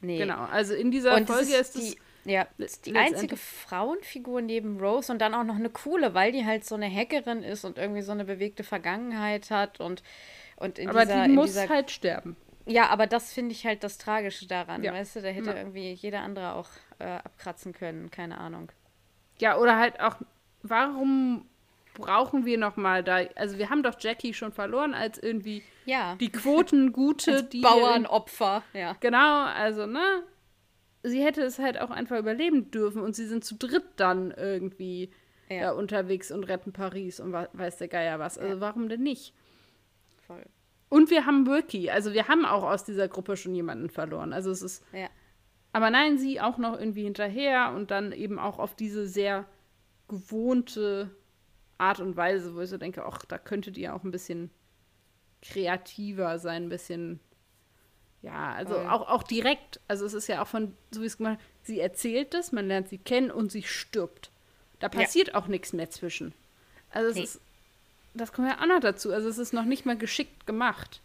Nee. 0.00 0.18
Genau. 0.18 0.44
Also 0.44 0.74
in 0.74 0.90
dieser 0.90 1.14
Und 1.14 1.26
Folge 1.26 1.54
ist 1.54 1.76
es. 1.76 1.96
die, 2.24 2.30
ja, 2.30 2.46
ist 2.58 2.86
die 2.86 2.94
einzige 2.96 3.36
Frauenfigur 3.36 4.42
neben 4.42 4.80
Rose 4.80 5.12
und 5.12 5.20
dann 5.20 5.34
auch 5.34 5.44
noch 5.44 5.54
eine 5.56 5.70
coole, 5.70 6.12
weil 6.14 6.32
die 6.32 6.44
halt 6.44 6.64
so 6.64 6.74
eine 6.74 6.90
Hackerin 6.92 7.42
ist 7.42 7.64
und 7.64 7.78
irgendwie 7.78 8.02
so 8.02 8.12
eine 8.12 8.24
bewegte 8.24 8.64
Vergangenheit 8.64 9.50
hat 9.50 9.80
und 9.80 10.02
und 10.56 10.78
in 10.78 10.88
aber 10.88 11.04
dieser, 11.04 11.26
die 11.28 11.32
muss 11.32 11.46
dieser 11.52 11.68
halt 11.68 11.90
sterben. 11.90 12.36
Ja, 12.66 12.88
aber 12.88 13.06
das 13.06 13.32
finde 13.32 13.52
ich 13.52 13.64
halt 13.64 13.84
das 13.84 13.96
Tragische 13.98 14.46
daran, 14.46 14.82
Ja. 14.82 14.92
weißt 14.92 15.16
du, 15.16 15.22
da 15.22 15.28
hätte 15.28 15.50
Ja. 15.50 15.56
irgendwie 15.56 15.92
jeder 15.92 16.20
andere 16.22 16.54
auch 16.54 16.68
äh, 16.98 17.04
abkratzen 17.04 17.72
können, 17.72 18.10
keine 18.10 18.38
Ahnung. 18.38 18.70
Ja, 19.38 19.58
oder 19.58 19.78
halt 19.78 20.00
auch, 20.00 20.16
warum 20.62 21.46
brauchen 21.94 22.44
wir 22.44 22.58
noch 22.58 22.76
mal 22.76 23.02
da, 23.04 23.18
also 23.36 23.56
wir 23.58 23.70
haben 23.70 23.82
doch 23.82 23.94
Jackie 23.98 24.34
schon 24.34 24.52
verloren 24.52 24.94
als 24.94 25.18
irgendwie 25.18 25.62
Ja, 25.84 26.16
die 26.16 26.30
Quotengute, 26.30 27.44
die 27.44 27.60
Bauernopfer, 27.62 28.62
ja. 28.74 28.96
Genau, 29.00 29.44
also, 29.44 29.86
ne? 29.86 30.22
Sie 31.02 31.22
hätte 31.24 31.42
es 31.42 31.58
halt 31.60 31.80
auch 31.80 31.90
einfach 31.90 32.18
überleben 32.18 32.70
dürfen 32.72 33.00
und 33.00 33.14
sie 33.14 33.26
sind 33.26 33.44
zu 33.44 33.54
dritt 33.54 33.84
dann 33.96 34.32
irgendwie 34.32 35.10
Ja. 35.48 35.60
da 35.60 35.70
unterwegs 35.72 36.32
und 36.32 36.42
retten 36.44 36.72
Paris 36.72 37.20
und 37.20 37.32
weiß 37.32 37.76
der 37.78 37.86
Geier 37.88 38.18
was. 38.18 38.36
Also 38.38 38.60
warum 38.60 38.88
denn 38.88 39.04
nicht? 39.04 39.32
Voll. 40.26 40.44
Und 40.88 41.10
wir 41.10 41.26
haben 41.26 41.46
Wilkie, 41.46 41.90
also 41.90 42.12
wir 42.12 42.28
haben 42.28 42.44
auch 42.44 42.62
aus 42.62 42.84
dieser 42.84 43.08
Gruppe 43.08 43.36
schon 43.36 43.54
jemanden 43.54 43.90
verloren. 43.90 44.32
Also 44.32 44.50
es 44.50 44.62
ist 44.62 44.84
Ja. 44.92 45.08
Aber 45.72 45.90
nein, 45.90 46.16
sie 46.16 46.40
auch 46.40 46.56
noch 46.56 46.78
irgendwie 46.78 47.02
hinterher 47.04 47.72
und 47.74 47.90
dann 47.90 48.12
eben 48.12 48.38
auch 48.38 48.58
auf 48.58 48.74
diese 48.74 49.06
sehr 49.06 49.44
gewohnte 50.08 51.10
Art 51.76 52.00
und 52.00 52.16
Weise, 52.16 52.54
wo 52.54 52.60
ich 52.62 52.70
so 52.70 52.78
denke, 52.78 53.04
ach, 53.04 53.24
da 53.26 53.36
könntet 53.36 53.76
ihr 53.76 53.94
auch 53.94 54.02
ein 54.02 54.10
bisschen 54.10 54.50
kreativer 55.42 56.38
sein, 56.38 56.64
ein 56.64 56.68
bisschen, 56.68 57.20
ja, 58.22 58.54
also 58.54 58.74
Voll. 58.74 58.86
auch, 58.86 59.08
auch 59.08 59.22
direkt, 59.22 59.80
also 59.88 60.06
es 60.06 60.14
ist 60.14 60.28
ja 60.28 60.42
auch 60.42 60.46
von, 60.46 60.74
so 60.90 61.02
wie 61.02 61.06
es 61.06 61.18
gemacht 61.18 61.38
sie 61.62 61.80
erzählt 61.80 62.32
es, 62.34 62.52
man 62.52 62.68
lernt 62.68 62.88
sie 62.88 62.98
kennen 62.98 63.30
und 63.30 63.50
sie 63.52 63.62
stirbt. 63.64 64.30
Da 64.78 64.88
passiert 64.88 65.34
auch 65.34 65.46
nichts 65.48 65.72
mehr 65.72 65.90
zwischen. 65.90 66.32
Also 66.90 67.10
es 67.10 67.16
Nee. 67.16 67.22
ist, 67.24 67.40
das 68.16 68.32
kommt 68.32 68.48
ja 68.48 68.60
auch 68.60 68.66
noch 68.66 68.80
dazu, 68.80 69.12
also 69.12 69.28
es 69.28 69.38
ist 69.38 69.52
noch 69.52 69.64
nicht 69.64 69.86
mal 69.86 69.96
geschickt 69.96 70.46
gemacht. 70.46 71.00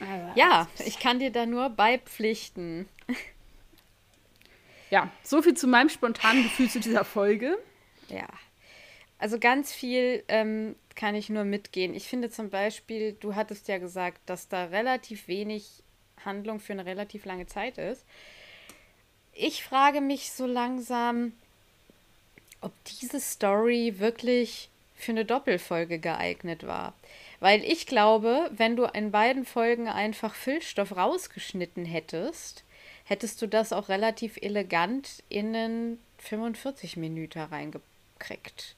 Also, 0.00 0.32
Ja, 0.34 0.68
ich 0.84 0.98
kann 0.98 1.18
dir 1.18 1.30
da 1.30 1.46
nur 1.46 1.70
beipflichten. 1.70 2.88
Ja, 4.90 5.10
so 5.22 5.42
viel 5.42 5.52
zu 5.52 5.66
meinem 5.66 5.90
spontanen 5.90 6.44
Gefühl 6.44 6.70
zu 6.70 6.80
dieser 6.80 7.04
Folge. 7.04 7.58
Ja. 8.08 8.26
Also 9.18 9.38
ganz 9.38 9.70
viel 9.70 10.24
ähm, 10.28 10.76
kann 10.94 11.14
ich 11.14 11.28
nur 11.28 11.44
mitgehen. 11.44 11.92
Ich 11.92 12.08
finde 12.08 12.30
zum 12.30 12.48
Beispiel, 12.48 13.12
du 13.12 13.34
hattest 13.34 13.68
ja 13.68 13.76
gesagt, 13.76 14.20
dass 14.24 14.48
da 14.48 14.64
relativ 14.64 15.28
wenig 15.28 15.82
Handlung 16.24 16.58
für 16.58 16.72
eine 16.72 16.86
relativ 16.86 17.24
lange 17.24 17.46
Zeit 17.46 17.76
ist. 17.76 18.04
Ich 19.32 19.62
frage 19.62 20.00
mich 20.00 20.32
so 20.32 20.46
langsam, 20.46 21.32
ob 22.60 22.72
diese 22.84 23.20
Story 23.20 23.94
wirklich 23.98 24.70
für 24.98 25.12
eine 25.12 25.24
Doppelfolge 25.24 25.98
geeignet 25.98 26.66
war. 26.66 26.92
Weil 27.40 27.62
ich 27.64 27.86
glaube, 27.86 28.50
wenn 28.52 28.76
du 28.76 28.84
in 28.84 29.10
beiden 29.12 29.44
Folgen 29.44 29.88
einfach 29.88 30.34
Füllstoff 30.34 30.96
rausgeschnitten 30.96 31.84
hättest, 31.84 32.64
hättest 33.04 33.40
du 33.40 33.46
das 33.46 33.72
auch 33.72 33.88
relativ 33.88 34.36
elegant 34.42 35.22
in 35.28 35.54
einen 35.54 36.02
45 36.18 36.96
Minuten 36.96 37.38
reingekriegt. 37.38 38.74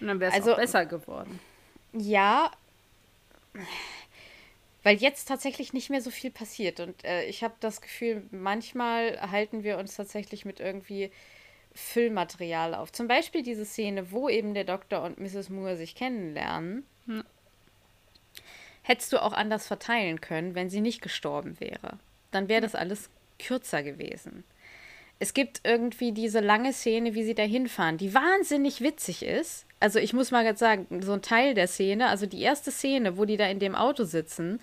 Und 0.00 0.06
dann 0.06 0.20
wäre 0.20 0.30
es 0.30 0.36
Also- 0.36 0.52
auch 0.52 0.56
besser 0.56 0.86
geworden. 0.86 1.40
Ja, 1.92 2.50
weil 4.82 4.96
jetzt 4.98 5.26
tatsächlich 5.26 5.72
nicht 5.72 5.90
mehr 5.90 6.00
so 6.00 6.10
viel 6.10 6.30
passiert. 6.30 6.78
Und 6.78 7.04
äh, 7.04 7.24
ich 7.24 7.42
habe 7.42 7.54
das 7.60 7.80
Gefühl, 7.80 8.22
manchmal 8.30 9.20
halten 9.32 9.64
wir 9.64 9.78
uns 9.78 9.96
tatsächlich 9.96 10.44
mit 10.44 10.60
irgendwie 10.60 11.10
Füllmaterial 11.76 12.74
auf. 12.74 12.90
Zum 12.90 13.06
Beispiel 13.06 13.42
diese 13.42 13.66
Szene, 13.66 14.10
wo 14.10 14.28
eben 14.28 14.54
der 14.54 14.64
Doktor 14.64 15.02
und 15.02 15.18
Mrs. 15.18 15.50
Moore 15.50 15.76
sich 15.76 15.94
kennenlernen. 15.94 16.84
Hm. 17.06 17.22
Hättest 18.82 19.12
du 19.12 19.22
auch 19.22 19.32
anders 19.32 19.66
verteilen 19.66 20.20
können, 20.20 20.54
wenn 20.54 20.70
sie 20.70 20.80
nicht 20.80 21.02
gestorben 21.02 21.60
wäre. 21.60 21.98
Dann 22.30 22.48
wäre 22.48 22.62
das 22.62 22.74
alles 22.74 23.10
kürzer 23.38 23.82
gewesen. 23.82 24.44
Es 25.18 25.34
gibt 25.34 25.60
irgendwie 25.64 26.12
diese 26.12 26.40
lange 26.40 26.72
Szene, 26.72 27.14
wie 27.14 27.24
sie 27.24 27.34
da 27.34 27.42
hinfahren, 27.42 27.98
die 27.98 28.14
wahnsinnig 28.14 28.80
witzig 28.80 29.22
ist. 29.22 29.66
Also 29.80 29.98
ich 29.98 30.12
muss 30.12 30.30
mal 30.30 30.44
gerade 30.44 30.58
sagen, 30.58 31.02
so 31.02 31.12
ein 31.12 31.22
Teil 31.22 31.54
der 31.54 31.68
Szene, 31.68 32.08
also 32.08 32.26
die 32.26 32.42
erste 32.42 32.70
Szene, 32.70 33.16
wo 33.18 33.24
die 33.24 33.36
da 33.36 33.46
in 33.46 33.58
dem 33.58 33.74
Auto 33.74 34.04
sitzen, 34.04 34.60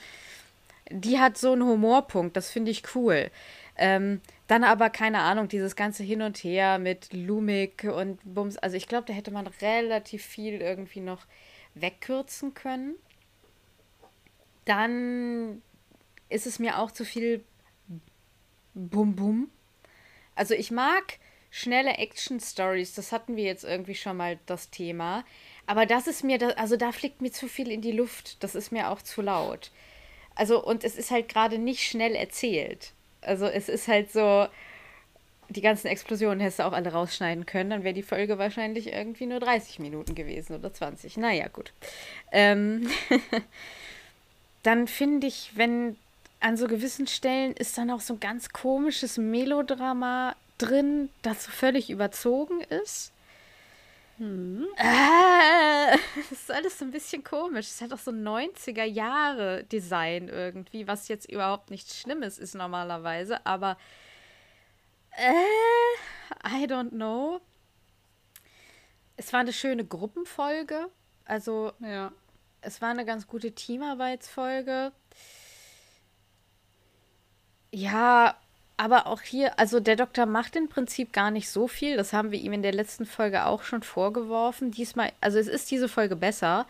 die 0.89 1.19
hat 1.19 1.38
so 1.38 1.54
einen 1.54 1.63
Humorpunkt, 1.63 2.36
das 2.36 2.52
finde 2.52 2.71
ich 2.71 2.95
cool. 2.95 3.32
Ähm, 3.75 4.21
dann 4.47 4.63
aber, 4.63 4.89
keine 4.89 5.19
Ahnung, 5.19 5.47
dieses 5.47 5.75
ganze 5.75 6.03
Hin 6.03 6.21
und 6.21 6.38
Her 6.38 6.77
mit 6.77 7.12
Lumik 7.12 7.83
und 7.86 8.19
Bums. 8.23 8.57
Also 8.57 8.77
ich 8.77 8.88
glaube, 8.88 9.05
da 9.07 9.13
hätte 9.13 9.31
man 9.31 9.47
relativ 9.47 10.23
viel 10.23 10.62
irgendwie 10.62 11.01
noch 11.01 11.25
wegkürzen 11.73 12.53
können. 12.53 12.95
Dann 14.65 15.62
ist 16.29 16.45
es 16.45 16.59
mir 16.59 16.79
auch 16.79 16.91
zu 16.91 17.05
viel 17.05 17.43
Bum-Bum. 18.73 19.49
Also 20.36 20.53
ich 20.53 20.71
mag 20.71 21.19
schnelle 21.49 21.97
Action-Stories, 21.97 22.95
das 22.95 23.12
hatten 23.12 23.36
wir 23.36 23.43
jetzt 23.43 23.63
irgendwie 23.63 23.93
schon 23.95 24.17
mal 24.17 24.39
das 24.47 24.71
Thema. 24.71 25.23
Aber 25.67 25.86
das 25.86 26.07
ist 26.07 26.23
mir, 26.23 26.57
also 26.57 26.77
da 26.77 26.91
fliegt 26.91 27.21
mir 27.21 27.31
zu 27.31 27.47
viel 27.47 27.71
in 27.71 27.81
die 27.81 27.91
Luft. 27.91 28.43
Das 28.43 28.55
ist 28.55 28.71
mir 28.71 28.89
auch 28.89 29.01
zu 29.01 29.21
laut. 29.21 29.71
Also, 30.36 30.63
und 30.63 30.83
es 30.83 30.95
ist 30.95 31.12
halt 31.12 31.29
gerade 31.29 31.59
nicht 31.59 31.83
schnell 31.83 32.15
erzählt. 32.15 32.93
Also 33.25 33.45
es 33.45 33.69
ist 33.69 33.88
halt 33.88 34.12
so, 34.12 34.47
die 35.49 35.62
ganzen 35.62 35.88
Explosionen 35.88 36.39
hättest 36.39 36.59
du 36.59 36.63
auch 36.63 36.73
alle 36.73 36.91
rausschneiden 36.91 37.45
können, 37.45 37.69
dann 37.69 37.83
wäre 37.83 37.93
die 37.93 38.03
Folge 38.03 38.38
wahrscheinlich 38.38 38.91
irgendwie 38.91 39.25
nur 39.25 39.39
30 39.39 39.79
Minuten 39.79 40.15
gewesen 40.15 40.55
oder 40.55 40.73
20. 40.73 41.17
Naja, 41.17 41.47
gut. 41.47 41.71
Ähm, 42.31 42.89
dann 44.63 44.88
finde 44.88 45.27
ich, 45.27 45.51
wenn 45.55 45.95
an 46.39 46.57
so 46.57 46.67
gewissen 46.67 47.07
Stellen 47.07 47.53
ist 47.53 47.77
dann 47.77 47.89
auch 47.89 48.01
so 48.01 48.15
ein 48.15 48.19
ganz 48.19 48.49
komisches 48.49 49.17
Melodrama 49.17 50.36
drin, 50.57 51.09
das 51.21 51.45
so 51.45 51.51
völlig 51.51 51.89
überzogen 51.89 52.62
ist. 52.62 53.12
Äh, 54.77 55.97
das 56.15 56.31
ist 56.31 56.51
alles 56.51 56.77
so 56.79 56.86
ein 56.86 56.91
bisschen 56.91 57.23
komisch. 57.23 57.67
Es 57.67 57.81
hat 57.81 57.93
auch 57.93 57.97
so 57.99 58.12
90er 58.12 58.83
Jahre 58.83 59.63
Design 59.65 60.27
irgendwie, 60.29 60.88
was 60.88 61.07
jetzt 61.07 61.29
überhaupt 61.31 61.69
nichts 61.71 61.99
Schlimmes 61.99 62.38
ist 62.38 62.55
normalerweise, 62.55 63.45
aber 63.45 63.77
äh, 65.17 65.33
I 66.47 66.65
don't 66.65 66.89
know. 66.89 67.41
Es 69.15 69.31
war 69.33 69.41
eine 69.41 69.53
schöne 69.53 69.86
Gruppenfolge. 69.86 70.89
Also 71.25 71.73
Ja. 71.79 72.12
es 72.62 72.81
war 72.81 72.89
eine 72.89 73.05
ganz 73.05 73.27
gute 73.27 73.53
Teamarbeitsfolge. 73.53 74.91
Ja, 77.71 78.38
aber 78.77 79.07
auch 79.07 79.21
hier, 79.21 79.59
also 79.59 79.79
der 79.79 79.95
Doktor 79.95 80.25
macht 80.25 80.55
im 80.55 80.67
Prinzip 80.67 81.13
gar 81.13 81.31
nicht 81.31 81.49
so 81.49 81.67
viel. 81.67 81.95
Das 81.95 82.12
haben 82.13 82.31
wir 82.31 82.39
ihm 82.39 82.53
in 82.53 82.63
der 82.63 82.73
letzten 82.73 83.05
Folge 83.05 83.45
auch 83.45 83.63
schon 83.63 83.83
vorgeworfen. 83.83 84.71
Diesmal, 84.71 85.12
also 85.21 85.38
es 85.38 85.47
ist 85.47 85.69
diese 85.71 85.88
Folge 85.88 86.15
besser, 86.15 86.65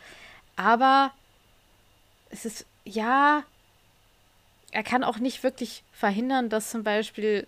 aber 0.56 1.12
es 2.30 2.46
ist, 2.46 2.66
ja, 2.84 3.44
er 4.72 4.84
kann 4.84 5.04
auch 5.04 5.20
nicht 5.20 5.44
wirklich 5.44 5.84
verhindern, 5.94 6.50
dass 6.50 6.72
zum 6.72 6.84
Beispiel, 6.84 7.48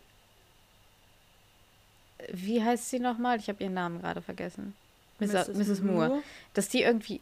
wie 2.32 2.64
heißt 2.64 2.90
sie 2.90 3.00
nochmal? 3.00 3.38
Ich 3.40 3.50
habe 3.50 3.64
ihren 3.64 3.74
Namen 3.74 4.02
gerade 4.02 4.22
vergessen. 4.22 4.76
Mrs. 5.20 5.50
Mrs. 5.50 5.82
Moore 5.82 6.24
dass 6.54 6.68
die 6.70 6.82
irgendwie 6.82 7.22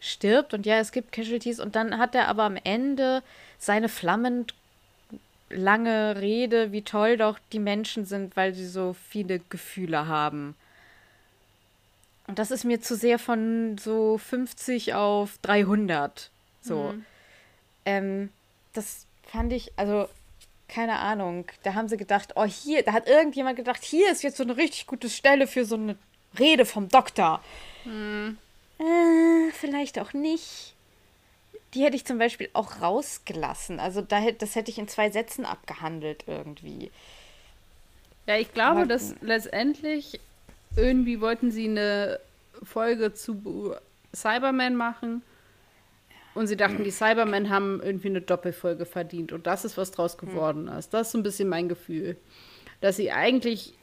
stirbt 0.00 0.54
und 0.54 0.64
ja, 0.64 0.78
es 0.78 0.92
gibt 0.92 1.12
Casualties 1.12 1.60
und 1.60 1.76
dann 1.76 1.98
hat 1.98 2.14
er 2.14 2.28
aber 2.28 2.44
am 2.44 2.56
Ende 2.56 3.22
seine 3.58 3.88
flammend 3.88 4.54
lange 5.50 6.20
Rede, 6.20 6.72
wie 6.72 6.82
toll 6.82 7.16
doch 7.16 7.38
die 7.52 7.58
Menschen 7.58 8.04
sind, 8.04 8.36
weil 8.36 8.54
sie 8.54 8.66
so 8.66 8.94
viele 9.10 9.38
Gefühle 9.38 10.06
haben. 10.06 10.54
Und 12.26 12.38
das 12.38 12.50
ist 12.50 12.64
mir 12.64 12.80
zu 12.80 12.94
sehr 12.94 13.18
von 13.18 13.78
so 13.78 14.18
50 14.18 14.94
auf 14.94 15.38
300. 15.42 16.30
So. 16.60 16.92
Mhm. 16.92 17.04
Ähm, 17.86 18.28
das 18.74 19.06
fand 19.26 19.52
ich, 19.52 19.72
also 19.76 20.08
keine 20.68 20.98
Ahnung, 20.98 21.46
da 21.62 21.72
haben 21.72 21.88
sie 21.88 21.96
gedacht, 21.96 22.34
oh 22.36 22.44
hier, 22.44 22.82
da 22.82 22.92
hat 22.92 23.08
irgendjemand 23.08 23.56
gedacht, 23.56 23.82
hier 23.82 24.12
ist 24.12 24.22
jetzt 24.22 24.36
so 24.36 24.42
eine 24.42 24.58
richtig 24.58 24.86
gute 24.86 25.08
Stelle 25.08 25.46
für 25.46 25.64
so 25.64 25.76
eine 25.76 25.96
Rede 26.38 26.66
vom 26.66 26.88
Doktor. 26.88 27.42
Hm. 27.84 28.36
Äh, 28.78 29.50
vielleicht 29.52 29.98
auch 29.98 30.12
nicht. 30.12 30.74
Die 31.74 31.82
hätte 31.82 31.96
ich 31.96 32.04
zum 32.04 32.18
Beispiel 32.18 32.48
auch 32.54 32.80
rausgelassen. 32.80 33.78
Also 33.78 34.00
da, 34.00 34.30
das 34.30 34.54
hätte 34.54 34.70
ich 34.70 34.78
in 34.78 34.88
zwei 34.88 35.10
Sätzen 35.10 35.44
abgehandelt 35.44 36.24
irgendwie. 36.26 36.90
Ja, 38.26 38.36
ich 38.36 38.52
glaube, 38.52 38.80
Aber, 38.80 38.86
dass 38.86 39.14
letztendlich 39.20 40.20
irgendwie 40.76 41.20
wollten 41.20 41.50
sie 41.50 41.68
eine 41.68 42.20
Folge 42.62 43.12
zu 43.14 43.74
Cyberman 44.14 44.76
machen 44.76 45.22
und 46.34 46.46
sie 46.46 46.56
dachten, 46.56 46.84
die 46.84 46.90
Cybermen 46.90 47.50
haben 47.50 47.80
irgendwie 47.82 48.08
eine 48.08 48.20
Doppelfolge 48.20 48.86
verdient. 48.86 49.32
Und 49.32 49.46
das 49.46 49.64
ist, 49.64 49.76
was 49.76 49.90
draus 49.90 50.16
hm. 50.20 50.28
geworden 50.28 50.68
ist. 50.68 50.94
Das 50.94 51.08
ist 51.08 51.12
so 51.12 51.18
ein 51.18 51.24
bisschen 51.24 51.48
mein 51.48 51.68
Gefühl. 51.68 52.16
Dass 52.80 52.96
sie 52.96 53.10
eigentlich. 53.10 53.74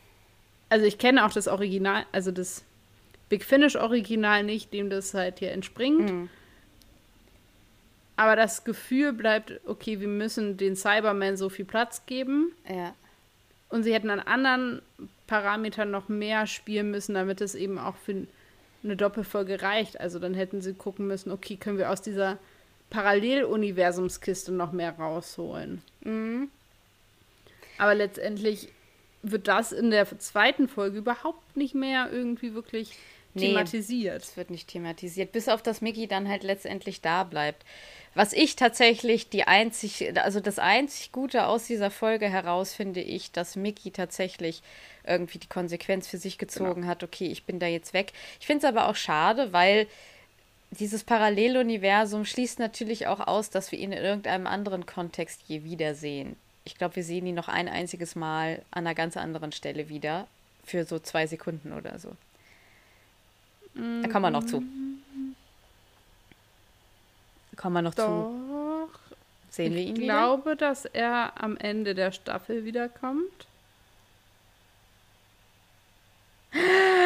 Also, 0.70 0.86
ich 0.86 0.98
kenne 0.98 1.26
auch 1.26 1.32
das 1.32 1.48
Original, 1.48 2.06
also 2.12 2.32
das 2.32 2.64
Big 3.30 3.44
Finish 3.44 3.76
Original 3.76 4.44
nicht, 4.44 4.74
dem 4.74 4.90
das 4.90 5.14
halt 5.14 5.40
hier 5.40 5.52
entspringt. 5.52 6.12
Mhm. 6.12 6.30
Aber 8.18 8.36
das 8.36 8.64
Gefühl 8.64 9.14
bleibt, 9.14 9.60
okay, 9.66 10.00
wir 10.00 10.08
müssen 10.08 10.58
den 10.58 10.76
Cybermen 10.76 11.36
so 11.38 11.50
viel 11.50 11.66
Platz 11.66 12.06
geben. 12.06 12.54
Ja. 12.70 12.94
Und 13.70 13.84
sie 13.84 13.94
hätten 13.94 14.10
an 14.10 14.20
anderen 14.20 14.82
Parametern 15.28 15.92
noch 15.92 16.08
mehr 16.08 16.48
spielen 16.48 16.92
müssen, 16.92 17.16
damit 17.16 17.42
es 17.42 17.56
eben 17.56 17.78
auch 17.78 17.96
für 17.98 18.26
eine 18.84 18.96
Doppelfolge 18.96 19.62
reicht. 19.62 20.00
Also 20.00 20.20
dann 20.20 20.34
hätten 20.34 20.62
sie 20.62 20.74
gucken 20.74 21.08
müssen, 21.08 21.32
okay, 21.32 21.58
können 21.58 21.78
wir 21.78 21.92
aus 21.92 22.02
dieser 22.02 22.38
Paralleluniversumskiste 22.90 24.52
noch 24.52 24.72
mehr 24.72 24.92
rausholen. 24.92 25.82
Mhm. 26.02 26.50
Aber 27.78 27.96
letztendlich 27.96 28.70
wird 29.24 29.48
das 29.48 29.72
in 29.72 29.90
der 29.90 30.06
zweiten 30.20 30.68
Folge 30.68 31.00
überhaupt 31.00 31.58
nicht 31.58 31.76
mehr 31.76 32.10
irgendwie 32.12 32.54
wirklich 32.54 32.98
thematisiert. 33.42 34.24
Es 34.24 34.38
wird 34.38 34.50
nicht 34.50 34.68
thematisiert, 34.68 35.32
bis 35.32 35.48
auf 35.48 35.62
dass 35.62 35.82
Mickey 35.82 36.08
dann 36.08 36.28
halt 36.28 36.44
letztendlich 36.44 37.02
da 37.02 37.24
bleibt. 37.24 37.64
Was 38.14 38.32
ich 38.32 38.56
tatsächlich 38.56 39.30
die 39.30 39.44
einzig, 39.44 40.18
also 40.18 40.40
das 40.40 40.58
einzig 40.58 41.12
Gute 41.12 41.48
aus 41.48 41.68
dieser 41.68 41.92
Folge 41.92 42.30
heraus 42.30 42.74
finde 42.74 43.02
ich, 43.02 43.32
dass 43.32 43.58
Mickey 43.58 43.92
tatsächlich 43.92 44.64
irgendwie 45.06 45.38
die 45.38 45.50
Konsequenz 45.50 46.08
für 46.08 46.18
sich 46.18 46.38
gezogen 46.38 46.82
genau. 46.82 46.88
hat, 46.88 47.04
okay, 47.04 47.28
ich 47.28 47.44
bin 47.44 47.60
da 47.60 47.68
jetzt 47.68 47.94
weg. 47.94 48.14
Ich 48.40 48.48
finde 48.48 48.66
es 48.66 48.74
aber 48.74 48.88
auch 48.88 48.96
schade, 48.96 49.52
weil 49.52 49.88
dieses 50.72 51.04
Paralleluniversum 51.04 52.26
schließt 52.26 52.58
natürlich 52.60 53.08
auch 53.08 53.20
aus, 53.20 53.50
dass 53.50 53.72
wir 53.72 53.80
ihn 53.80 53.92
in 53.92 54.04
irgendeinem 54.04 54.48
anderen 54.48 54.86
Kontext 54.86 55.42
je 55.48 55.64
wiedersehen. 55.64 56.38
Ich 56.64 56.78
glaube, 56.78 56.96
wir 56.96 57.04
sehen 57.04 57.28
ihn 57.28 57.36
noch 57.36 57.48
ein 57.48 57.68
einziges 57.68 58.16
Mal 58.16 58.62
an 58.72 58.88
einer 58.88 58.96
ganz 58.96 59.18
anderen 59.18 59.52
Stelle 59.52 59.90
wieder. 59.90 60.28
Für 60.64 60.84
so 60.84 60.98
zwei 61.00 61.28
Sekunden 61.28 61.74
oder 61.74 62.00
so. 62.00 62.16
Da 63.76 64.08
kommen 64.08 64.24
wir 64.24 64.32
noch 64.32 64.46
zu. 64.46 64.64
Da 67.52 67.62
kommen 67.62 67.76
wir 67.76 67.82
noch 67.82 67.94
Doch. 67.94 68.06
zu. 68.06 68.90
Sehen 69.50 69.74
wir 69.74 69.82
ihn 69.82 69.96
wieder? 69.98 70.02
Ich 70.02 70.10
glaube, 70.10 70.56
dass 70.56 70.86
er 70.86 71.34
am 71.42 71.58
Ende 71.58 71.94
der 71.96 72.12
Staffel 72.12 72.66
wiederkommt. 72.66 73.48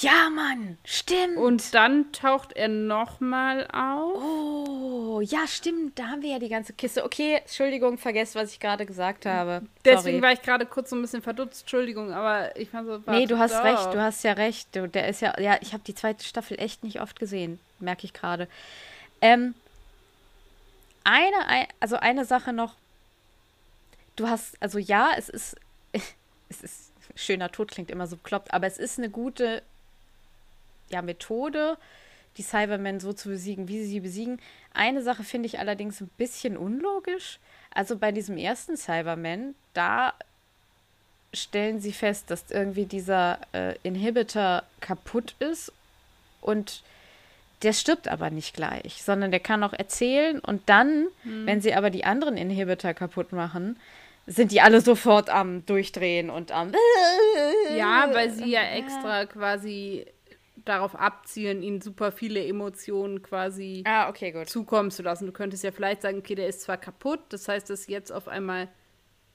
Ja, 0.00 0.30
Mann, 0.30 0.78
stimmt. 0.84 1.36
Und 1.36 1.74
dann 1.74 2.10
taucht 2.12 2.54
er 2.54 2.68
nochmal 2.68 3.66
auf. 3.70 4.14
Oh, 4.16 5.20
ja, 5.20 5.46
stimmt. 5.46 5.98
Da 5.98 6.06
haben 6.06 6.22
wir 6.22 6.30
ja 6.30 6.38
die 6.38 6.48
ganze 6.48 6.72
Kiste. 6.72 7.04
Okay, 7.04 7.36
Entschuldigung, 7.36 7.98
vergesst, 7.98 8.34
was 8.34 8.52
ich 8.52 8.60
gerade 8.60 8.86
gesagt 8.86 9.26
habe. 9.26 9.62
Deswegen 9.84 10.18
Sorry. 10.18 10.22
war 10.22 10.32
ich 10.32 10.40
gerade 10.40 10.64
kurz 10.64 10.90
so 10.90 10.96
ein 10.96 11.02
bisschen 11.02 11.20
verdutzt. 11.20 11.62
Entschuldigung, 11.62 12.12
aber 12.12 12.56
ich 12.56 12.70
fand 12.70 12.86
so. 12.86 13.02
Nee, 13.10 13.26
du 13.26 13.38
hast 13.38 13.52
doch. 13.52 13.64
recht, 13.64 13.92
du 13.92 14.00
hast 14.00 14.24
ja 14.24 14.32
recht. 14.32 14.74
Du, 14.74 14.88
der 14.88 15.06
ist 15.08 15.20
ja. 15.20 15.38
Ja, 15.38 15.58
ich 15.60 15.74
habe 15.74 15.82
die 15.86 15.94
zweite 15.94 16.24
Staffel 16.24 16.58
echt 16.58 16.82
nicht 16.82 17.02
oft 17.02 17.20
gesehen. 17.20 17.60
Merke 17.78 18.06
ich 18.06 18.14
gerade. 18.14 18.48
Ähm, 19.20 19.54
eine, 21.04 21.68
also 21.80 21.96
eine 21.96 22.24
Sache 22.24 22.54
noch. 22.54 22.74
Du 24.16 24.28
hast, 24.28 24.56
also 24.60 24.78
ja, 24.78 25.10
es 25.16 25.28
ist. 25.28 25.56
Es 26.52 26.62
ist 26.62 26.90
schöner 27.14 27.50
Tod 27.50 27.70
klingt 27.70 27.90
immer 27.90 28.06
so 28.06 28.16
bekloppt, 28.16 28.52
aber 28.52 28.66
es 28.66 28.78
ist 28.78 28.98
eine 28.98 29.10
gute 29.10 29.62
ja, 30.90 31.02
Methode, 31.02 31.76
die 32.36 32.42
Cybermen 32.42 33.00
so 33.00 33.12
zu 33.12 33.28
besiegen, 33.28 33.68
wie 33.68 33.82
sie 33.82 33.88
sie 33.88 34.00
besiegen. 34.00 34.40
Eine 34.72 35.02
Sache 35.02 35.24
finde 35.24 35.46
ich 35.46 35.58
allerdings 35.58 36.00
ein 36.00 36.10
bisschen 36.16 36.56
unlogisch. 36.56 37.38
Also 37.72 37.96
bei 37.96 38.12
diesem 38.12 38.36
ersten 38.36 38.76
Cyberman, 38.76 39.54
da 39.74 40.14
stellen 41.32 41.80
sie 41.80 41.92
fest, 41.92 42.30
dass 42.30 42.50
irgendwie 42.50 42.86
dieser 42.86 43.38
äh, 43.52 43.76
Inhibitor 43.82 44.64
kaputt 44.80 45.34
ist 45.38 45.72
und 46.40 46.82
der 47.62 47.72
stirbt 47.72 48.08
aber 48.08 48.30
nicht 48.30 48.54
gleich, 48.54 49.02
sondern 49.02 49.30
der 49.30 49.40
kann 49.40 49.62
auch 49.62 49.72
erzählen 49.72 50.40
und 50.40 50.62
dann, 50.68 51.06
hm. 51.22 51.46
wenn 51.46 51.60
sie 51.60 51.74
aber 51.74 51.90
die 51.90 52.04
anderen 52.04 52.36
Inhibitor 52.36 52.94
kaputt 52.94 53.32
machen, 53.32 53.78
sind 54.26 54.52
die 54.52 54.60
alle 54.60 54.80
sofort 54.80 55.28
am 55.28 55.66
Durchdrehen 55.66 56.30
und 56.30 56.52
am. 56.52 56.72
Ja, 57.76 58.08
weil 58.12 58.30
sie 58.30 58.50
ja 58.50 58.62
extra 58.62 59.26
quasi 59.26 60.06
darauf 60.70 60.94
abzielen, 60.94 61.62
ihnen 61.62 61.80
super 61.80 62.12
viele 62.12 62.44
Emotionen 62.46 63.22
quasi 63.22 63.82
ah, 63.86 64.08
okay, 64.08 64.46
zukommen 64.46 64.90
zu 64.90 65.02
lassen. 65.02 65.26
Du 65.26 65.32
könntest 65.32 65.64
ja 65.64 65.72
vielleicht 65.72 66.02
sagen, 66.02 66.18
okay, 66.18 66.36
der 66.36 66.48
ist 66.48 66.62
zwar 66.62 66.76
kaputt, 66.76 67.20
das 67.30 67.48
heißt, 67.48 67.68
dass 67.68 67.88
jetzt 67.88 68.12
auf 68.12 68.28
einmal 68.28 68.68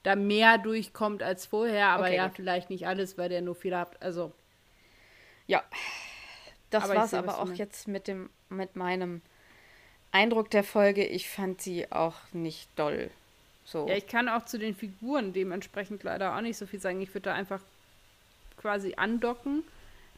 da 0.02 0.16
mehr 0.16 0.56
durchkommt 0.56 1.22
als 1.22 1.46
vorher, 1.46 1.88
aber 1.88 2.04
okay, 2.04 2.16
ja, 2.16 2.28
gut. 2.28 2.36
vielleicht 2.36 2.70
nicht 2.70 2.86
alles, 2.86 3.18
weil 3.18 3.28
der 3.28 3.42
nur 3.42 3.54
viel 3.54 3.76
hat. 3.76 4.02
Also. 4.02 4.32
Ja. 5.46 5.62
Das 6.70 6.88
war 6.88 7.04
es 7.04 7.14
aber 7.14 7.38
auch 7.38 7.52
jetzt 7.52 7.86
mit 7.86 8.08
dem, 8.08 8.30
mit 8.48 8.74
meinem 8.74 9.20
Eindruck 10.12 10.50
der 10.50 10.64
Folge. 10.64 11.04
Ich 11.04 11.28
fand 11.28 11.60
sie 11.60 11.92
auch 11.92 12.16
nicht 12.32 12.68
doll. 12.76 13.10
So. 13.64 13.86
Ja, 13.88 13.94
ich 13.94 14.06
kann 14.06 14.28
auch 14.28 14.46
zu 14.46 14.58
den 14.58 14.74
Figuren 14.74 15.32
dementsprechend 15.32 16.02
leider 16.02 16.34
auch 16.34 16.40
nicht 16.40 16.56
so 16.56 16.66
viel 16.66 16.80
sagen. 16.80 17.00
Ich 17.00 17.10
würde 17.10 17.30
da 17.30 17.34
einfach 17.34 17.60
quasi 18.56 18.94
andocken 18.96 19.64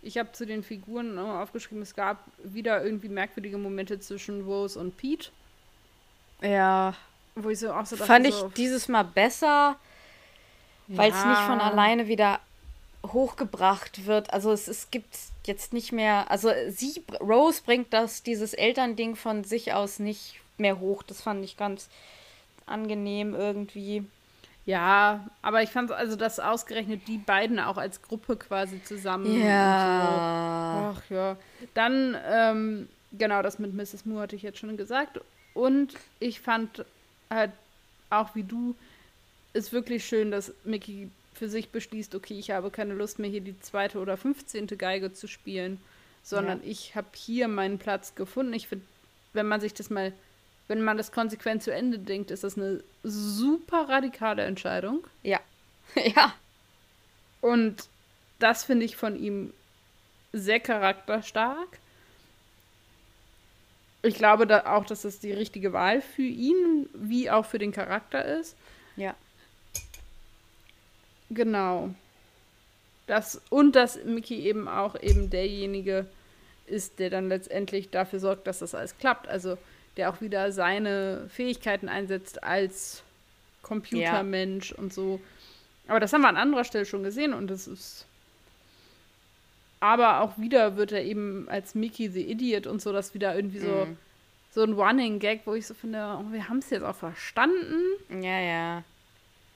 ich 0.03 0.19
habe 0.19 0.33
zu 0.33 0.47
den 0.47 0.63
Figuren 0.63 1.19
aufgeschrieben, 1.19 1.83
es 1.83 1.95
gab 1.95 2.25
wieder 2.43 2.85
irgendwie 2.85 3.09
merkwürdige 3.09 3.59
Momente 3.59 3.99
zwischen 4.01 4.45
Rose 4.45 4.79
und 4.79 4.97
Pete. 4.97 5.31
Ja. 6.41 6.95
Wo 7.35 7.51
ich 7.51 7.59
so 7.59 7.73
auch 7.73 7.87
so 7.87 7.97
dachte, 7.97 8.07
Fand 8.07 8.27
ich 8.27 8.35
so, 8.35 8.49
dieses 8.49 8.89
Mal 8.89 9.05
besser, 9.05 9.77
weil 10.89 11.11
es 11.11 11.25
nicht 11.25 11.41
von 11.41 11.61
alleine 11.61 12.09
wieder 12.09 12.41
hochgebracht 13.07 14.07
wird. 14.07 14.33
Also 14.33 14.53
es, 14.53 14.69
es 14.69 14.91
gibt 14.91 15.17
jetzt 15.45 15.73
nicht 15.73 15.93
mehr, 15.93 16.31
also 16.31 16.51
sie, 16.69 17.03
Rose 17.21 17.63
bringt 17.65 17.93
das, 17.93 18.23
dieses 18.23 18.55
Elternding 18.55 19.17
von 19.17 19.45
sich 19.45 19.73
aus 19.73 19.99
nicht 19.99 20.37
mehr 20.57 20.81
hoch. 20.81 21.03
Das 21.03 21.23
fand 21.23 21.45
ich 21.45 21.57
ganz 21.57 21.89
angenehm 22.67 23.35
irgendwie. 23.35 24.05
Ja, 24.69 25.27
aber 25.41 25.63
ich 25.63 25.71
fand 25.71 25.91
also, 25.93 26.15
dass 26.15 26.39
ausgerechnet 26.39 27.09
die 27.09 27.17
beiden 27.17 27.59
auch 27.59 27.79
als 27.79 28.03
Gruppe 28.03 28.37
quasi 28.37 28.83
zusammen. 28.83 29.41
Ja. 29.41 30.93
So. 30.93 31.01
Ach 31.01 31.11
ja. 31.11 31.37
Dann, 31.73 32.15
ähm, 32.31 32.89
genau, 33.13 33.41
das 33.41 33.59
mit 33.59 33.73
Mrs. 33.73 34.05
Moore 34.05 34.25
hatte 34.25 34.37
ich 34.37 34.43
jetzt 34.43 34.59
schon 34.59 34.77
gesagt. 34.77 35.23
Und 35.55 35.95
ich 36.21 36.43
fand 36.43 36.85
halt 37.31 37.53
auch 38.11 38.35
wie 38.35 38.43
du, 38.43 38.75
ist 39.55 39.73
wirklich 39.73 40.05
schön, 40.05 40.31
dass 40.31 40.53
Mickey 40.65 41.09
für 41.33 41.49
sich 41.49 41.71
beschließt, 41.71 42.15
okay, 42.15 42.39
ich 42.39 42.51
habe 42.51 42.71
keine 42.71 42.93
Lust 42.93 43.19
mehr, 43.19 43.31
hier 43.31 43.41
die 43.41 43.59
zweite 43.61 43.99
oder 43.99 44.19
fünfzehnte 44.19 44.77
Geige 44.77 45.15
zu 45.15 45.29
spielen, 45.29 45.81
sondern 46.23 46.59
ja. 46.63 46.71
ich 46.71 46.95
habe 46.95 47.09
hier 47.15 47.49
meinen 47.49 47.79
Platz 47.79 48.17
gefunden. 48.17 48.53
Ich 48.53 48.69
finde, 48.69 48.85
wenn 49.33 49.49
man 49.49 49.63
sich 49.63 49.73
das 49.73 49.89
mal 49.89 50.13
wenn 50.69 50.83
man 50.83 50.99
das 50.99 51.13
konsequent 51.13 51.63
zu 51.63 51.73
Ende 51.73 51.99
denkt, 51.99 52.31
ist 52.31 52.45
das 52.45 52.57
eine 52.57 52.83
super 53.03 53.89
radikale 53.89 54.45
Entscheidung. 54.45 55.07
Ja. 55.23 55.41
ja. 55.95 56.35
Und 57.41 57.89
das 58.39 58.65
finde 58.65 58.85
ich 58.85 58.97
von 58.97 59.19
ihm 59.19 59.53
sehr 60.33 60.61
charakterstark. 60.61 61.79
Ich 64.03 64.15
glaube 64.15 64.47
da 64.47 64.77
auch, 64.77 64.85
dass 64.85 65.03
das 65.03 65.19
die 65.19 65.33
richtige 65.33 65.73
Wahl 65.73 66.03
für 66.03 66.23
ihn 66.23 66.89
wie 66.93 67.31
auch 67.31 67.47
für 67.47 67.59
den 67.59 67.73
Charakter 67.73 68.25
ist. 68.25 68.55
Ja. 68.97 69.15
Genau. 71.31 71.91
Das, 73.07 73.41
und 73.49 73.75
dass 73.75 74.05
Mickey 74.05 74.41
eben 74.41 74.69
auch 74.69 75.01
eben 75.01 75.31
derjenige 75.31 76.07
ist, 76.67 76.99
der 76.99 77.09
dann 77.09 77.29
letztendlich 77.29 77.91
dafür 77.91 78.21
sorgt, 78.21 78.47
dass 78.47 78.59
das 78.59 78.75
alles 78.75 78.97
klappt. 78.99 79.27
Also 79.27 79.57
der 79.99 80.11
auch 80.11 80.21
wieder 80.23 80.53
seine 80.53 81.29
Fähigkeiten 81.29 81.89
einsetzt 81.89 82.43
als 82.43 83.03
Computermensch 83.63 84.71
ja. 84.71 84.79
und 84.79 84.95
so. 84.95 85.21
Aber 85.89 86.01
das 86.01 86.13
haben 86.13 86.23
wir 86.23 86.29
an 86.29 86.37
anderer 86.37 86.65
Stelle 86.65 86.87
schon 86.87 87.03
gesehen 87.03 87.35
und 87.35 87.49
das 87.49 87.67
ist. 87.67 88.07
Aber 89.81 90.21
auch 90.21 90.39
wieder 90.39 90.77
wird 90.77 90.93
er 90.93 91.03
eben 91.03 91.49
als 91.49 91.75
Mickey 91.75 92.09
the 92.09 92.31
Idiot 92.31 92.67
und 92.67 92.81
so, 92.81 92.93
das 92.93 93.15
wieder 93.15 93.35
irgendwie 93.35 93.59
so, 93.59 93.87
mm. 93.87 93.97
so 94.53 94.63
ein 94.63 94.73
Running-Gag, 94.73 95.43
wo 95.45 95.55
ich 95.55 95.67
so 95.67 95.75
finde, 95.75 96.19
oh, 96.21 96.33
wir 96.33 96.49
haben 96.49 96.59
es 96.59 96.71
jetzt 96.71 96.83
auch 96.83 96.97
verstanden. 96.97 97.83
Ja, 98.09 98.41
ja. 98.41 98.85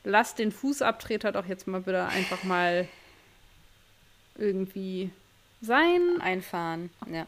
Lass 0.04 0.34
den 0.34 0.52
Fußabtreter 0.52 1.32
doch 1.32 1.46
jetzt 1.46 1.66
mal 1.66 1.80
bitte 1.80 2.04
einfach 2.06 2.44
mal 2.44 2.88
irgendwie 4.36 5.10
sein. 5.60 6.20
Einfahren, 6.20 6.90
ja. 7.10 7.26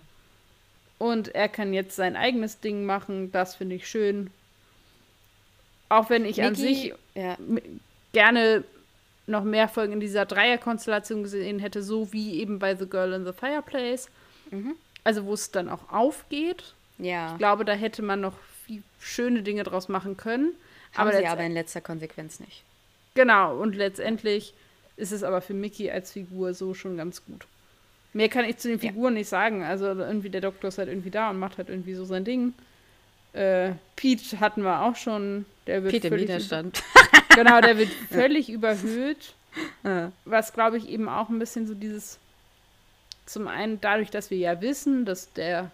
Und 1.04 1.34
er 1.34 1.50
kann 1.50 1.74
jetzt 1.74 1.96
sein 1.96 2.16
eigenes 2.16 2.60
Ding 2.60 2.86
machen. 2.86 3.30
Das 3.30 3.56
finde 3.56 3.74
ich 3.74 3.86
schön. 3.86 4.30
Auch 5.90 6.08
wenn 6.08 6.24
ich 6.24 6.38
Mickey, 6.38 6.48
an 6.48 6.54
sich 6.54 6.94
ja. 7.14 7.36
gerne 8.14 8.64
noch 9.26 9.44
mehr 9.44 9.68
Folgen 9.68 9.92
in 9.92 10.00
dieser 10.00 10.24
Dreierkonstellation 10.24 11.22
gesehen 11.22 11.58
hätte, 11.58 11.82
so 11.82 12.10
wie 12.14 12.40
eben 12.40 12.58
bei 12.58 12.74
The 12.74 12.88
Girl 12.88 13.12
in 13.12 13.26
the 13.26 13.34
Fireplace. 13.34 14.08
Mhm. 14.50 14.76
Also 15.04 15.26
wo 15.26 15.34
es 15.34 15.50
dann 15.50 15.68
auch 15.68 15.92
aufgeht. 15.92 16.72
Ja. 16.96 17.32
Ich 17.32 17.38
glaube, 17.38 17.66
da 17.66 17.74
hätte 17.74 18.00
man 18.00 18.22
noch 18.22 18.38
viel 18.64 18.82
schöne 18.98 19.42
Dinge 19.42 19.62
draus 19.62 19.90
machen 19.90 20.16
können. 20.16 20.54
Haben 20.94 21.10
aber 21.10 21.18
sie 21.18 21.26
aber 21.26 21.42
in 21.42 21.52
letzter 21.52 21.82
Konsequenz 21.82 22.40
nicht. 22.40 22.62
Genau, 23.12 23.58
und 23.58 23.76
letztendlich 23.76 24.54
ist 24.96 25.12
es 25.12 25.22
aber 25.22 25.42
für 25.42 25.52
Mickey 25.52 25.90
als 25.90 26.12
Figur 26.12 26.54
so 26.54 26.72
schon 26.72 26.96
ganz 26.96 27.26
gut. 27.26 27.46
Mehr 28.14 28.28
kann 28.28 28.44
ich 28.44 28.56
zu 28.58 28.68
den 28.68 28.78
Ja. 28.78 28.88
Figuren 28.88 29.14
nicht 29.14 29.28
sagen. 29.28 29.62
Also 29.62 29.86
irgendwie 29.86 30.30
der 30.30 30.40
Doktor 30.40 30.68
ist 30.68 30.78
halt 30.78 30.88
irgendwie 30.88 31.10
da 31.10 31.30
und 31.30 31.38
macht 31.38 31.58
halt 31.58 31.68
irgendwie 31.68 31.94
so 31.94 32.04
sein 32.04 32.24
Ding. 32.24 32.54
Äh, 33.32 33.72
Pete 33.96 34.40
hatten 34.40 34.62
wir 34.62 34.82
auch 34.82 34.96
schon. 34.96 35.44
Der 35.66 35.82
wird 35.82 35.92
Pete 35.92 36.06
im 36.06 36.12
völlig 36.12 36.28
Widerstand. 36.28 36.82
Über, 36.94 37.20
genau, 37.42 37.60
der 37.60 37.76
wird 37.76 37.90
völlig 38.10 38.48
überhöht. 38.48 39.34
Ja. 39.82 40.12
Was 40.24 40.52
glaube 40.52 40.78
ich 40.78 40.88
eben 40.88 41.08
auch 41.08 41.28
ein 41.28 41.38
bisschen 41.38 41.66
so 41.66 41.74
dieses. 41.74 42.18
Zum 43.26 43.48
einen 43.48 43.80
dadurch, 43.80 44.10
dass 44.10 44.30
wir 44.30 44.38
ja 44.38 44.60
wissen, 44.60 45.04
dass 45.04 45.32
der 45.32 45.70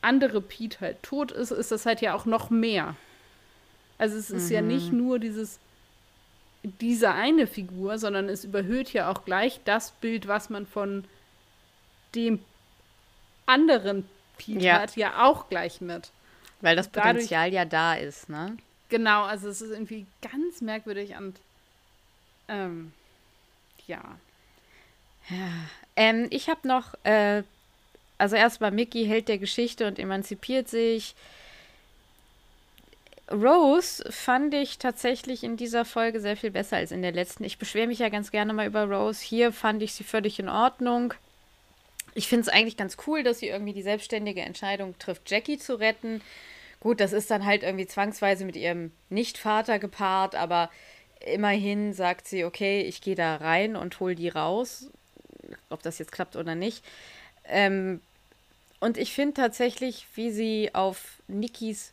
andere 0.00 0.40
Pete 0.40 0.80
halt 0.80 1.02
tot 1.02 1.32
ist, 1.32 1.50
ist 1.50 1.70
das 1.72 1.86
halt 1.86 2.00
ja 2.00 2.14
auch 2.14 2.24
noch 2.24 2.50
mehr. 2.50 2.94
Also 3.98 4.16
es 4.16 4.30
ist 4.30 4.48
ja 4.48 4.62
nicht 4.62 4.92
nur 4.92 5.18
dieses 5.18 5.58
diese 6.80 7.12
eine 7.12 7.46
Figur, 7.46 7.98
sondern 7.98 8.28
es 8.28 8.44
überhöht 8.44 8.92
ja 8.92 9.10
auch 9.10 9.24
gleich 9.24 9.60
das 9.64 9.90
Bild, 9.92 10.28
was 10.28 10.50
man 10.50 10.66
von 10.66 11.04
dem 12.14 12.42
anderen 13.46 14.08
Pete 14.38 14.60
Ja. 14.64 14.80
hat, 14.80 14.96
ja 14.96 15.24
auch 15.26 15.48
gleich 15.48 15.80
mit. 15.80 16.10
Weil 16.60 16.76
das 16.76 16.90
Dadurch- 16.90 17.14
Potenzial 17.14 17.52
ja 17.52 17.64
da 17.64 17.94
ist, 17.94 18.28
ne? 18.28 18.56
Genau, 18.88 19.24
also 19.24 19.48
es 19.48 19.60
ist 19.60 19.70
irgendwie 19.70 20.06
ganz 20.22 20.60
merkwürdig 20.60 21.14
und 21.16 21.38
ähm, 22.48 22.92
ja. 23.86 24.00
Ähm, 25.96 26.26
ich 26.30 26.48
habe 26.48 26.66
noch, 26.66 26.94
äh, 27.04 27.42
also 28.16 28.34
erstmal 28.36 28.70
Mickey 28.70 29.04
hält 29.06 29.28
der 29.28 29.38
Geschichte 29.38 29.86
und 29.86 29.98
emanzipiert 29.98 30.68
sich. 30.68 31.14
Rose 33.30 34.04
fand 34.10 34.54
ich 34.54 34.78
tatsächlich 34.78 35.44
in 35.44 35.56
dieser 35.56 35.84
Folge 35.84 36.20
sehr 36.20 36.36
viel 36.36 36.50
besser 36.50 36.76
als 36.76 36.92
in 36.92 37.02
der 37.02 37.12
letzten. 37.12 37.44
Ich 37.44 37.58
beschwere 37.58 37.86
mich 37.86 37.98
ja 37.98 38.08
ganz 38.08 38.30
gerne 38.30 38.52
mal 38.52 38.66
über 38.66 38.84
Rose. 38.84 39.22
Hier 39.22 39.52
fand 39.52 39.82
ich 39.82 39.92
sie 39.92 40.04
völlig 40.04 40.38
in 40.38 40.48
Ordnung. 40.48 41.12
Ich 42.14 42.26
finde 42.26 42.42
es 42.42 42.48
eigentlich 42.48 42.76
ganz 42.76 42.96
cool, 43.06 43.22
dass 43.22 43.40
sie 43.40 43.48
irgendwie 43.48 43.74
die 43.74 43.82
selbstständige 43.82 44.40
Entscheidung 44.40 44.98
trifft, 44.98 45.30
Jackie 45.30 45.58
zu 45.58 45.78
retten. 45.78 46.22
Gut, 46.80 47.00
das 47.00 47.12
ist 47.12 47.30
dann 47.30 47.44
halt 47.44 47.62
irgendwie 47.62 47.86
zwangsweise 47.86 48.44
mit 48.44 48.56
ihrem 48.56 48.92
Nichtvater 49.10 49.78
gepaart, 49.78 50.34
aber 50.34 50.70
immerhin 51.20 51.92
sagt 51.92 52.28
sie, 52.28 52.44
okay, 52.44 52.82
ich 52.82 53.00
gehe 53.02 53.16
da 53.16 53.36
rein 53.36 53.76
und 53.76 54.00
hol 54.00 54.14
die 54.14 54.28
raus. 54.28 54.86
Ob 55.70 55.82
das 55.82 55.98
jetzt 55.98 56.12
klappt 56.12 56.36
oder 56.36 56.54
nicht. 56.54 56.84
Ähm, 57.44 58.00
und 58.80 58.96
ich 58.96 59.12
finde 59.12 59.34
tatsächlich, 59.34 60.06
wie 60.14 60.30
sie 60.30 60.74
auf 60.74 61.20
Nikis 61.26 61.92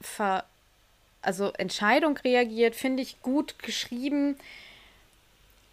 Ver 0.00 0.44
also 1.24 1.52
Entscheidung 1.52 2.16
reagiert, 2.18 2.74
finde 2.74 3.02
ich 3.02 3.20
gut 3.22 3.58
geschrieben, 3.60 4.36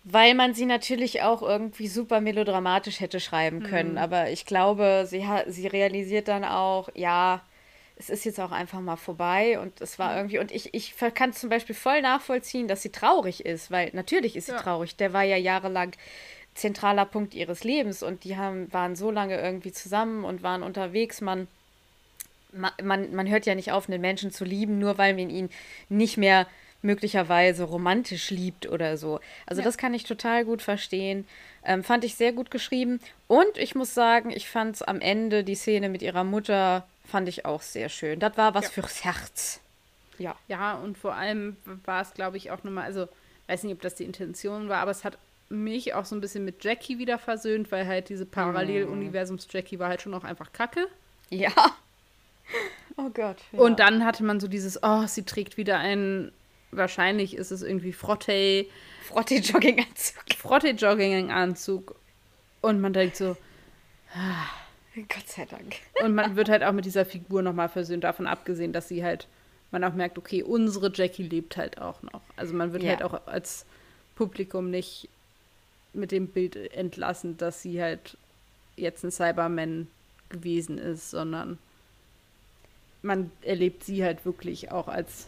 weil 0.04 0.34
man 0.34 0.54
sie 0.54 0.66
natürlich 0.66 1.22
auch 1.22 1.42
irgendwie 1.44 1.88
super 1.88 2.22
melodramatisch 2.22 3.00
hätte 3.00 3.20
schreiben 3.20 3.62
können. 3.62 3.98
Aber 3.98 4.30
ich 4.32 4.46
glaube, 4.46 5.06
sie, 5.08 5.24
sie 5.48 5.68
realisiert 5.68 6.28
dann 6.28 6.44
auch, 6.44 6.90
ja, 6.96 7.42
es 7.98 8.10
ist 8.10 8.26
jetzt 8.26 8.40
auch 8.40 8.52
einfach 8.52 8.80
mal 8.80 8.96
vorbei 8.96 9.60
und 9.60 9.80
es 9.80 10.00
war 10.00 10.16
irgendwie, 10.18 10.40
und 10.40 10.52
ich, 10.52 10.74
ich 10.74 10.96
kann 11.14 11.34
zum 11.34 11.50
Beispiel 11.50 11.76
voll 11.76 12.02
nachvollziehen, 12.02 12.68
dass 12.68 12.82
sie 12.82 12.92
traurig 12.92 13.46
ist, 13.46 13.70
weil 13.70 13.92
natürlich 13.94 14.36
ist 14.36 14.48
sie 14.48 14.54
Ja. 14.54 14.62
traurig. 14.62 14.96
Der 14.96 15.14
war 15.14 15.22
ja 15.24 15.38
jahrelang 15.38 15.92
zentraler 16.56 17.06
Punkt 17.06 17.36
ihres 17.36 17.64
Lebens 17.64 18.02
und 18.02 18.24
die 18.24 18.38
haben, 18.38 18.74
waren 18.74 18.96
so 18.96 19.12
lange 19.12 19.40
irgendwie 19.40 19.72
zusammen 19.72 20.26
und 20.26 20.42
waren 20.42 20.64
unterwegs. 20.64 21.22
Man, 21.22 21.42
ma- 21.42 21.48
man, 22.54 23.14
man 23.16 23.30
hört 23.30 23.46
ja 23.46 23.56
nicht 23.56 23.72
auf, 23.72 23.88
einen 23.90 24.02
Menschen 24.02 24.32
zu 24.32 24.44
lieben, 24.46 24.80
nur 24.80 24.98
weil 24.98 25.14
man 25.16 25.30
ihn 25.30 25.50
nicht 25.90 26.18
mehr 26.18 26.48
möglicherweise 26.84 27.64
romantisch 27.64 28.32
liebt 28.32 28.68
oder 28.68 28.98
so. 28.98 29.20
Also 29.46 29.62
Ja. 29.62 29.66
das 29.66 29.78
kann 29.78 29.94
ich 29.94 30.04
total 30.04 30.46
gut 30.46 30.62
verstehen. 30.64 31.28
Ähm, 31.64 31.84
fand 31.84 32.04
ich 32.04 32.16
sehr 32.16 32.34
gut 32.34 32.50
geschrieben. 32.50 33.00
Und 33.28 33.56
ich 33.58 33.76
muss 33.76 33.94
sagen, 33.94 34.32
ich 34.32 34.50
fand 34.50 34.76
es 34.78 34.82
am 34.82 35.00
Ende, 35.00 35.44
die 35.44 35.54
Szene 35.56 35.90
mit 35.90 36.02
ihrer 36.02 36.24
Mutter, 36.24 36.88
fand 37.06 37.30
ich 37.30 37.46
auch 37.46 37.62
sehr 37.62 37.90
schön. 37.90 38.20
Das 38.20 38.36
war 38.36 38.56
was 38.56 38.66
Ja. 38.66 38.72
fürs 38.72 39.04
Herz. 39.04 39.60
Ja. 40.18 40.36
Ja, 40.48 40.74
und 40.76 40.98
vor 40.98 41.14
allem 41.16 41.56
war 41.86 42.02
es, 42.02 42.14
glaube 42.16 42.38
ich, 42.38 42.50
auch 42.52 42.64
nochmal, 42.64 42.86
also 42.86 43.08
weiß 43.48 43.64
nicht, 43.64 43.74
ob 43.74 43.82
das 43.82 43.96
die 43.96 44.04
Intention 44.06 44.68
war, 44.70 44.80
aber 44.80 44.92
es 44.92 45.04
hat 45.04 45.18
mich 45.50 45.94
auch 45.94 46.06
so 46.06 46.16
ein 46.16 46.22
bisschen 46.22 46.46
mit 46.46 46.64
Jackie 46.64 46.98
wieder 46.98 47.20
versöhnt, 47.20 47.72
weil 47.72 47.86
halt 47.86 48.10
diese 48.10 48.26
Paralleluniversums-Jackie 48.26 49.78
war 49.80 49.90
halt 49.90 50.02
schon 50.02 50.14
auch 50.14 50.24
einfach 50.24 50.52
kacke. 50.54 50.88
Ja. 51.30 51.52
Oh 52.98 53.10
Gott. 53.14 53.38
Ja. 53.52 53.60
Und 53.60 53.80
dann 53.80 54.06
hatte 54.06 54.24
man 54.24 54.40
so 54.40 54.48
dieses, 54.48 54.82
oh, 54.84 55.06
sie 55.08 55.24
trägt 55.24 55.58
wieder 55.58 55.78
einen, 55.80 56.32
wahrscheinlich 56.72 57.36
ist 57.36 57.52
es 57.52 57.62
irgendwie 57.62 57.94
Frotte, 57.94 58.66
Frotte-Jogginganzug. 59.08 60.24
Frotte-Jogging-Anzug. 60.38 61.96
Und 62.62 62.82
man 62.82 62.94
denkt 62.94 63.16
so, 63.16 63.36
Gott 64.96 65.28
sei 65.28 65.46
Dank. 65.46 65.76
und 66.04 66.14
man 66.14 66.36
wird 66.36 66.50
halt 66.50 66.64
auch 66.64 66.74
mit 66.74 66.86
dieser 66.86 67.06
Figur 67.06 67.42
nochmal 67.42 67.70
versöhnt, 67.70 68.04
davon 68.04 68.28
abgesehen, 68.28 68.74
dass 68.74 68.88
sie 68.88 69.04
halt, 69.04 69.28
man 69.72 69.84
auch 69.84 69.94
merkt, 69.94 70.18
okay, 70.18 70.44
unsere 70.44 70.92
Jackie 70.94 71.24
lebt 71.24 71.58
halt 71.58 71.80
auch 71.82 72.02
noch. 72.04 72.22
Also 72.36 72.54
man 72.54 72.74
wird 72.74 72.84
Ja. 72.84 72.90
halt 72.92 73.04
auch 73.04 73.26
als 73.26 73.66
Publikum 74.16 74.70
nicht 74.70 75.08
mit 75.94 76.12
dem 76.12 76.28
Bild 76.28 76.56
entlassen, 76.74 77.38
dass 77.38 77.62
sie 77.62 77.82
halt 77.82 78.18
jetzt 78.76 79.04
ein 79.04 79.12
Cyberman 79.12 79.88
gewesen 80.30 80.78
ist, 80.78 81.10
sondern 81.10 81.58
man 83.02 83.32
erlebt 83.42 83.84
sie 83.84 84.04
halt 84.04 84.26
wirklich 84.26 84.72
auch 84.72 84.88
als 84.88 85.28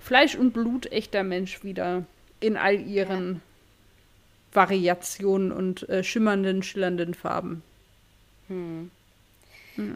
Fleisch 0.00 0.34
und 0.34 0.52
Blut 0.52 0.90
echter 0.90 1.22
Mensch 1.22 1.62
wieder 1.64 2.04
in 2.40 2.56
all 2.56 2.80
ihren 2.80 3.40
Variationen 4.52 5.52
und 5.52 5.88
äh, 5.88 6.02
schimmernden, 6.02 6.62
schillernden 6.62 7.14
Farben. 7.14 7.62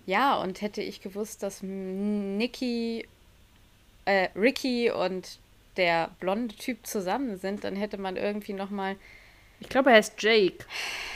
Ja, 0.06 0.36
und 0.40 0.62
hätte 0.62 0.80
ich 0.80 1.02
gewusst, 1.02 1.42
dass 1.42 1.62
Nicky, 1.62 3.06
äh, 4.06 4.28
Ricky 4.34 4.90
und 4.90 5.38
der 5.76 6.10
blonde 6.20 6.54
Typ 6.54 6.86
zusammen 6.86 7.36
sind, 7.36 7.64
dann 7.64 7.76
hätte 7.76 7.98
man 7.98 8.16
irgendwie 8.16 8.54
noch 8.54 8.70
mal 8.70 8.96
Ich 9.60 9.68
glaube, 9.68 9.90
er 9.90 9.96
heißt 9.96 10.14
Jake. 10.22 10.64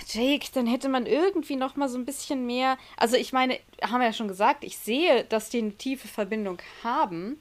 Jake, 0.07 0.47
dann 0.53 0.67
hätte 0.67 0.89
man 0.89 1.07
irgendwie 1.07 1.57
noch 1.57 1.77
mal 1.77 1.89
so 1.89 1.99
ein 1.99 2.05
bisschen 2.05 2.47
mehr. 2.47 2.79
Also 2.97 3.17
ich 3.17 3.33
meine, 3.33 3.59
haben 3.83 4.01
wir 4.01 4.07
ja 4.07 4.13
schon 4.13 4.29
gesagt, 4.29 4.65
ich 4.65 4.79
sehe, 4.79 5.25
dass 5.25 5.51
die 5.51 5.59
eine 5.59 5.77
tiefe 5.77 6.09
Verbindung 6.09 6.59
haben. 6.83 7.39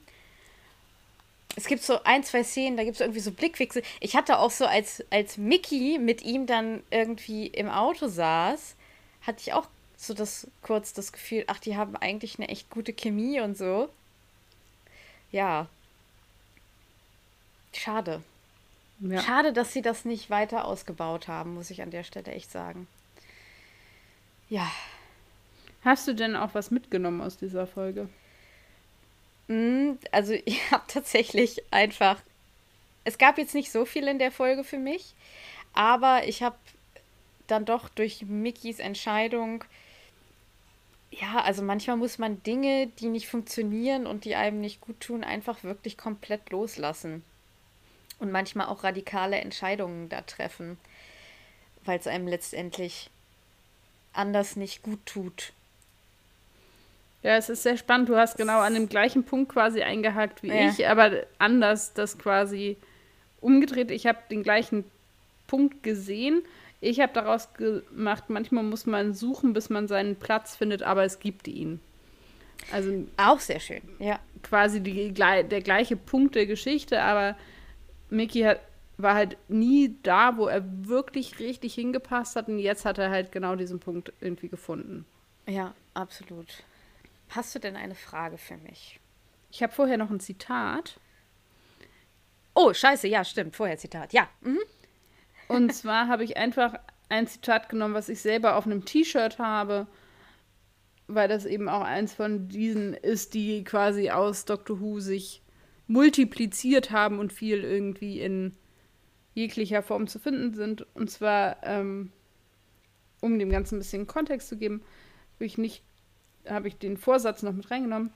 Es 1.56 1.66
gibt 1.66 1.82
so 1.82 2.02
ein, 2.04 2.22
zwei 2.22 2.44
Szenen, 2.44 2.76
da 2.76 2.84
gibt 2.84 2.94
es 2.94 3.00
irgendwie 3.00 3.20
so 3.20 3.32
Blickwechsel. 3.32 3.82
Ich 3.98 4.14
hatte 4.14 4.38
auch 4.38 4.52
so, 4.52 4.66
als, 4.66 5.04
als 5.10 5.36
Mickey 5.36 5.98
mit 5.98 6.22
ihm 6.22 6.46
dann 6.46 6.82
irgendwie 6.90 7.48
im 7.48 7.68
Auto 7.68 8.06
saß, 8.06 8.76
hatte 9.22 9.40
ich 9.40 9.52
auch 9.52 9.66
so 9.96 10.14
das 10.14 10.46
kurz 10.62 10.92
das 10.94 11.12
Gefühl, 11.12 11.44
ach, 11.48 11.58
die 11.58 11.76
haben 11.76 11.96
eigentlich 11.96 12.38
eine 12.38 12.48
echt 12.48 12.70
gute 12.70 12.92
Chemie 12.92 13.40
und 13.40 13.58
so. 13.58 13.90
Ja. 15.32 15.66
Schade. 17.72 18.22
Ja. 19.00 19.20
Schade, 19.20 19.52
dass 19.52 19.72
sie 19.72 19.82
das 19.82 20.04
nicht 20.04 20.30
weiter 20.30 20.64
ausgebaut 20.66 21.26
haben, 21.28 21.54
muss 21.54 21.70
ich 21.70 21.82
an 21.82 21.90
der 21.90 22.04
Stelle 22.04 22.32
echt 22.32 22.50
sagen. 22.50 22.86
Ja. 24.48 24.70
Hast 25.84 26.06
du 26.06 26.14
denn 26.14 26.36
auch 26.36 26.54
was 26.54 26.70
mitgenommen 26.70 27.20
aus 27.22 27.36
dieser 27.38 27.66
Folge? 27.66 28.08
Mm, 29.48 29.92
Also 30.12 30.32
ich 30.44 30.70
habe 30.70 30.84
tatsächlich 30.88 31.62
einfach. 31.72 32.20
Es 33.04 33.18
gab 33.18 33.38
jetzt 33.38 33.54
nicht 33.54 33.72
so 33.72 33.84
viel 33.86 34.06
in 34.08 34.18
der 34.18 34.30
Folge 34.30 34.62
für 34.64 34.78
mich, 34.78 35.14
aber 35.72 36.28
ich 36.28 36.42
habe 36.42 36.56
dann 37.46 37.64
doch 37.64 37.88
durch 37.88 38.22
Mickys 38.26 38.78
Entscheidung. 38.78 39.64
Ja, 41.10 41.40
also 41.42 41.62
manchmal 41.62 41.96
muss 41.96 42.18
man 42.18 42.42
Dinge, 42.42 42.86
die 42.86 43.08
nicht 43.08 43.26
funktionieren 43.28 44.06
und 44.06 44.24
die 44.24 44.36
einem 44.36 44.60
nicht 44.60 44.80
gut 44.80 45.00
tun, 45.00 45.24
einfach 45.24 45.64
wirklich 45.64 45.96
komplett 45.98 46.50
loslassen. 46.50 47.24
Und 48.20 48.30
manchmal 48.30 48.66
auch 48.66 48.84
radikale 48.84 49.36
Entscheidungen 49.38 50.08
da 50.08 50.20
treffen, 50.20 50.78
weil 51.84 51.98
es 51.98 52.06
einem 52.06 52.28
letztendlich 52.28 53.10
anders 54.12 54.56
nicht 54.56 54.82
gut 54.82 55.04
tut. 55.06 55.52
Ja, 57.22 57.36
es 57.36 57.48
ist 57.48 57.62
sehr 57.62 57.76
spannend. 57.76 58.08
Du 58.08 58.16
hast 58.16 58.36
genau 58.36 58.60
an 58.60 58.74
dem 58.74 58.88
gleichen 58.88 59.24
Punkt 59.24 59.52
quasi 59.52 59.82
eingehakt 59.82 60.42
wie 60.42 60.48
Ja. 60.48 60.68
ich, 60.68 60.86
aber 60.88 61.24
anders 61.38 61.92
das 61.94 62.18
quasi 62.18 62.76
umgedreht. 63.40 63.90
Ich 63.90 64.06
habe 64.06 64.18
den 64.30 64.42
gleichen 64.42 64.84
Punkt 65.46 65.82
gesehen. 65.82 66.42
Ich 66.82 67.00
habe 67.00 67.12
daraus 67.12 67.52
gemacht, 67.54 68.24
manchmal 68.28 68.64
muss 68.64 68.86
man 68.86 69.12
suchen, 69.12 69.52
bis 69.52 69.68
man 69.68 69.86
seinen 69.88 70.16
Platz 70.16 70.56
findet, 70.56 70.82
aber 70.82 71.04
es 71.04 71.20
gibt 71.20 71.46
ihn. 71.48 71.80
Also 72.72 73.06
Auch 73.16 73.40
sehr 73.40 73.60
schön. 73.60 73.82
Ja. 73.98 74.18
quasi 74.42 74.80
die, 74.80 75.12
der 75.12 75.44
gleiche 75.62 75.96
Punkt 75.96 76.34
der 76.34 76.46
Geschichte, 76.46 77.02
aber 77.02 77.36
Mickey 78.10 78.42
hat, 78.42 78.60
war 78.98 79.14
halt 79.14 79.36
nie 79.48 79.96
da, 80.02 80.36
wo 80.36 80.46
er 80.46 80.62
wirklich 80.86 81.38
richtig 81.38 81.74
hingepasst 81.74 82.36
hat 82.36 82.48
und 82.48 82.58
jetzt 82.58 82.84
hat 82.84 82.98
er 82.98 83.10
halt 83.10 83.32
genau 83.32 83.56
diesen 83.56 83.80
Punkt 83.80 84.12
irgendwie 84.20 84.48
gefunden. 84.48 85.06
Ja, 85.46 85.74
absolut. 85.94 86.64
Hast 87.30 87.54
du 87.54 87.58
denn 87.58 87.76
eine 87.76 87.94
Frage 87.94 88.38
für 88.38 88.56
mich? 88.56 89.00
Ich 89.50 89.62
habe 89.62 89.72
vorher 89.72 89.96
noch 89.96 90.10
ein 90.10 90.20
Zitat. 90.20 90.98
Oh, 92.54 92.72
scheiße, 92.72 93.08
ja, 93.08 93.24
stimmt. 93.24 93.56
Vorher 93.56 93.78
Zitat. 93.78 94.12
Ja. 94.12 94.28
Mhm. 94.40 94.60
Und 95.48 95.74
zwar 95.74 96.08
habe 96.08 96.24
ich 96.24 96.36
einfach 96.36 96.74
ein 97.08 97.26
Zitat 97.26 97.68
genommen, 97.68 97.94
was 97.94 98.08
ich 98.08 98.20
selber 98.20 98.56
auf 98.56 98.66
einem 98.66 98.84
T-Shirt 98.84 99.38
habe, 99.38 99.86
weil 101.08 101.28
das 101.28 101.44
eben 101.44 101.68
auch 101.68 101.82
eins 101.82 102.14
von 102.14 102.48
diesen 102.48 102.94
ist, 102.94 103.34
die 103.34 103.64
quasi 103.64 104.10
aus 104.10 104.44
Doctor 104.44 104.80
Who 104.80 105.00
sich 105.00 105.42
multipliziert 105.90 106.92
haben 106.92 107.18
und 107.18 107.32
viel 107.32 107.64
irgendwie 107.64 108.20
in 108.20 108.54
jeglicher 109.34 109.82
Form 109.82 110.06
zu 110.06 110.20
finden 110.20 110.54
sind. 110.54 110.86
Und 110.94 111.10
zwar, 111.10 111.56
ähm, 111.64 112.12
um 113.20 113.38
dem 113.38 113.50
Ganzen 113.50 113.76
ein 113.76 113.80
bisschen 113.80 114.06
Kontext 114.06 114.48
zu 114.48 114.56
geben, 114.56 114.82
habe 115.34 115.46
ich 115.46 115.58
nicht, 115.58 115.82
habe 116.48 116.68
ich 116.68 116.78
den 116.78 116.96
Vorsatz 116.96 117.42
noch 117.42 117.52
mit 117.52 117.70
reingenommen. 117.70 118.12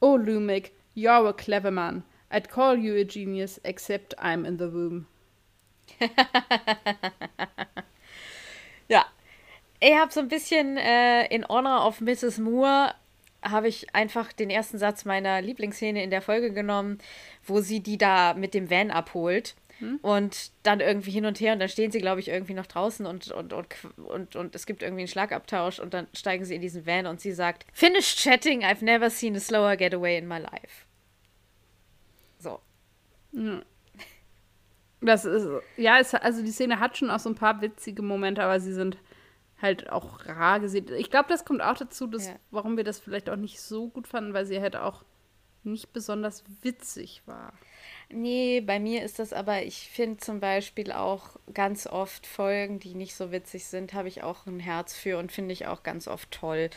Oh, 0.00 0.16
Lumic, 0.16 0.72
you're 0.94 1.28
a 1.28 1.32
clever 1.32 1.72
man. 1.72 2.04
I'd 2.30 2.48
call 2.48 2.78
you 2.78 2.94
a 2.94 3.04
genius, 3.04 3.58
except 3.64 4.18
I'm 4.20 4.46
in 4.46 4.58
the 4.58 4.66
room. 4.66 5.06
Ja. 8.88 9.04
Ich 9.80 9.94
habe 9.94 10.12
so 10.12 10.20
ein 10.20 10.28
bisschen 10.28 10.76
äh, 10.76 11.26
in 11.26 11.44
Honor 11.48 11.86
of 11.86 12.00
Mrs. 12.00 12.38
Moore 12.38 12.94
habe 13.50 13.68
ich 13.68 13.94
einfach 13.94 14.32
den 14.32 14.50
ersten 14.50 14.78
Satz 14.78 15.04
meiner 15.04 15.40
Lieblingsszene 15.42 16.02
in 16.02 16.10
der 16.10 16.22
Folge 16.22 16.52
genommen, 16.52 16.98
wo 17.44 17.60
sie 17.60 17.80
die 17.80 17.98
da 17.98 18.34
mit 18.34 18.54
dem 18.54 18.70
Van 18.70 18.90
abholt. 18.90 19.54
Und 20.00 20.52
dann 20.62 20.80
irgendwie 20.80 21.10
hin 21.10 21.26
und 21.26 21.38
her 21.38 21.52
und 21.52 21.58
dann 21.58 21.68
stehen 21.68 21.90
sie, 21.90 21.98
glaube 22.00 22.20
ich, 22.20 22.28
irgendwie 22.28 22.54
noch 22.54 22.66
draußen 22.66 23.04
und, 23.04 23.30
und, 23.30 23.52
und, 23.52 23.74
und, 23.98 24.34
und 24.34 24.54
es 24.54 24.64
gibt 24.64 24.82
irgendwie 24.82 25.02
einen 25.02 25.08
Schlagabtausch 25.08 25.80
und 25.80 25.92
dann 25.92 26.06
steigen 26.14 26.46
sie 26.46 26.54
in 26.54 26.62
diesen 26.62 26.86
Van 26.86 27.06
und 27.06 27.20
sie 27.20 27.32
sagt, 27.32 27.66
Finished 27.74 28.18
chatting, 28.18 28.64
I've 28.64 28.82
never 28.82 29.10
seen 29.10 29.36
a 29.36 29.40
slower 29.40 29.76
getaway 29.76 30.16
in 30.16 30.26
my 30.26 30.38
life. 30.38 30.86
So. 32.38 32.60
Das 35.02 35.26
ist, 35.26 35.46
ja, 35.76 35.98
es, 35.98 36.14
also 36.14 36.42
die 36.42 36.52
Szene 36.52 36.80
hat 36.80 36.96
schon 36.96 37.10
auch 37.10 37.18
so 37.18 37.28
ein 37.28 37.34
paar 37.34 37.60
witzige 37.60 38.00
Momente, 38.00 38.42
aber 38.42 38.58
sie 38.60 38.72
sind 38.72 38.96
halt 39.60 39.90
auch 39.90 40.26
rar 40.26 40.60
gesehen. 40.60 40.86
Ich 40.96 41.10
glaube, 41.10 41.28
das 41.28 41.44
kommt 41.44 41.62
auch 41.62 41.76
dazu, 41.76 42.06
dass, 42.06 42.26
Ja. 42.26 42.34
warum 42.50 42.76
wir 42.76 42.84
das 42.84 42.98
vielleicht 42.98 43.30
auch 43.30 43.36
nicht 43.36 43.60
so 43.60 43.88
gut 43.88 44.06
fanden, 44.06 44.34
weil 44.34 44.46
sie 44.46 44.60
halt 44.60 44.76
auch 44.76 45.04
nicht 45.64 45.92
besonders 45.92 46.44
witzig 46.62 47.22
war. 47.26 47.52
Nee, 48.08 48.60
bei 48.60 48.78
mir 48.78 49.02
ist 49.02 49.18
das 49.18 49.32
aber, 49.32 49.62
ich 49.62 49.88
finde 49.90 50.18
zum 50.18 50.38
Beispiel 50.38 50.92
auch 50.92 51.36
ganz 51.52 51.88
oft 51.88 52.24
Folgen, 52.26 52.78
die 52.78 52.94
nicht 52.94 53.16
so 53.16 53.32
witzig 53.32 53.66
sind, 53.66 53.94
habe 53.94 54.06
ich 54.06 54.22
auch 54.22 54.46
ein 54.46 54.60
Herz 54.60 54.94
für 54.94 55.18
und 55.18 55.32
finde 55.32 55.52
ich 55.52 55.66
auch 55.66 55.82
ganz 55.82 56.06
oft 56.06 56.30
toll. 56.30 56.70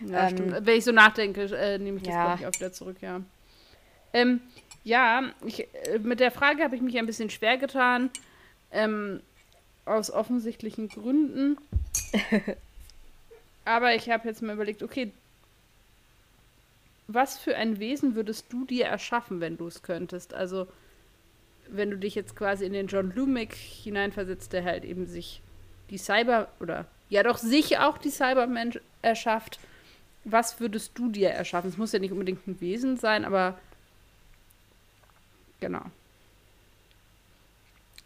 Ja, 0.00 0.28
Ähm, 0.28 0.36
stimmt. 0.36 0.66
Wenn 0.66 0.78
ich 0.78 0.84
so 0.84 0.90
nachdenke, 0.90 1.44
äh, 1.56 1.78
nehme 1.78 1.98
ich 1.98 2.02
das, 2.02 2.14
ja. 2.14 2.24
glaube 2.24 2.40
ich, 2.40 2.46
auch 2.48 2.60
wieder 2.60 2.72
zurück, 2.72 2.96
ja. 3.00 3.20
Ähm, 4.12 4.40
ja, 4.82 5.22
ich, 5.46 5.60
äh, 5.74 5.98
mit 6.00 6.18
der 6.18 6.32
Frage 6.32 6.64
habe 6.64 6.74
ich 6.74 6.82
mich 6.82 6.98
ein 6.98 7.06
bisschen 7.06 7.30
schwer 7.30 7.58
getan. 7.58 8.10
Ähm, 8.72 9.22
aus 9.84 10.10
offensichtlichen 10.10 10.88
Gründen. 10.88 11.58
Aber 13.64 13.94
ich 13.94 14.10
habe 14.10 14.28
jetzt 14.28 14.42
mal 14.42 14.54
überlegt, 14.54 14.82
okay, 14.82 15.12
was 17.08 17.38
für 17.38 17.56
ein 17.56 17.78
Wesen 17.78 18.14
würdest 18.14 18.46
du 18.52 18.64
dir 18.64 18.86
erschaffen, 18.86 19.40
wenn 19.40 19.56
du 19.56 19.66
es 19.66 19.82
könntest? 19.82 20.34
Also, 20.34 20.66
wenn 21.68 21.90
du 21.90 21.98
dich 21.98 22.14
jetzt 22.14 22.36
quasi 22.36 22.64
in 22.64 22.72
den 22.72 22.86
John 22.86 23.12
Lumick 23.14 23.54
hineinversetzt, 23.54 24.52
der 24.52 24.64
halt 24.64 24.84
eben 24.84 25.06
sich 25.06 25.42
die 25.90 25.98
Cyber 25.98 26.48
oder 26.60 26.86
ja 27.10 27.22
doch 27.22 27.38
sich 27.38 27.78
auch 27.78 27.98
die 27.98 28.10
Cybermensch 28.10 28.80
erschafft, 29.02 29.58
was 30.24 30.60
würdest 30.60 30.92
du 30.94 31.10
dir 31.10 31.30
erschaffen? 31.30 31.68
Es 31.68 31.76
muss 31.76 31.92
ja 31.92 31.98
nicht 31.98 32.12
unbedingt 32.12 32.46
ein 32.46 32.60
Wesen 32.60 32.96
sein, 32.96 33.24
aber 33.24 33.58
genau. 35.60 35.82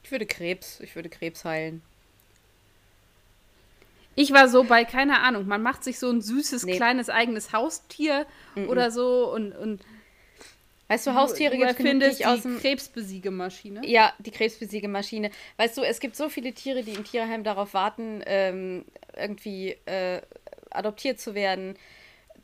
Ich 0.07 0.13
würde 0.13 0.25
Krebs, 0.25 0.79
ich 0.79 0.95
würde 0.95 1.09
Krebs 1.09 1.45
heilen. 1.45 1.83
Ich 4.15 4.33
war 4.33 4.49
so 4.49 4.63
bei, 4.63 4.85
keine 4.85 5.19
Ahnung, 5.19 5.49
man 5.49 5.63
macht 5.63 5.83
sich 5.83 5.99
so 5.99 6.09
ein 6.09 6.23
süßes, 6.23 6.65
Nee. 6.65 6.77
kleines 6.77 7.11
eigenes 7.11 7.53
Haustier 7.53 8.25
oder 8.69 8.93
so 8.93 9.33
und, 9.35 9.51
und 9.51 9.81
Weißt 10.87 11.09
du, 11.09 11.15
Haustiere 11.15 11.57
gibt 11.57 11.81
es 12.03 12.19
die 12.19 12.25
aus 12.25 12.43
dem... 12.43 12.61
Krebsbesiegemaschine. 12.61 13.85
Ja, 13.85 14.13
die 14.21 14.31
Krebsbesiegemaschine. 14.31 15.33
Weißt 15.57 15.77
du, 15.77 15.83
es 15.83 15.99
gibt 15.99 16.15
so 16.15 16.29
viele 16.29 16.53
Tiere, 16.53 16.85
die 16.85 16.93
im 16.93 17.03
Tierheim 17.03 17.43
darauf 17.43 17.75
warten, 17.75 18.23
ähm, 18.27 18.85
irgendwie 19.17 19.71
äh, 19.87 20.23
adoptiert 20.71 21.19
zu 21.19 21.35
werden. 21.35 21.75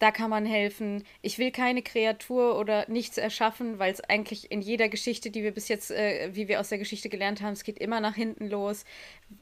Da 0.03 0.11
kann 0.11 0.31
man 0.31 0.45
helfen. 0.45 1.05
Ich 1.21 1.39
will 1.39 1.53
keine 1.53 1.81
Kreatur 1.81 2.59
oder 2.59 2.91
nichts 2.91 3.19
erschaffen, 3.19 3.79
weil 3.79 3.93
es 3.93 4.01
eigentlich 4.01 4.51
in 4.51 4.61
jeder 4.61 4.89
Geschichte, 4.89 5.31
die 5.31 5.45
wir 5.45 5.53
bis 5.53 5.69
jetzt, 5.69 5.93
äh, 5.93 6.31
wie 6.33 6.49
wir 6.49 6.59
aus 6.59 6.71
der 6.71 6.79
Geschichte 6.79 7.09
gelernt 7.09 7.41
haben, 7.41 7.53
es 7.53 7.63
geht 7.63 7.79
immer 7.79 8.01
nach 8.01 8.17
hinten 8.17 8.51
los. 8.51 8.85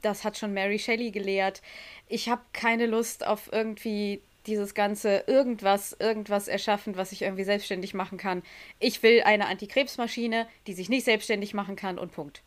Das 0.02 0.22
hat 0.22 0.36
schon 0.36 0.52
Mary 0.52 0.78
Shelley 0.78 1.12
gelehrt. 1.12 1.62
Ich 2.08 2.28
habe 2.28 2.42
keine 2.52 2.84
Lust 2.84 3.26
auf 3.26 3.48
irgendwie 3.50 4.20
dieses 4.46 4.74
ganze 4.74 5.24
irgendwas, 5.26 5.96
irgendwas 5.98 6.46
erschaffen, 6.46 6.94
was 6.94 7.12
ich 7.12 7.22
irgendwie 7.22 7.44
selbstständig 7.44 7.94
machen 7.94 8.18
kann. 8.18 8.42
Ich 8.80 9.02
will 9.02 9.22
eine 9.22 9.46
Antikrebsmaschine, 9.46 10.46
die 10.66 10.74
sich 10.74 10.90
nicht 10.90 11.06
selbstständig 11.06 11.54
machen 11.54 11.74
kann 11.74 11.98
und 11.98 12.12
Punkt. 12.12 12.42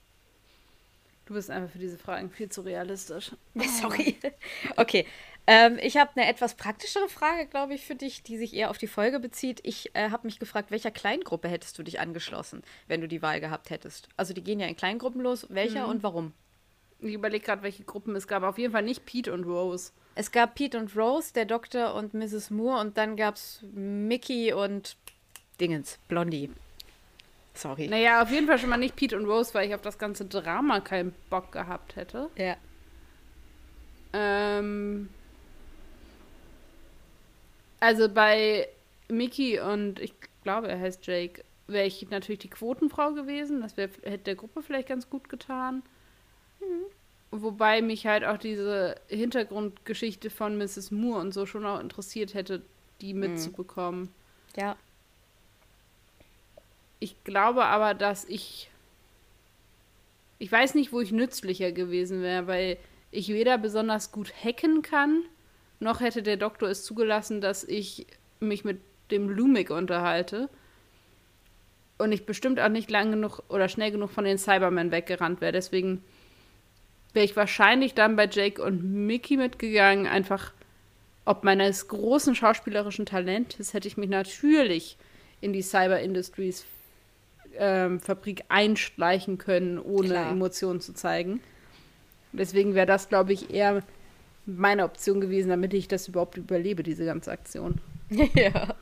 Du 1.25 1.33
bist 1.33 1.49
einfach 1.49 1.71
für 1.71 1.79
diese 1.79 1.97
Fragen 1.97 2.29
viel 2.29 2.49
zu 2.49 2.61
realistisch. 2.61 3.31
Sorry. 3.81 4.17
Okay. 4.75 5.07
Ähm, 5.45 5.77
ich 5.81 5.97
habe 5.97 6.11
eine 6.15 6.27
etwas 6.27 6.55
praktischere 6.55 7.09
Frage, 7.09 7.47
glaube 7.47 7.73
ich, 7.73 7.85
für 7.85 7.95
dich, 7.95 8.23
die 8.23 8.37
sich 8.37 8.53
eher 8.53 8.69
auf 8.69 8.77
die 8.77 8.87
Folge 8.87 9.19
bezieht. 9.19 9.59
Ich 9.63 9.93
äh, 9.93 10.09
habe 10.09 10.25
mich 10.25 10.39
gefragt, 10.39 10.71
welcher 10.71 10.91
Kleingruppe 10.91 11.49
hättest 11.49 11.77
du 11.77 11.83
dich 11.83 11.99
angeschlossen, 11.99 12.63
wenn 12.87 13.01
du 13.01 13.07
die 13.07 13.21
Wahl 13.21 13.41
gehabt 13.41 13.69
hättest? 13.69 14.07
Also 14.15 14.33
die 14.33 14.43
gehen 14.43 14.59
ja 14.59 14.67
in 14.67 14.77
Kleingruppen 14.77 15.21
los. 15.21 15.47
Welcher 15.49 15.87
und 15.87 16.01
warum? 16.01 16.33
Ich 16.99 17.13
überlege 17.13 17.43
gerade, 17.43 17.63
welche 17.63 17.83
Gruppen 17.83 18.15
es 18.15 18.27
gab. 18.27 18.43
Auf 18.43 18.57
jeden 18.57 18.71
Fall 18.71 18.83
nicht 18.83 19.05
Pete 19.05 19.33
und 19.33 19.43
Rose. 19.43 19.91
Es 20.15 20.31
gab 20.31 20.55
Pete 20.55 20.77
und 20.77 20.95
Rose, 20.95 21.33
der 21.33 21.45
Doktor 21.45 21.95
und 21.95 22.13
Mrs. 22.13 22.49
Moore 22.49 22.79
und 22.79 22.97
dann 22.97 23.17
gab 23.17 23.35
es 23.35 23.61
Mickey 23.73 24.53
und 24.53 24.95
Dingens, 25.59 25.99
Blondie. 26.07 26.49
Sorry. 27.53 27.87
Naja, 27.87 28.21
auf 28.21 28.31
jeden 28.31 28.47
Fall 28.47 28.57
schon 28.57 28.69
mal 28.69 28.77
nicht 28.77 28.95
Pete 28.95 29.17
und 29.17 29.25
Rose, 29.25 29.53
weil 29.53 29.67
ich 29.67 29.75
auf 29.75 29.81
das 29.81 29.97
ganze 29.97 30.25
Drama 30.25 30.79
keinen 30.79 31.13
Bock 31.29 31.51
gehabt 31.51 31.95
hätte. 31.95 32.29
Ja. 32.37 32.55
Ähm, 34.13 35.09
also 37.83 38.07
bei 38.07 38.69
Mickey 39.09 39.59
und 39.59 39.99
ich 39.99 40.13
glaube, 40.43 40.69
er 40.69 40.79
heißt 40.79 41.05
Jake, 41.05 41.43
wäre 41.67 41.85
ich 41.85 42.09
natürlich 42.09 42.39
die 42.39 42.49
Quotenfrau 42.49 43.11
gewesen. 43.11 43.61
Das 43.61 43.75
wär, 43.75 43.89
hätte 44.03 44.23
der 44.23 44.35
Gruppe 44.35 44.61
vielleicht 44.61 44.87
ganz 44.87 45.09
gut 45.09 45.27
getan. 45.27 45.83
Wobei 47.29 47.81
mich 47.81 48.07
halt 48.07 48.23
auch 48.23 48.37
diese 48.37 48.95
Hintergrundgeschichte 49.09 50.29
von 50.29 50.57
Mrs. 50.57 50.91
Moore 50.91 51.19
und 51.19 51.33
so 51.33 51.45
schon 51.45 51.65
auch 51.65 51.81
interessiert 51.81 52.33
hätte, 52.33 52.61
die 53.01 53.13
mitzubekommen. 53.13 54.13
Ja. 54.55 54.77
Ich 57.01 57.21
glaube 57.25 57.65
aber, 57.65 57.95
dass 57.95 58.23
ich. 58.23 58.69
Ich 60.39 60.49
weiß 60.49 60.75
nicht, 60.75 60.93
wo 60.93 61.01
ich 61.01 61.11
nützlicher 61.11 61.73
gewesen 61.73 62.21
wäre, 62.21 62.47
weil 62.47 62.77
ich 63.11 63.27
weder 63.27 63.57
besonders 63.57 64.13
gut 64.13 64.33
hacken 64.41 64.83
kann, 64.83 65.23
noch 65.83 65.99
hätte 65.99 66.23
der 66.23 66.37
Doktor 66.37 66.69
es 66.69 66.83
zugelassen, 66.83 67.41
dass 67.41 67.63
ich 67.63 68.07
mich 68.39 68.63
mit 68.63 68.79
dem 69.11 69.29
Lumik 69.29 69.69
unterhalte. 69.69 70.49
Und 71.97 72.11
ich 72.11 72.25
bestimmt 72.25 72.59
auch 72.59 72.69
nicht 72.69 72.89
lang 72.89 73.11
genug 73.11 73.43
oder 73.49 73.69
schnell 73.69 73.91
genug 73.91 74.11
von 74.11 74.25
den 74.25 74.37
Cybermen 74.37 74.91
weggerannt 74.91 75.41
wäre. 75.41 75.51
Deswegen 75.51 76.03
wäre 77.13 77.25
ich 77.25 77.35
wahrscheinlich 77.35 77.93
dann 77.93 78.15
bei 78.15 78.27
Jake 78.27 78.61
und 78.61 78.83
Mickey 78.83 79.37
mitgegangen. 79.37 80.07
Einfach 80.07 80.51
ob 81.25 81.43
meines 81.43 81.87
großen 81.87 82.35
schauspielerischen 82.35 83.05
Talentes 83.05 83.73
hätte 83.73 83.87
ich 83.87 83.97
mich 83.97 84.09
natürlich 84.09 84.97
in 85.39 85.53
die 85.53 85.61
Cyber 85.61 85.99
Industries 85.99 86.65
ähm, 87.57 87.99
Fabrik 87.99 88.43
einschleichen 88.49 89.37
können, 89.37 89.79
ohne 89.79 90.09
Klar. 90.09 90.31
Emotionen 90.31 90.81
zu 90.81 90.93
zeigen. 90.93 91.41
Deswegen 92.33 92.73
wäre 92.73 92.87
das, 92.87 93.09
glaube 93.09 93.31
ich, 93.31 93.53
eher 93.53 93.83
meine 94.45 94.83
Option 94.83 95.21
gewesen, 95.21 95.49
damit 95.49 95.73
ich 95.73 95.87
das 95.87 96.07
überhaupt 96.07 96.37
überlebe, 96.37 96.83
diese 96.83 97.05
ganze 97.05 97.31
Aktion. 97.31 97.79
ja. 98.09 98.75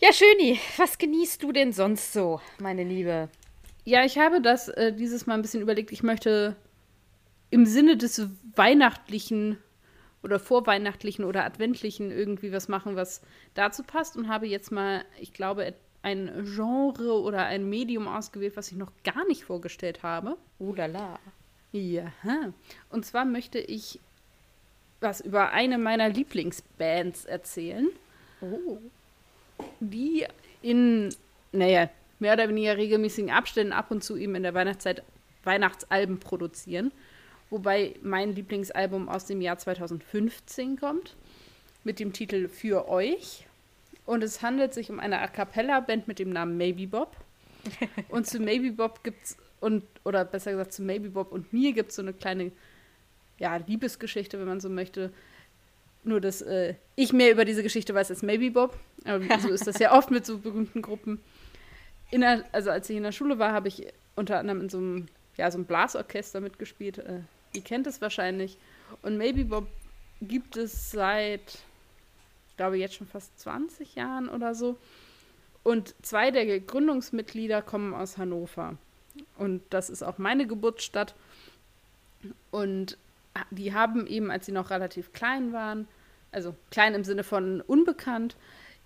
Ja, 0.00 0.12
Schöni, 0.12 0.58
was 0.76 0.98
genießt 0.98 1.42
du 1.42 1.52
denn 1.52 1.72
sonst 1.72 2.12
so, 2.12 2.40
meine 2.58 2.84
Liebe? 2.84 3.28
Ja, 3.84 4.04
ich 4.04 4.18
habe 4.18 4.40
das 4.40 4.68
äh, 4.68 4.92
dieses 4.92 5.26
Mal 5.26 5.34
ein 5.34 5.42
bisschen 5.42 5.60
überlegt. 5.60 5.92
Ich 5.92 6.02
möchte 6.02 6.56
im 7.50 7.66
Sinne 7.66 7.96
des 7.96 8.26
weihnachtlichen 8.56 9.58
oder 10.22 10.40
vorweihnachtlichen 10.40 11.24
oder 11.24 11.44
adventlichen 11.44 12.10
irgendwie 12.10 12.50
was 12.50 12.68
machen, 12.68 12.96
was 12.96 13.20
dazu 13.52 13.82
passt 13.82 14.16
und 14.16 14.28
habe 14.28 14.46
jetzt 14.46 14.72
mal, 14.72 15.04
ich 15.20 15.34
glaube, 15.34 15.74
ein 16.02 16.44
Genre 16.54 17.20
oder 17.20 17.46
ein 17.46 17.68
Medium 17.68 18.08
ausgewählt, 18.08 18.56
was 18.56 18.70
ich 18.70 18.76
noch 18.76 18.92
gar 19.04 19.26
nicht 19.26 19.44
vorgestellt 19.44 20.02
habe. 20.02 20.36
Uh 20.58 20.74
la 20.74 20.86
la. 20.86 21.18
Ja. 21.74 22.12
Und 22.88 23.04
zwar 23.04 23.24
möchte 23.24 23.58
ich 23.58 23.98
was 25.00 25.20
über 25.20 25.50
eine 25.50 25.76
meiner 25.76 26.08
Lieblingsbands 26.08 27.24
erzählen. 27.24 27.88
Oh. 28.40 28.78
Die 29.80 30.24
in, 30.62 31.12
naja, 31.50 31.90
mehr 32.20 32.34
oder 32.34 32.48
weniger 32.48 32.76
regelmäßigen 32.76 33.30
Abständen 33.30 33.72
ab 33.72 33.90
und 33.90 34.04
zu 34.04 34.16
eben 34.16 34.36
in 34.36 34.44
der 34.44 34.54
Weihnachtszeit 34.54 35.02
Weihnachtsalben 35.42 36.20
produzieren. 36.20 36.92
Wobei 37.50 37.96
mein 38.02 38.34
Lieblingsalbum 38.34 39.08
aus 39.08 39.26
dem 39.26 39.40
Jahr 39.40 39.58
2015 39.58 40.78
kommt, 40.78 41.16
mit 41.82 41.98
dem 41.98 42.12
Titel 42.12 42.48
Für 42.48 42.88
euch. 42.88 43.46
Und 44.06 44.22
es 44.22 44.42
handelt 44.42 44.74
sich 44.74 44.90
um 44.90 45.00
eine 45.00 45.20
A 45.20 45.26
Cappella-Band 45.26 46.06
mit 46.06 46.20
dem 46.20 46.30
Namen 46.30 46.56
Maybe 46.56 46.86
Bob. 46.86 47.16
Und 48.08 48.26
zu 48.26 48.38
Maybe 48.38 48.70
Bob 48.70 49.02
gibt's 49.02 49.36
und, 49.64 49.84
oder 50.04 50.24
besser 50.24 50.52
gesagt 50.52 50.72
zu 50.72 50.82
Maybe 50.82 51.10
Bob 51.10 51.32
und 51.32 51.52
mir 51.52 51.72
gibt 51.72 51.90
es 51.90 51.96
so 51.96 52.02
eine 52.02 52.12
kleine, 52.12 52.52
ja, 53.38 53.56
Liebesgeschichte, 53.56 54.38
wenn 54.38 54.46
man 54.46 54.60
so 54.60 54.68
möchte. 54.68 55.12
Nur, 56.04 56.20
dass 56.20 56.42
äh, 56.42 56.74
ich 56.96 57.14
mehr 57.14 57.32
über 57.32 57.46
diese 57.46 57.62
Geschichte 57.62 57.94
weiß 57.94 58.10
als 58.10 58.22
Maybe 58.22 58.50
Bob. 58.50 58.78
Aber 59.04 59.24
so 59.40 59.48
ist 59.48 59.66
das 59.66 59.78
ja 59.78 59.96
oft 59.96 60.10
mit 60.10 60.26
so 60.26 60.38
berühmten 60.38 60.82
Gruppen. 60.82 61.20
Der, 62.12 62.44
also 62.52 62.70
als 62.70 62.90
ich 62.90 62.96
in 62.96 63.02
der 63.02 63.12
Schule 63.12 63.38
war, 63.38 63.52
habe 63.52 63.68
ich 63.68 63.86
unter 64.14 64.38
anderem 64.38 64.60
in 64.60 64.68
so 64.68 64.78
einem, 64.78 65.06
ja, 65.36 65.50
so 65.50 65.58
einem 65.58 65.64
Blasorchester 65.64 66.40
mitgespielt. 66.40 66.98
Äh, 66.98 67.20
ihr 67.54 67.62
kennt 67.62 67.86
es 67.86 68.02
wahrscheinlich. 68.02 68.58
Und 69.00 69.16
Maybe 69.16 69.46
Bob 69.46 69.66
gibt 70.20 70.56
es 70.56 70.90
seit 70.90 71.58
ich 72.54 72.56
glaube, 72.58 72.76
jetzt 72.76 72.94
schon 72.94 73.08
fast 73.08 73.36
20 73.40 73.96
Jahren 73.96 74.28
oder 74.28 74.54
so. 74.54 74.78
Und 75.64 75.92
zwei 76.02 76.30
der 76.30 76.60
Gründungsmitglieder 76.60 77.62
kommen 77.62 77.94
aus 77.94 78.16
Hannover. 78.16 78.78
Und 79.36 79.62
das 79.70 79.90
ist 79.90 80.02
auch 80.02 80.18
meine 80.18 80.46
Geburtsstadt. 80.46 81.14
Und 82.50 82.96
die 83.50 83.74
haben 83.74 84.06
eben, 84.06 84.30
als 84.30 84.46
sie 84.46 84.52
noch 84.52 84.70
relativ 84.70 85.12
klein 85.12 85.52
waren, 85.52 85.88
also 86.32 86.54
klein 86.70 86.94
im 86.94 87.04
Sinne 87.04 87.24
von 87.24 87.60
unbekannt, 87.60 88.36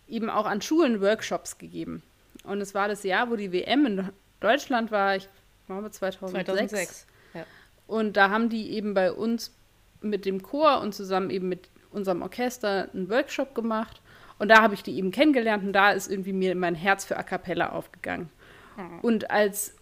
eben 0.08 0.30
auch 0.30 0.46
an 0.46 0.62
Schulen 0.62 1.00
Workshops 1.00 1.58
gegeben. 1.58 2.02
Und 2.44 2.60
es 2.60 2.74
war 2.74 2.88
das 2.88 3.02
Jahr, 3.02 3.30
wo 3.30 3.36
die 3.36 3.52
WM 3.52 3.86
in 3.86 4.08
Deutschland 4.40 4.90
war, 4.90 5.16
ich 5.16 5.28
glaube 5.66 5.90
2006. 5.90 6.46
2006 6.46 7.06
ja. 7.34 7.44
Und 7.86 8.16
da 8.16 8.30
haben 8.30 8.48
die 8.48 8.70
eben 8.70 8.94
bei 8.94 9.12
uns 9.12 9.52
mit 10.00 10.24
dem 10.24 10.42
Chor 10.42 10.80
und 10.80 10.94
zusammen 10.94 11.30
eben 11.30 11.48
mit 11.48 11.68
unserem 11.90 12.22
Orchester 12.22 12.88
einen 12.92 13.10
Workshop 13.10 13.54
gemacht 13.54 14.00
und 14.38 14.48
da 14.48 14.62
habe 14.62 14.74
ich 14.74 14.82
die 14.82 14.96
eben 14.96 15.10
kennengelernt 15.10 15.64
und 15.64 15.72
da 15.72 15.90
ist 15.90 16.10
irgendwie 16.10 16.32
mir 16.32 16.54
mein 16.54 16.74
Herz 16.74 17.04
für 17.04 17.16
A 17.16 17.22
Cappella 17.22 17.70
aufgegangen. 17.70 18.30
Mhm. 18.76 19.00
Und 19.00 19.30
als 19.30 19.74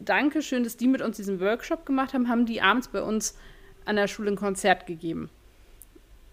Dankeschön, 0.00 0.64
dass 0.64 0.76
die 0.76 0.88
mit 0.88 1.02
uns 1.02 1.16
diesen 1.16 1.40
Workshop 1.40 1.86
gemacht 1.86 2.14
haben, 2.14 2.28
haben 2.28 2.46
die 2.46 2.60
abends 2.60 2.88
bei 2.88 3.02
uns 3.02 3.36
an 3.84 3.96
der 3.96 4.08
Schule 4.08 4.32
ein 4.32 4.36
Konzert 4.36 4.86
gegeben. 4.86 5.30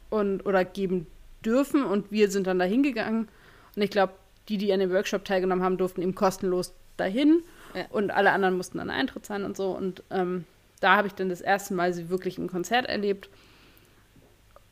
Und, 0.09 0.45
oder 0.45 0.65
geben 0.65 1.07
dürfen 1.45 1.83
und 1.83 2.11
wir 2.11 2.29
sind 2.29 2.47
dann 2.47 2.59
da 2.59 2.65
hingegangen. 2.65 3.29
Und 3.75 3.81
ich 3.81 3.89
glaube, 3.89 4.13
die, 4.49 4.57
die 4.57 4.73
an 4.73 4.79
dem 4.79 4.91
Workshop 4.91 5.25
teilgenommen 5.25 5.63
haben, 5.63 5.77
durften 5.77 6.01
eben 6.01 6.15
kostenlos 6.15 6.73
dahin 6.97 7.43
ja. 7.73 7.85
und 7.89 8.11
alle 8.11 8.31
anderen 8.31 8.57
mussten 8.57 8.79
dann 8.79 8.89
Eintritt 8.89 9.25
zahlen 9.25 9.45
und 9.45 9.55
so. 9.55 9.71
Und 9.71 10.03
ähm, 10.11 10.45
da 10.81 10.97
habe 10.97 11.07
ich 11.07 11.13
dann 11.13 11.29
das 11.29 11.41
erste 11.41 11.73
Mal 11.73 11.93
sie 11.93 12.09
wirklich 12.09 12.37
im 12.37 12.49
Konzert 12.49 12.87
erlebt. 12.87 13.29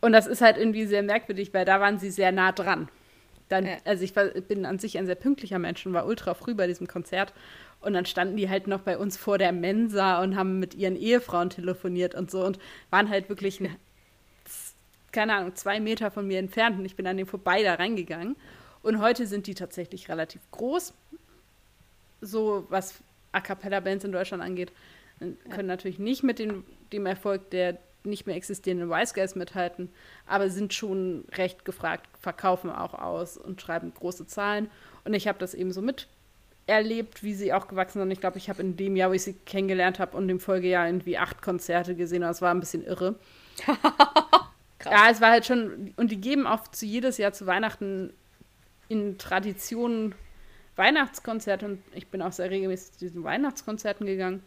Und 0.02 0.14
das 0.14 0.28
ist 0.28 0.42
halt 0.42 0.58
irgendwie 0.58 0.86
sehr 0.86 1.04
merkwürdig, 1.04 1.54
weil 1.54 1.66
da 1.66 1.80
waren 1.80 2.00
sie 2.00 2.12
sehr 2.12 2.32
nah 2.32 2.52
dran. 2.52 2.90
Dann, 3.50 3.66
ja. 3.66 3.78
Also 3.86 4.04
ich 4.04 4.16
war, 4.16 4.26
bin 4.26 4.66
an 4.66 4.80
sich 4.80 4.98
ein 4.98 5.06
sehr 5.06 5.16
pünktlicher 5.16 5.60
Mensch 5.60 5.86
und 5.86 5.94
war 5.94 6.06
ultra 6.06 6.34
früh 6.34 6.54
bei 6.54 6.68
diesem 6.68 6.88
Konzert. 6.88 7.34
Und 7.82 7.94
dann 7.94 8.06
standen 8.06 8.36
die 8.36 8.50
halt 8.50 8.68
noch 8.68 8.82
bei 8.82 8.98
uns 8.98 9.16
vor 9.16 9.38
der 9.38 9.52
Mensa 9.52 10.22
und 10.22 10.36
haben 10.36 10.60
mit 10.60 10.76
ihren 10.76 10.96
Ehefrauen 10.96 11.50
telefoniert 11.50 12.14
und 12.14 12.30
so 12.30 12.46
und 12.46 12.60
waren 12.90 13.10
halt 13.10 13.30
wirklich, 13.30 13.62
ein, 13.62 13.76
keine 15.12 15.36
Ahnung, 15.36 15.56
zwei 15.56 15.80
Meter 15.80 16.12
von 16.12 16.28
mir 16.28 16.40
entfernt 16.40 16.78
und 16.78 16.86
ich 16.86 16.96
bin 16.96 17.08
an 17.08 17.18
dem 17.18 17.28
vorbei 17.28 17.64
da 17.64 17.76
reingegangen. 17.76 18.36
Und 18.82 19.02
heute 19.02 19.28
sind 19.28 19.48
die 19.48 19.56
tatsächlich 19.56 20.10
relativ 20.10 20.42
groß. 20.52 20.94
So 22.22 22.66
was 22.70 22.96
A 23.32 23.42
Cappella-Bands 23.42 24.04
in 24.04 24.12
Deutschland 24.12 24.44
angeht, 24.44 24.72
können 25.20 25.38
ja. 25.50 25.64
natürlich 25.64 26.00
nicht 26.00 26.24
mit 26.24 26.40
dem, 26.40 26.66
dem 26.92 27.06
Erfolg 27.06 27.50
der 27.52 27.78
nicht 28.04 28.26
mehr 28.26 28.36
existierenden 28.36 28.90
Wise 28.90 29.14
Guys 29.14 29.36
mithalten, 29.36 29.90
aber 30.26 30.50
sind 30.50 30.74
schon 30.74 31.26
recht 31.34 31.66
gefragt, 31.66 32.08
verkaufen 32.20 32.70
auch 32.72 32.94
aus 32.94 33.38
und 33.38 33.62
schreiben 33.62 33.94
große 33.94 34.26
Zahlen. 34.26 34.70
Und 35.04 35.14
ich 35.14 35.28
habe 35.28 35.38
das 35.38 35.54
eben 35.54 35.72
so 35.72 35.82
miterlebt, 36.70 37.24
wie 37.24 37.34
sie 37.34 37.54
auch 37.54 37.68
gewachsen 37.68 38.00
sind. 38.00 38.12
Ich 38.12 38.20
glaube, 38.20 38.38
ich 38.38 38.50
habe 38.50 38.62
in 38.62 38.78
dem 38.78 38.96
Jahr, 38.96 39.10
wo 39.10 39.14
ich 39.14 39.24
sie 39.24 39.34
kennengelernt 39.34 40.00
habe 40.00 40.16
und 40.16 40.30
im 40.30 40.40
Folgejahr 40.40 40.88
irgendwie 40.88 41.18
acht 41.18 41.42
Konzerte 41.42 41.96
gesehen. 41.96 42.22
Das 42.22 42.42
war 42.42 42.52
ein 42.52 42.60
bisschen 42.60 42.86
irre. 42.86 43.16
ja, 44.86 45.10
es 45.10 45.20
war 45.20 45.32
halt 45.32 45.46
schon, 45.46 45.94
und 45.98 46.12
die 46.12 46.22
geben 46.22 46.46
auch 46.46 46.68
zu 46.68 46.86
jedes 46.86 47.18
Jahr 47.18 47.34
zu 47.34 47.48
Weihnachten 47.48 48.14
in 48.88 49.18
Traditionen 49.18 50.16
Weihnachtskonzerte 50.76 51.66
und 51.66 51.80
ich 51.94 52.08
bin 52.08 52.22
auch 52.22 52.32
sehr 52.32 52.50
regelmäßig 52.50 52.94
zu 52.94 53.00
diesen 53.00 53.24
Weihnachtskonzerten 53.24 54.06
gegangen. 54.06 54.42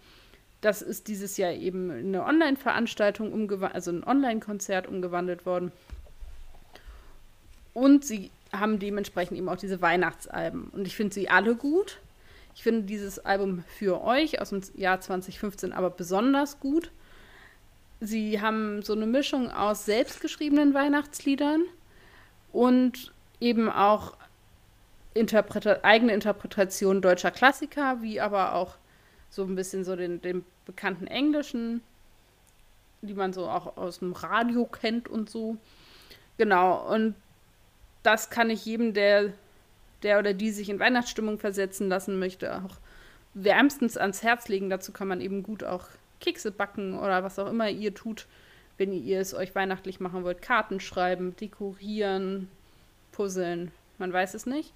Das 0.63 0.81
ist 0.81 1.09
dieses 1.09 1.37
Jahr 1.37 1.53
eben 1.53 1.91
eine 1.91 2.25
Online-Veranstaltung, 2.25 3.33
umgewandelt, 3.33 3.75
also 3.75 3.91
ein 3.91 4.05
Online-Konzert 4.05 4.87
umgewandelt 4.87 5.45
worden. 5.45 5.73
Und 7.75 8.05
sie 8.05 8.31
haben 8.53 8.79
dementsprechend 8.79 9.37
eben 9.37 9.49
auch 9.49 9.57
diese 9.57 9.83
Weihnachtsalben. 9.83 10.69
Und 10.69 10.87
ich 10.87 10.97
finde 10.97 11.13
sie 11.13 11.29
alle 11.29 11.55
gut. 11.55 11.99
Ich 12.55 12.63
finde 12.63 12.83
dieses 12.83 13.19
Album 13.19 13.65
für 13.79 14.03
euch 14.03 14.41
aus 14.41 14.51
dem 14.51 14.63
Jahr 14.75 15.01
2015 15.01 15.73
aber 15.73 15.91
besonders 15.91 16.61
gut. 16.61 16.91
Sie 18.01 18.41
haben 18.41 18.83
so 18.83 18.93
eine 18.93 19.07
Mischung 19.07 19.51
aus 19.51 19.85
selbstgeschriebenen 19.87 20.75
Weihnachtsliedern 20.75 21.63
und 22.53 23.13
eben 23.41 23.71
auch 23.71 24.17
Interpreta 25.15 25.81
eigene 25.83 26.13
Interpretation 26.13 27.03
deutscher 27.03 27.31
Klassiker, 27.31 28.03
wie 28.03 28.21
aber 28.21 28.55
auch 28.55 28.77
so 29.31 29.45
ein 29.45 29.55
bisschen 29.55 29.85
so 29.85 29.97
den, 29.97 30.21
den 30.21 30.45
bekannten 30.65 31.07
englischen, 31.07 31.83
die 33.03 33.15
man 33.15 33.33
so 33.33 33.47
auch 33.49 33.77
aus 33.77 33.99
dem 33.99 34.13
Radio 34.13 34.65
kennt 34.65 35.09
und 35.09 35.29
so. 35.29 35.57
Genau, 36.39 36.89
und 36.89 37.15
das 38.03 38.31
kann 38.31 38.51
ich 38.51 38.65
jedem, 38.65 38.95
der, 38.95 39.33
der 40.03 40.19
oder 40.19 40.35
die 40.35 40.51
sich 40.51 40.69
in 40.69 40.79
Weihnachtsstimmung 40.79 41.39
versetzen 41.39 41.89
lassen 41.89 42.19
möchte, 42.19 42.57
auch 42.57 42.77
wärmstens 43.35 43.97
ans 43.97 44.23
Herz 44.23 44.49
legen. 44.49 44.71
Dazu 44.71 44.93
kann 44.93 45.09
man 45.09 45.21
eben 45.21 45.43
gut 45.43 45.65
auch 45.65 45.87
Kekse 46.21 46.51
backen 46.51 46.99
oder 46.99 47.25
was 47.25 47.39
auch 47.39 47.49
immer 47.49 47.69
ihr 47.69 47.95
tut, 47.95 48.27
wenn 48.79 48.93
ihr 48.93 49.21
es 49.21 49.35
euch 49.35 49.55
weihnachtlich 49.55 50.01
machen 50.01 50.25
wollt. 50.25 50.43
Karten 50.43 50.81
schreiben, 50.81 51.37
dekorieren, 51.37 52.49
puzzeln, 53.13 53.71
man 53.99 54.13
weiß 54.13 54.35
es 54.35 54.47
nicht. 54.47 54.73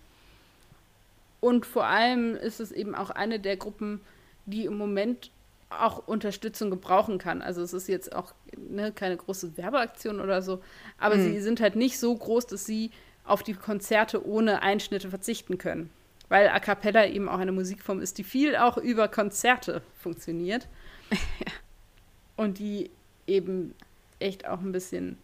Und 1.40 1.66
vor 1.66 1.86
allem 1.86 2.34
ist 2.34 2.60
es 2.60 2.72
eben 2.72 2.94
auch 2.94 3.10
eine 3.10 3.38
der 3.38 3.56
Gruppen, 3.56 4.00
die 4.46 4.64
im 4.64 4.76
Moment 4.76 5.30
auch 5.68 6.06
Unterstützung 6.06 6.70
gebrauchen 6.70 7.18
kann. 7.18 7.42
Also 7.42 7.62
es 7.62 7.72
ist 7.72 7.88
jetzt 7.88 8.14
auch 8.14 8.32
ne, 8.56 8.92
keine 8.92 9.16
große 9.16 9.56
Werbeaktion 9.56 10.20
oder 10.20 10.42
so, 10.42 10.62
aber 10.98 11.16
mhm. 11.16 11.22
sie 11.22 11.40
sind 11.40 11.60
halt 11.60 11.76
nicht 11.76 11.98
so 11.98 12.14
groß, 12.14 12.46
dass 12.46 12.64
sie 12.64 12.90
auf 13.26 13.42
die 13.42 13.54
Konzerte 13.54 14.26
ohne 14.26 14.62
Einschnitte 14.62 15.10
verzichten 15.10 15.58
können. 15.58 15.90
Weil 16.28 16.48
A 16.48 16.58
cappella 16.58 17.06
eben 17.06 17.28
auch 17.28 17.38
eine 17.38 17.52
Musikform 17.52 18.00
ist, 18.00 18.18
die 18.18 18.24
viel 18.24 18.56
auch 18.56 18.76
über 18.76 19.08
Konzerte 19.08 19.82
funktioniert. 19.98 20.68
Und 22.36 22.58
die 22.58 22.90
eben 23.26 23.74
echt 24.18 24.46
auch 24.46 24.60
ein 24.60 24.72
bisschen 24.72 25.18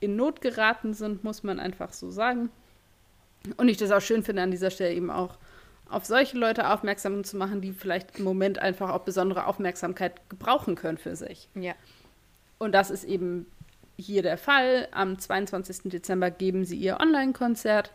in 0.00 0.16
Not 0.16 0.40
geraten 0.40 0.94
sind, 0.94 1.24
muss 1.24 1.42
man 1.42 1.58
einfach 1.58 1.92
so 1.92 2.10
sagen. 2.10 2.50
Und 3.56 3.68
ich 3.68 3.76
das 3.76 3.90
auch 3.90 4.00
schön 4.00 4.22
finde, 4.22 4.42
an 4.42 4.50
dieser 4.50 4.70
Stelle 4.70 4.94
eben 4.94 5.10
auch 5.10 5.38
auf 5.88 6.04
solche 6.04 6.36
Leute 6.36 6.68
aufmerksam 6.68 7.24
zu 7.24 7.36
machen, 7.36 7.60
die 7.60 7.72
vielleicht 7.72 8.18
im 8.18 8.24
Moment 8.24 8.58
einfach 8.58 8.90
auch 8.90 9.00
besondere 9.00 9.46
Aufmerksamkeit 9.46 10.28
gebrauchen 10.28 10.74
können 10.74 10.98
für 10.98 11.16
sich. 11.16 11.48
Ja. 11.54 11.74
Und 12.58 12.72
das 12.72 12.90
ist 12.90 13.04
eben 13.04 13.46
hier 13.96 14.22
der 14.22 14.38
Fall. 14.38 14.88
Am 14.92 15.18
22. 15.18 15.90
Dezember 15.90 16.30
geben 16.30 16.64
sie 16.64 16.76
ihr 16.76 16.98
Online-Konzert. 17.00 17.92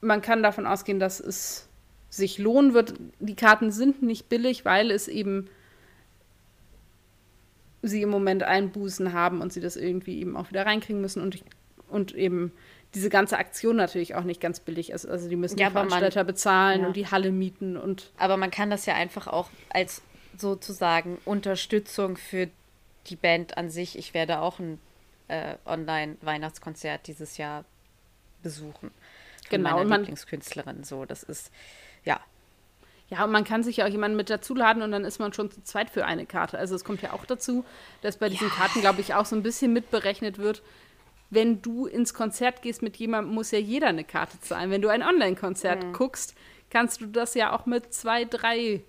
Man 0.00 0.22
kann 0.22 0.42
davon 0.42 0.66
ausgehen, 0.66 0.98
dass 0.98 1.20
es 1.20 1.68
sich 2.08 2.38
lohnen 2.38 2.74
wird. 2.74 2.94
Die 3.20 3.36
Karten 3.36 3.70
sind 3.70 4.02
nicht 4.02 4.28
billig, 4.28 4.64
weil 4.64 4.90
es 4.90 5.08
eben 5.08 5.48
sie 7.82 8.02
im 8.02 8.10
Moment 8.10 8.42
Einbußen 8.42 9.12
haben 9.12 9.40
und 9.40 9.52
sie 9.52 9.60
das 9.60 9.76
irgendwie 9.76 10.20
eben 10.20 10.36
auch 10.36 10.50
wieder 10.50 10.66
reinkriegen 10.66 11.00
müssen 11.00 11.22
und, 11.22 11.42
und 11.88 12.14
eben 12.14 12.52
diese 12.94 13.08
ganze 13.08 13.38
Aktion 13.38 13.76
natürlich 13.76 14.14
auch 14.14 14.24
nicht 14.24 14.40
ganz 14.40 14.60
billig 14.60 14.90
ist. 14.90 15.06
Also 15.06 15.28
die 15.28 15.36
müssen 15.36 15.58
ja, 15.58 15.68
die 15.68 15.72
Veranstalter 15.72 16.20
man, 16.20 16.26
bezahlen 16.26 16.80
ja. 16.82 16.86
und 16.86 16.96
die 16.96 17.06
Halle 17.06 17.32
mieten 17.32 17.76
und. 17.76 18.12
Aber 18.18 18.36
man 18.36 18.50
kann 18.50 18.70
das 18.70 18.86
ja 18.86 18.94
einfach 18.94 19.26
auch 19.26 19.48
als 19.70 20.02
sozusagen 20.36 21.18
Unterstützung 21.24 22.16
für 22.16 22.48
die 23.06 23.16
Band 23.16 23.56
an 23.56 23.70
sich. 23.70 23.98
Ich 23.98 24.14
werde 24.14 24.40
auch 24.40 24.58
ein 24.58 24.78
äh, 25.28 25.56
Online-Weihnachtskonzert 25.64 27.06
dieses 27.06 27.36
Jahr 27.36 27.64
besuchen. 28.42 28.90
Genau. 29.50 29.84
Meine 29.84 29.96
Lieblingskünstlerin. 29.96 30.84
So, 30.84 31.04
das 31.04 31.22
ist 31.22 31.50
ja. 32.04 32.20
Ja, 33.08 33.24
und 33.24 33.30
man 33.30 33.44
kann 33.44 33.62
sich 33.62 33.76
ja 33.76 33.86
auch 33.86 33.90
jemanden 33.90 34.16
mit 34.16 34.30
dazuladen 34.30 34.82
und 34.82 34.90
dann 34.90 35.04
ist 35.04 35.18
man 35.18 35.34
schon 35.34 35.50
zu 35.50 35.62
zweit 35.62 35.90
für 35.90 36.06
eine 36.06 36.24
Karte. 36.24 36.58
Also 36.58 36.74
es 36.74 36.82
kommt 36.82 37.02
ja 37.02 37.12
auch 37.12 37.26
dazu, 37.26 37.62
dass 38.00 38.16
bei 38.16 38.30
diesen 38.30 38.48
ja. 38.48 38.54
Karten, 38.54 38.80
glaube 38.80 39.02
ich, 39.02 39.12
auch 39.12 39.26
so 39.26 39.36
ein 39.36 39.42
bisschen 39.42 39.74
mitberechnet 39.74 40.38
wird, 40.38 40.62
wenn 41.28 41.60
du 41.60 41.86
ins 41.86 42.14
Konzert 42.14 42.62
gehst 42.62 42.82
mit 42.82 42.96
jemandem, 42.96 43.34
muss 43.34 43.50
ja 43.50 43.58
jeder 43.58 43.88
eine 43.88 44.04
Karte 44.04 44.40
zahlen. 44.40 44.70
Wenn 44.70 44.80
du 44.80 44.88
ein 44.88 45.02
Online-Konzert 45.02 45.84
mhm. 45.84 45.92
guckst, 45.92 46.34
kannst 46.70 47.02
du 47.02 47.06
das 47.06 47.34
ja 47.34 47.54
auch 47.54 47.66
mit 47.66 47.92
zwei, 47.92 48.24
drei 48.24 48.82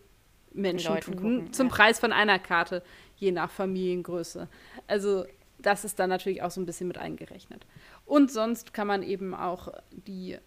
Menschen 0.53 0.93
Leuten 0.93 1.11
tun, 1.11 1.16
gucken, 1.16 1.53
zum 1.53 1.68
ja. 1.68 1.74
Preis 1.74 1.99
von 1.99 2.14
einer 2.14 2.39
Karte, 2.39 2.84
je 3.18 3.32
nach 3.32 3.51
Familiengröße. 3.51 4.47
Also 4.88 5.26
das 5.59 5.86
ist 5.86 5.99
dann 5.99 6.09
natürlich 6.09 6.41
auch 6.41 6.51
so 6.51 6.61
ein 6.61 6.66
bisschen 6.66 6.88
mit 6.88 6.97
eingerechnet. 6.97 7.66
Und 8.05 8.32
sonst 8.32 8.74
kann 8.74 8.88
man 8.88 9.01
eben 9.01 9.34
auch 9.34 9.70
die 9.91 10.38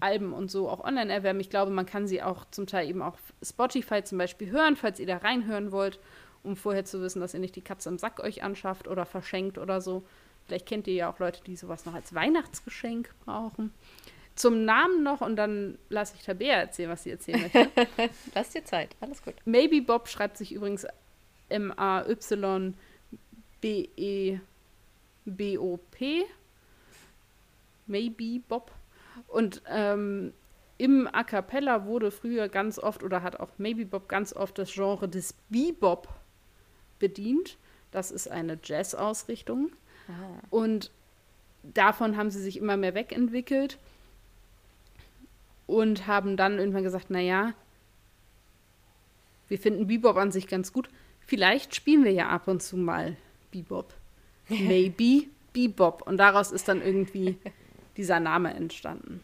Alben 0.00 0.32
und 0.32 0.50
so 0.50 0.68
auch 0.68 0.84
online 0.84 1.12
erwerben. 1.12 1.40
Ich 1.40 1.50
glaube, 1.50 1.72
man 1.72 1.86
kann 1.86 2.06
sie 2.06 2.22
auch 2.22 2.44
zum 2.50 2.66
Teil 2.66 2.88
eben 2.88 3.02
auf 3.02 3.18
Spotify 3.42 4.02
zum 4.04 4.18
Beispiel 4.18 4.50
hören, 4.50 4.76
falls 4.76 5.00
ihr 5.00 5.06
da 5.06 5.18
reinhören 5.18 5.72
wollt, 5.72 5.98
um 6.42 6.56
vorher 6.56 6.84
zu 6.84 7.00
wissen, 7.00 7.20
dass 7.20 7.34
ihr 7.34 7.40
nicht 7.40 7.56
die 7.56 7.62
Katze 7.62 7.88
im 7.88 7.98
Sack 7.98 8.20
euch 8.20 8.42
anschafft 8.42 8.88
oder 8.88 9.06
verschenkt 9.06 9.58
oder 9.58 9.80
so. 9.80 10.04
Vielleicht 10.46 10.66
kennt 10.66 10.86
ihr 10.86 10.94
ja 10.94 11.10
auch 11.10 11.18
Leute, 11.18 11.42
die 11.44 11.56
sowas 11.56 11.84
noch 11.84 11.94
als 11.94 12.14
Weihnachtsgeschenk 12.14 13.14
brauchen. 13.24 13.72
Zum 14.34 14.64
Namen 14.64 15.02
noch 15.02 15.20
und 15.20 15.36
dann 15.36 15.78
lasse 15.88 16.14
ich 16.16 16.24
Tabea 16.24 16.54
erzählen, 16.54 16.90
was 16.90 17.02
sie 17.02 17.10
erzählen 17.10 17.42
möchte. 17.42 17.68
Lass 18.34 18.50
dir 18.50 18.64
Zeit, 18.64 18.96
alles 19.00 19.22
gut. 19.22 19.34
Maybe 19.44 19.82
Bob 19.82 20.08
schreibt 20.08 20.38
sich 20.38 20.52
übrigens 20.52 20.86
M-A-Y-B-E-B-O-P. 21.52 22.74
Maybe 27.86 28.40
Bob. 28.48 28.72
Und 29.28 29.62
ähm, 29.68 30.32
im 30.78 31.08
A 31.12 31.22
Cappella 31.22 31.84
wurde 31.86 32.10
früher 32.10 32.48
ganz 32.48 32.78
oft 32.78 33.02
oder 33.02 33.22
hat 33.22 33.38
auch 33.38 33.50
Maybe 33.58 33.84
Bob 33.84 34.08
ganz 34.08 34.32
oft 34.32 34.58
das 34.58 34.72
Genre 34.72 35.08
des 35.08 35.34
Bebop 35.48 36.08
bedient. 36.98 37.58
Das 37.90 38.10
ist 38.10 38.28
eine 38.28 38.58
Jazz-Ausrichtung. 38.62 39.70
Und 40.50 40.90
davon 41.62 42.16
haben 42.16 42.30
sie 42.30 42.40
sich 42.40 42.56
immer 42.56 42.76
mehr 42.76 42.94
wegentwickelt 42.94 43.78
und 45.66 46.06
haben 46.06 46.36
dann 46.36 46.58
irgendwann 46.58 46.82
gesagt, 46.82 47.10
naja, 47.10 47.54
wir 49.48 49.58
finden 49.58 49.86
Bebop 49.86 50.16
an 50.16 50.32
sich 50.32 50.48
ganz 50.48 50.72
gut. 50.72 50.88
Vielleicht 51.26 51.74
spielen 51.74 52.04
wir 52.04 52.12
ja 52.12 52.28
ab 52.28 52.48
und 52.48 52.62
zu 52.62 52.76
mal 52.76 53.16
Bebop. 53.50 53.92
Maybe 54.48 55.26
Bebop. 55.52 56.02
Und 56.02 56.18
daraus 56.18 56.50
ist 56.50 56.68
dann 56.68 56.82
irgendwie 56.82 57.38
dieser 57.96 58.20
Name 58.20 58.54
entstanden. 58.54 59.20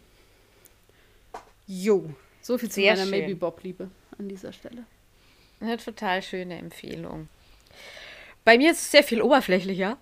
Jo, 1.66 2.10
so 2.40 2.56
viel 2.56 2.68
zu 2.68 2.76
Sehr 2.76 2.96
meiner 2.96 3.06
Maybe 3.06 3.34
Bob-Liebe 3.34 3.90
an 4.18 4.28
dieser 4.28 4.52
Stelle. 4.52 4.84
Eine 5.60 5.76
total 5.76 6.22
schöne 6.22 6.58
Empfehlung. 6.58 7.28
Bei 8.44 8.56
mir 8.56 8.70
ist 8.70 8.80
es 8.80 8.90
sehr 8.90 9.02
viel 9.02 9.20
oberflächlicher. 9.20 9.98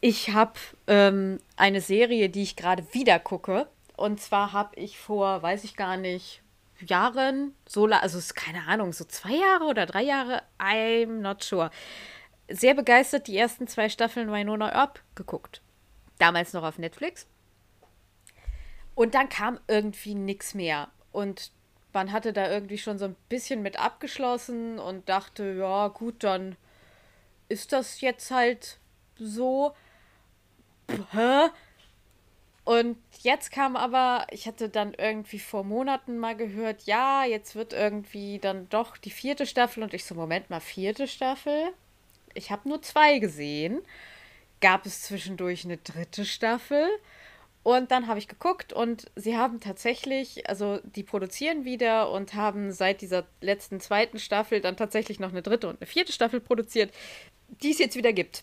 Ich 0.00 0.30
habe 0.30 0.52
ähm, 0.86 1.40
eine 1.56 1.80
Serie, 1.80 2.28
die 2.28 2.42
ich 2.42 2.54
gerade 2.54 2.86
wieder 2.92 3.18
gucke. 3.18 3.66
Und 3.96 4.20
zwar 4.20 4.52
habe 4.52 4.76
ich 4.76 4.98
vor, 4.98 5.42
weiß 5.42 5.64
ich 5.64 5.74
gar 5.74 5.96
nicht, 5.96 6.42
Jahren, 6.80 7.54
so, 7.66 7.86
also 7.86 8.18
ist 8.18 8.34
keine 8.34 8.66
Ahnung, 8.66 8.92
so 8.92 9.04
zwei 9.04 9.34
Jahre 9.34 9.64
oder 9.64 9.86
drei 9.86 10.02
Jahre, 10.02 10.42
I'm 10.58 11.20
not 11.20 11.42
sure. 11.42 11.70
Sehr 12.48 12.74
begeistert 12.74 13.26
die 13.26 13.36
ersten 13.36 13.66
zwei 13.66 13.88
Staffeln 13.88 14.30
Winona 14.32 14.72
Earp 14.72 15.00
geguckt. 15.14 15.62
Damals 16.18 16.52
noch 16.52 16.62
auf 16.62 16.78
Netflix. 16.78 17.26
Und 18.94 19.14
dann 19.14 19.28
kam 19.28 19.58
irgendwie 19.66 20.14
nichts 20.14 20.54
mehr. 20.54 20.88
Und 21.12 21.50
man 21.92 22.12
hatte 22.12 22.32
da 22.32 22.50
irgendwie 22.50 22.78
schon 22.78 22.98
so 22.98 23.06
ein 23.06 23.16
bisschen 23.28 23.62
mit 23.62 23.78
abgeschlossen 23.78 24.78
und 24.78 25.08
dachte, 25.08 25.52
ja, 25.52 25.88
gut, 25.88 26.22
dann 26.22 26.56
ist 27.48 27.72
das 27.72 28.00
jetzt 28.00 28.30
halt 28.30 28.78
so 29.18 29.74
hä? 31.12 31.48
Und 32.66 32.98
jetzt 33.22 33.52
kam 33.52 33.76
aber, 33.76 34.26
ich 34.32 34.48
hatte 34.48 34.68
dann 34.68 34.92
irgendwie 34.92 35.38
vor 35.38 35.62
Monaten 35.62 36.18
mal 36.18 36.36
gehört, 36.36 36.82
ja, 36.82 37.24
jetzt 37.24 37.54
wird 37.54 37.72
irgendwie 37.72 38.40
dann 38.40 38.68
doch 38.70 38.96
die 38.96 39.10
vierte 39.10 39.46
Staffel. 39.46 39.84
Und 39.84 39.94
ich 39.94 40.04
so, 40.04 40.16
Moment 40.16 40.50
mal, 40.50 40.58
vierte 40.58 41.06
Staffel? 41.06 41.68
Ich 42.34 42.50
habe 42.50 42.68
nur 42.68 42.82
zwei 42.82 43.20
gesehen. 43.20 43.82
Gab 44.60 44.84
es 44.84 45.02
zwischendurch 45.02 45.64
eine 45.64 45.76
dritte 45.76 46.24
Staffel? 46.24 46.88
Und 47.62 47.92
dann 47.92 48.08
habe 48.08 48.18
ich 48.18 48.26
geguckt 48.26 48.72
und 48.72 49.12
sie 49.14 49.36
haben 49.36 49.60
tatsächlich, 49.60 50.48
also 50.48 50.80
die 50.82 51.04
produzieren 51.04 51.64
wieder 51.64 52.10
und 52.10 52.34
haben 52.34 52.72
seit 52.72 53.00
dieser 53.00 53.28
letzten 53.40 53.78
zweiten 53.78 54.18
Staffel 54.18 54.60
dann 54.60 54.76
tatsächlich 54.76 55.20
noch 55.20 55.30
eine 55.30 55.42
dritte 55.42 55.68
und 55.68 55.80
eine 55.80 55.86
vierte 55.86 56.12
Staffel 56.12 56.40
produziert, 56.40 56.92
die 57.62 57.70
es 57.70 57.78
jetzt 57.78 57.94
wieder 57.94 58.12
gibt. 58.12 58.42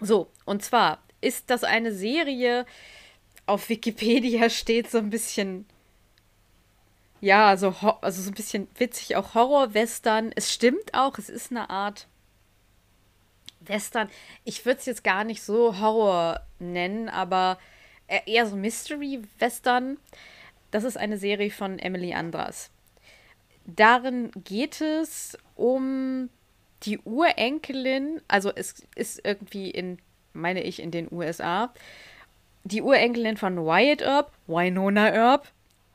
So, 0.00 0.30
und 0.44 0.62
zwar 0.62 1.02
ist 1.20 1.50
das 1.50 1.64
eine 1.64 1.92
Serie, 1.92 2.64
auf 3.50 3.68
Wikipedia 3.68 4.48
steht 4.48 4.90
so 4.90 4.98
ein 4.98 5.10
bisschen, 5.10 5.66
ja, 7.20 7.56
so, 7.56 7.74
also 8.00 8.22
so 8.22 8.30
ein 8.30 8.34
bisschen 8.34 8.68
witzig, 8.76 9.16
auch 9.16 9.34
Horror-Western. 9.34 10.32
Es 10.34 10.52
stimmt 10.52 10.94
auch, 10.94 11.18
es 11.18 11.28
ist 11.28 11.50
eine 11.50 11.68
Art 11.68 12.06
Western. 13.60 14.08
Ich 14.44 14.64
würde 14.64 14.80
es 14.80 14.86
jetzt 14.86 15.04
gar 15.04 15.24
nicht 15.24 15.42
so 15.42 15.78
Horror 15.78 16.40
nennen, 16.58 17.08
aber 17.08 17.58
eher 18.26 18.46
so 18.46 18.56
Mystery-Western. 18.56 19.98
Das 20.70 20.84
ist 20.84 20.96
eine 20.96 21.18
Serie 21.18 21.50
von 21.50 21.78
Emily 21.78 22.14
Andras. 22.14 22.70
Darin 23.66 24.30
geht 24.44 24.80
es 24.80 25.36
um 25.56 26.30
die 26.84 26.98
Urenkelin, 27.00 28.22
also 28.26 28.50
es 28.54 28.86
ist 28.94 29.20
irgendwie 29.24 29.70
in 29.70 29.98
meine 30.32 30.62
ich, 30.62 30.80
in 30.80 30.90
den 30.90 31.08
USA. 31.10 31.72
Die 32.64 32.82
Urenkelin 32.82 33.36
von 33.36 33.56
Wyatt 33.56 34.02
Earp, 34.02 34.32
Winona 34.46 35.12
Earp, 35.12 35.48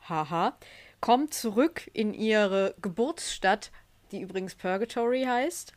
haha, 0.08 0.56
kommt 1.00 1.32
zurück 1.32 1.88
in 1.92 2.12
ihre 2.12 2.74
Geburtsstadt, 2.82 3.70
die 4.10 4.20
übrigens 4.20 4.54
Purgatory 4.54 5.24
heißt. 5.24 5.72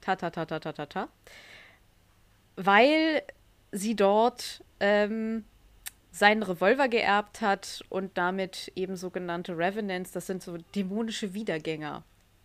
Ta 0.00 0.16
ta 0.16 0.30
ta 0.30 0.44
ta 0.44 0.58
ta 0.60 0.72
ta 0.72 0.86
ta. 0.86 1.08
Weil 2.56 3.22
sie 3.70 3.96
dort 3.96 4.62
ähm, 4.80 5.44
seinen 6.10 6.42
Revolver 6.42 6.88
geerbt 6.88 7.40
hat 7.40 7.82
und 7.88 8.18
damit 8.18 8.70
eben 8.76 8.96
sogenannte 8.96 9.56
Revenants, 9.56 10.12
das 10.12 10.26
sind 10.26 10.42
so 10.42 10.58
dämonische 10.74 11.32
Wiedergänger, 11.32 12.04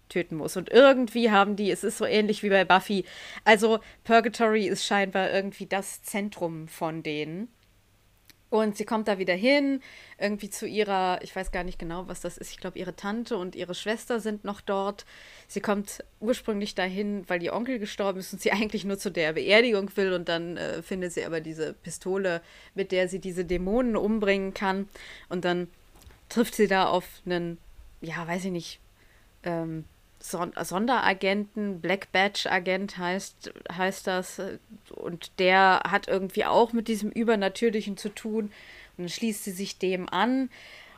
töten 0.10 0.36
muss. 0.36 0.58
Und 0.58 0.70
irgendwie 0.70 1.32
haben 1.32 1.56
die, 1.56 1.72
es 1.72 1.84
ist 1.84 1.98
so 1.98 2.06
ähnlich 2.06 2.44
wie 2.44 2.50
bei 2.50 2.66
Buffy. 2.66 3.06
Also 3.44 3.80
Purgatory 4.04 4.68
ist 4.68 4.86
scheinbar 4.86 5.32
irgendwie 5.32 5.66
das 5.66 6.04
Zentrum 6.04 6.68
von 6.68 7.04
denen. 7.04 7.50
Und 8.50 8.78
sie 8.78 8.86
kommt 8.86 9.10
da 9.10 9.18
wieder 9.18 9.34
hin, 9.34 9.82
irgendwie 10.18 10.50
zu 10.50 10.66
ihrer, 10.66 11.20
ich 11.22 11.36
weiß 11.36 11.52
gar 11.52 11.66
nicht 11.66 11.78
genau, 11.78 12.08
was 12.08 12.22
das 12.22 12.38
ist. 12.38 12.52
Ich 12.52 12.58
glaube, 12.58 12.80
ihre 12.80 12.96
Tante 12.96 13.36
und 13.36 13.56
ihre 13.56 13.76
Schwester 13.76 14.22
sind 14.22 14.46
noch 14.46 14.62
dort. 14.62 15.06
Sie 15.50 15.60
kommt 15.60 16.04
ursprünglich 16.22 16.74
dahin, 16.74 17.26
weil 17.28 17.44
ihr 17.44 17.54
Onkel 17.54 17.78
gestorben 17.78 18.20
ist 18.20 18.32
und 18.32 18.42
sie 18.42 18.52
eigentlich 18.54 18.86
nur 18.86 18.98
zu 18.98 19.12
der 19.12 19.34
Beerdigung 19.34 19.92
will. 19.98 20.14
Und 20.14 20.30
dann 20.30 20.56
äh, 20.56 20.82
findet 20.82 21.12
sie 21.12 21.26
aber 21.26 21.42
diese 21.42 21.74
Pistole, 21.74 22.42
mit 22.74 22.94
der 22.94 23.10
sie 23.10 23.20
diese 23.20 23.44
Dämonen 23.44 23.98
umbringen 23.98 24.54
kann. 24.54 24.88
Und 25.28 25.44
dann 25.44 25.68
trifft 26.30 26.56
sie 26.56 26.68
da 26.68 26.88
auf 26.88 27.06
einen, 27.26 27.58
ja, 28.00 28.26
weiß 28.26 28.46
ich 28.46 28.52
nicht, 28.52 28.80
ähm, 29.44 29.84
Sonderagenten, 30.30 31.80
Black 31.82 32.12
Badge 32.12 32.52
Agent 32.52 32.98
heißt, 32.98 33.54
heißt 33.72 34.08
das. 34.08 34.42
Und 34.96 35.32
der 35.40 35.82
hat 35.90 36.08
irgendwie 36.08 36.46
auch 36.46 36.74
mit 36.74 36.88
diesem 36.88 37.12
Übernatürlichen 37.12 37.98
zu 37.98 38.10
tun. 38.10 38.46
Und 38.98 39.06
dann 39.06 39.10
schließt 39.10 39.44
sie 39.44 39.52
sich 39.52 39.78
dem 39.78 40.10
an 40.10 40.50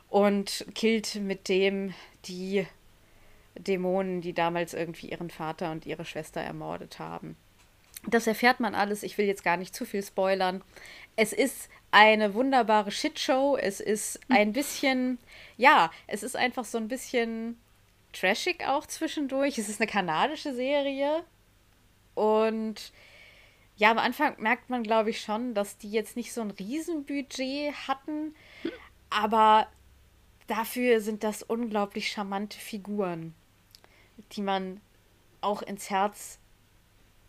und 0.08 0.66
killt 0.74 1.16
mit 1.16 1.48
dem 1.48 1.94
die 2.24 2.66
Dämonen, 3.54 4.20
die 4.20 4.32
damals 4.32 4.74
irgendwie 4.74 5.10
ihren 5.10 5.30
Vater 5.30 5.70
und 5.70 5.86
ihre 5.86 6.04
Schwester 6.04 6.40
ermordet 6.40 6.98
haben. 6.98 7.36
Das 8.06 8.26
erfährt 8.26 8.60
man 8.60 8.74
alles. 8.74 9.02
Ich 9.02 9.18
will 9.18 9.26
jetzt 9.26 9.44
gar 9.44 9.56
nicht 9.56 9.74
zu 9.74 9.84
viel 9.84 10.02
spoilern. 10.02 10.62
Es 11.16 11.32
ist 11.32 11.68
eine 11.90 12.34
wunderbare 12.34 12.90
Shitshow. 12.90 13.56
Es 13.60 13.80
ist 13.80 14.20
ein 14.28 14.52
bisschen, 14.52 15.18
ja, 15.56 15.90
es 16.06 16.22
ist 16.22 16.36
einfach 16.36 16.64
so 16.64 16.78
ein 16.78 16.88
bisschen 16.88 17.58
trashig 18.12 18.64
auch 18.66 18.86
zwischendurch. 18.86 19.58
Es 19.58 19.68
ist 19.68 19.80
eine 19.80 19.90
kanadische 19.90 20.54
Serie. 20.54 21.24
Und 22.14 22.92
Ja, 23.80 23.90
am 23.90 23.98
Anfang 23.98 24.34
merkt 24.38 24.68
man, 24.68 24.82
glaube 24.82 25.08
ich, 25.08 25.22
schon, 25.22 25.54
dass 25.54 25.78
die 25.78 25.90
jetzt 25.90 26.14
nicht 26.14 26.34
so 26.34 26.42
ein 26.42 26.50
Riesenbudget 26.50 27.72
hatten, 27.88 28.34
aber 29.08 29.68
dafür 30.48 31.00
sind 31.00 31.24
das 31.24 31.42
unglaublich 31.42 32.12
charmante 32.12 32.58
Figuren, 32.58 33.34
die 34.32 34.42
man 34.42 34.82
auch 35.40 35.62
ins 35.62 35.88
Herz 35.88 36.38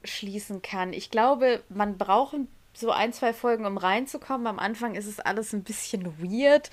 schließen 0.03 0.61
kann. 0.61 0.91
Ich 0.91 1.09
glaube, 1.09 1.63
man 1.69 1.97
braucht 1.97 2.36
so 2.73 2.91
ein, 2.91 3.13
zwei 3.13 3.32
Folgen, 3.34 3.65
um 3.65 3.77
reinzukommen. 3.77 4.45
Am 4.45 4.59
Anfang 4.59 4.95
ist 4.95 5.05
es 5.07 5.21
alles 5.21 5.53
ein 5.53 5.63
bisschen 5.63 6.21
weird, 6.21 6.69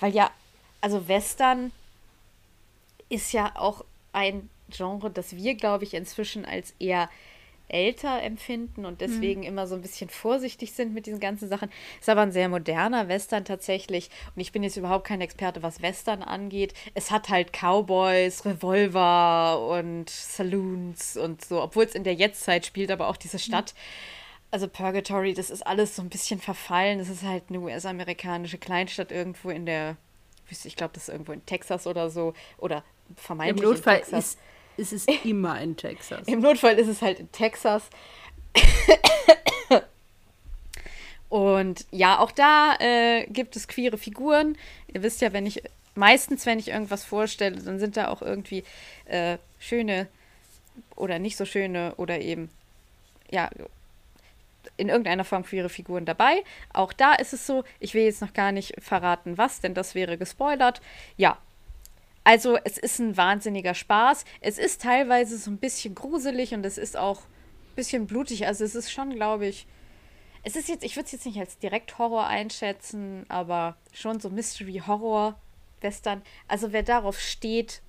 weil 0.00 0.12
ja, 0.12 0.32
also 0.80 1.06
Western 1.06 1.70
ist 3.10 3.32
ja 3.32 3.52
auch 3.56 3.84
ein 4.12 4.48
Genre, 4.70 5.10
das 5.10 5.36
wir, 5.36 5.54
glaube 5.54 5.84
ich, 5.84 5.94
inzwischen 5.94 6.44
als 6.44 6.74
eher 6.78 7.10
älter 7.70 8.22
empfinden 8.22 8.84
und 8.84 9.00
deswegen 9.00 9.40
mhm. 9.40 9.46
immer 9.46 9.66
so 9.66 9.74
ein 9.74 9.82
bisschen 9.82 10.10
vorsichtig 10.10 10.72
sind 10.72 10.92
mit 10.92 11.06
diesen 11.06 11.20
ganzen 11.20 11.48
Sachen. 11.48 11.70
Ist 12.00 12.08
aber 12.08 12.22
ein 12.22 12.32
sehr 12.32 12.48
moderner 12.48 13.08
Western 13.08 13.44
tatsächlich. 13.44 14.10
Und 14.34 14.40
ich 14.40 14.52
bin 14.52 14.62
jetzt 14.62 14.76
überhaupt 14.76 15.06
kein 15.06 15.20
Experte, 15.20 15.62
was 15.62 15.80
Western 15.80 16.22
angeht. 16.22 16.74
Es 16.94 17.10
hat 17.10 17.28
halt 17.28 17.52
Cowboys, 17.52 18.44
Revolver 18.44 19.68
und 19.68 20.10
Saloons 20.10 21.16
und 21.16 21.44
so, 21.44 21.62
obwohl 21.62 21.84
es 21.84 21.94
in 21.94 22.04
der 22.04 22.14
Jetztzeit 22.14 22.66
spielt, 22.66 22.90
aber 22.90 23.08
auch 23.08 23.16
diese 23.16 23.36
mhm. 23.36 23.42
Stadt. 23.42 23.74
Also 24.50 24.66
Purgatory, 24.66 25.32
das 25.32 25.50
ist 25.50 25.64
alles 25.64 25.94
so 25.94 26.02
ein 26.02 26.08
bisschen 26.08 26.40
verfallen. 26.40 26.98
Das 26.98 27.08
ist 27.08 27.22
halt 27.22 27.44
eine 27.48 27.60
US-amerikanische 27.60 28.58
Kleinstadt 28.58 29.12
irgendwo 29.12 29.50
in 29.50 29.64
der, 29.64 29.96
ich 30.50 30.74
glaube, 30.74 30.92
das 30.94 31.04
ist 31.04 31.10
irgendwo 31.10 31.32
in 31.32 31.46
Texas 31.46 31.86
oder 31.86 32.10
so. 32.10 32.34
Oder 32.58 32.82
vermeintlich 33.16 33.62
Im 33.62 33.70
Notfall 33.70 33.96
in 33.96 34.02
Texas. 34.02 34.24
ist 34.24 34.38
ist 34.76 34.92
es 34.92 35.06
immer 35.24 35.60
in 35.60 35.76
Texas. 35.76 36.26
Im 36.26 36.40
Notfall 36.40 36.78
ist 36.78 36.88
es 36.88 37.02
halt 37.02 37.20
in 37.20 37.30
Texas. 37.30 37.82
Und 41.28 41.86
ja, 41.92 42.18
auch 42.18 42.32
da 42.32 42.74
äh, 42.80 43.26
gibt 43.26 43.54
es 43.54 43.68
queere 43.68 43.98
Figuren. 43.98 44.56
Ihr 44.92 45.02
wisst 45.02 45.20
ja, 45.20 45.32
wenn 45.32 45.46
ich 45.46 45.62
meistens, 45.94 46.44
wenn 46.44 46.58
ich 46.58 46.68
irgendwas 46.68 47.04
vorstelle, 47.04 47.62
dann 47.62 47.78
sind 47.78 47.96
da 47.96 48.08
auch 48.08 48.20
irgendwie 48.20 48.64
äh, 49.04 49.38
schöne 49.60 50.08
oder 50.96 51.18
nicht 51.20 51.36
so 51.36 51.44
schöne 51.44 51.94
oder 51.96 52.20
eben 52.20 52.50
ja 53.30 53.48
in 54.76 54.88
irgendeiner 54.88 55.24
Form 55.24 55.44
queere 55.44 55.68
Figuren 55.68 56.04
dabei. 56.04 56.42
Auch 56.72 56.92
da 56.92 57.14
ist 57.14 57.32
es 57.32 57.46
so, 57.46 57.64
ich 57.78 57.94
will 57.94 58.02
jetzt 58.04 58.22
noch 58.22 58.32
gar 58.32 58.50
nicht 58.50 58.74
verraten, 58.80 59.38
was, 59.38 59.60
denn 59.60 59.74
das 59.74 59.94
wäre 59.94 60.18
gespoilert. 60.18 60.80
Ja, 61.16 61.38
also 62.30 62.56
es 62.62 62.78
ist 62.78 63.00
ein 63.00 63.16
wahnsinniger 63.16 63.74
Spaß. 63.74 64.24
Es 64.40 64.56
ist 64.56 64.82
teilweise 64.82 65.36
so 65.36 65.50
ein 65.50 65.58
bisschen 65.58 65.96
gruselig 65.96 66.54
und 66.54 66.64
es 66.64 66.78
ist 66.78 66.96
auch 66.96 67.22
ein 67.22 67.74
bisschen 67.74 68.06
blutig. 68.06 68.46
Also 68.46 68.62
es 68.62 68.76
ist 68.76 68.92
schon, 68.92 69.12
glaube 69.12 69.48
ich, 69.48 69.66
es 70.44 70.54
ist 70.54 70.68
jetzt, 70.68 70.84
ich 70.84 70.94
würde 70.94 71.06
es 71.06 71.12
jetzt 71.12 71.26
nicht 71.26 71.40
als 71.40 71.58
direkt 71.58 71.98
Horror 71.98 72.28
einschätzen, 72.28 73.26
aber 73.28 73.76
schon 73.92 74.20
so 74.20 74.30
Mystery 74.30 74.80
Horror 74.86 75.40
Western. 75.80 76.22
Also 76.46 76.70
wer 76.70 76.84
darauf 76.84 77.18
steht 77.18 77.82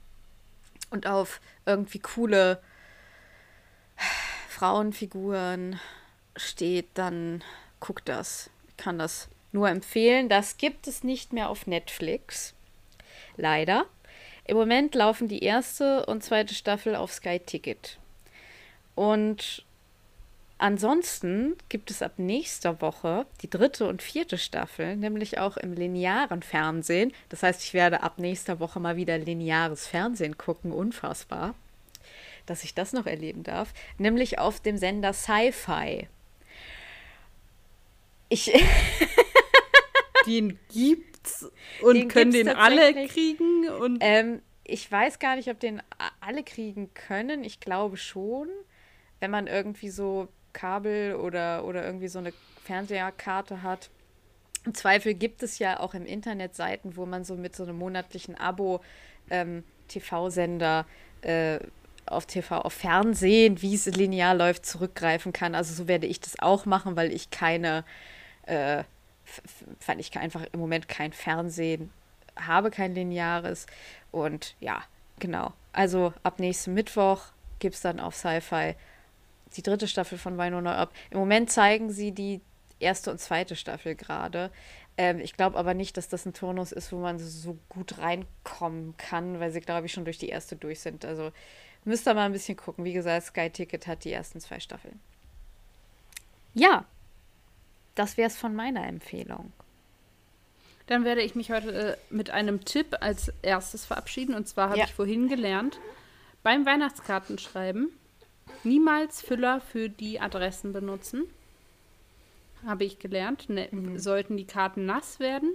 und 0.89 1.05
auf 1.05 1.39
irgendwie 1.67 1.99
coole 1.99 2.63
Frauenfiguren 4.49 5.79
steht, 6.35 6.87
dann 6.95 7.43
guckt 7.79 8.09
das. 8.09 8.49
Ich 8.69 8.77
kann 8.77 8.97
das 8.97 9.29
nur 9.51 9.69
empfehlen. 9.69 10.29
Das 10.29 10.57
gibt 10.57 10.87
es 10.87 11.03
nicht 11.03 11.31
mehr 11.31 11.47
auf 11.47 11.67
Netflix. 11.67 12.55
Leider. 13.37 13.85
Im 14.45 14.57
Moment 14.57 14.95
laufen 14.95 15.27
die 15.27 15.43
erste 15.43 16.05
und 16.05 16.23
zweite 16.23 16.53
Staffel 16.53 16.95
auf 16.95 17.13
Sky 17.13 17.39
Ticket. 17.39 17.99
Und 18.95 19.65
ansonsten 20.57 21.55
gibt 21.69 21.91
es 21.91 22.01
ab 22.01 22.13
nächster 22.17 22.81
Woche 22.81 23.25
die 23.41 23.49
dritte 23.49 23.87
und 23.87 24.01
vierte 24.01 24.37
Staffel, 24.37 24.95
nämlich 24.95 25.37
auch 25.39 25.57
im 25.57 25.73
linearen 25.73 26.41
Fernsehen. 26.41 27.13
Das 27.29 27.43
heißt, 27.43 27.63
ich 27.63 27.73
werde 27.73 28.03
ab 28.03 28.17
nächster 28.17 28.59
Woche 28.59 28.79
mal 28.79 28.95
wieder 28.95 29.17
lineares 29.17 29.87
Fernsehen 29.87 30.37
gucken. 30.37 30.71
Unfassbar, 30.71 31.55
dass 32.45 32.63
ich 32.63 32.73
das 32.73 32.93
noch 32.93 33.05
erleben 33.05 33.43
darf. 33.43 33.73
Nämlich 33.97 34.39
auf 34.39 34.59
dem 34.59 34.77
Sender 34.77 35.13
Sci-Fi. 35.13 36.07
Ich. 38.29 38.51
Den 40.27 40.59
gibt 40.71 41.10
gibt's 41.23 41.51
und 41.81 41.95
den 41.95 42.07
können 42.07 42.31
den 42.31 42.49
alle 42.49 43.07
kriegen 43.07 43.69
und 43.69 43.99
ähm, 44.01 44.41
ich 44.63 44.89
weiß 44.91 45.19
gar 45.19 45.35
nicht, 45.35 45.49
ob 45.49 45.59
den 45.59 45.81
alle 46.19 46.43
kriegen 46.43 46.93
können. 46.93 47.43
Ich 47.43 47.59
glaube 47.59 47.97
schon, 47.97 48.47
wenn 49.19 49.31
man 49.31 49.47
irgendwie 49.47 49.89
so 49.89 50.29
Kabel 50.53 51.15
oder, 51.15 51.65
oder 51.65 51.85
irgendwie 51.85 52.07
so 52.07 52.19
eine 52.19 52.31
Fernseherkarte 52.63 53.63
hat. 53.63 53.89
Im 54.65 54.73
Zweifel 54.73 55.13
gibt 55.13 55.43
es 55.43 55.59
ja 55.59 55.79
auch 55.79 55.93
im 55.93 56.05
Internet 56.05 56.55
Seiten, 56.55 56.95
wo 56.95 57.05
man 57.05 57.23
so 57.23 57.35
mit 57.35 57.55
so 57.55 57.63
einem 57.63 57.77
monatlichen 57.77 58.37
Abo 58.37 58.81
ähm, 59.29 59.63
TV-Sender 59.87 60.85
äh, 61.21 61.59
auf 62.05 62.25
TV, 62.25 62.59
auf 62.59 62.73
Fernsehen, 62.73 63.61
wie 63.61 63.75
es 63.75 63.85
linear 63.87 64.35
läuft, 64.35 64.65
zurückgreifen 64.65 65.33
kann. 65.33 65.55
Also 65.55 65.73
so 65.73 65.87
werde 65.87 66.07
ich 66.07 66.19
das 66.19 66.37
auch 66.39 66.65
machen, 66.65 66.95
weil 66.95 67.11
ich 67.11 67.31
keine 67.31 67.83
äh, 68.43 68.83
weil 69.85 69.99
ich 69.99 70.15
einfach 70.17 70.45
im 70.51 70.59
Moment 70.59 70.87
kein 70.87 71.13
Fernsehen 71.13 71.91
habe, 72.35 72.71
kein 72.71 72.93
lineares. 72.95 73.65
Und 74.11 74.55
ja, 74.59 74.83
genau. 75.19 75.53
Also 75.73 76.13
ab 76.23 76.39
nächsten 76.39 76.73
Mittwoch 76.73 77.23
gibt 77.59 77.75
es 77.75 77.81
dann 77.81 77.99
auf 77.99 78.15
Sci-Fi 78.15 78.75
die 79.55 79.61
dritte 79.61 79.87
Staffel 79.87 80.17
von 80.17 80.37
Winona 80.37 80.75
Up. 80.77 80.93
Im 81.09 81.19
Moment 81.19 81.49
zeigen 81.51 81.89
sie 81.91 82.11
die 82.11 82.41
erste 82.79 83.11
und 83.11 83.19
zweite 83.19 83.55
Staffel 83.55 83.95
gerade. 83.95 84.51
Ähm, 84.97 85.19
ich 85.19 85.35
glaube 85.35 85.57
aber 85.57 85.73
nicht, 85.73 85.97
dass 85.97 86.09
das 86.09 86.25
ein 86.25 86.33
Turnus 86.33 86.71
ist, 86.71 86.91
wo 86.91 86.97
man 86.97 87.19
so 87.19 87.57
gut 87.69 87.97
reinkommen 87.99 88.95
kann, 88.97 89.39
weil 89.39 89.51
sie, 89.51 89.61
glaube 89.61 89.85
ich, 89.85 89.91
schon 89.91 90.05
durch 90.05 90.17
die 90.17 90.29
erste 90.29 90.55
durch 90.55 90.79
sind. 90.79 91.05
Also 91.05 91.31
müsst 91.85 92.07
ihr 92.07 92.13
mal 92.13 92.25
ein 92.25 92.33
bisschen 92.33 92.57
gucken. 92.57 92.85
Wie 92.85 92.93
gesagt, 92.93 93.27
Sky 93.27 93.49
Ticket 93.49 93.87
hat 93.87 94.03
die 94.03 94.11
ersten 94.11 94.39
zwei 94.39 94.59
Staffeln. 94.59 94.99
Ja, 96.53 96.85
das 97.95 98.17
wäre 98.17 98.27
es 98.27 98.37
von 98.37 98.55
meiner 98.55 98.87
Empfehlung. 98.87 99.51
Dann 100.87 101.05
werde 101.05 101.21
ich 101.21 101.35
mich 101.35 101.51
heute 101.51 101.71
äh, 101.73 101.97
mit 102.09 102.31
einem 102.31 102.65
Tipp 102.65 102.97
als 102.99 103.31
erstes 103.41 103.85
verabschieden. 103.85 104.35
Und 104.35 104.47
zwar 104.47 104.69
habe 104.69 104.79
ja. 104.79 104.85
ich 104.85 104.93
vorhin 104.93 105.29
gelernt, 105.29 105.79
beim 106.43 106.65
Weihnachtskartenschreiben 106.65 107.89
niemals 108.63 109.21
Füller 109.21 109.61
für 109.61 109.89
die 109.89 110.19
Adressen 110.19 110.73
benutzen. 110.73 111.23
Habe 112.65 112.83
ich 112.83 112.99
gelernt. 112.99 113.49
Ne, 113.49 113.69
mhm. 113.71 113.97
Sollten 113.99 114.37
die 114.37 114.45
Karten 114.45 114.85
nass 114.85 115.19
werden, 115.19 115.53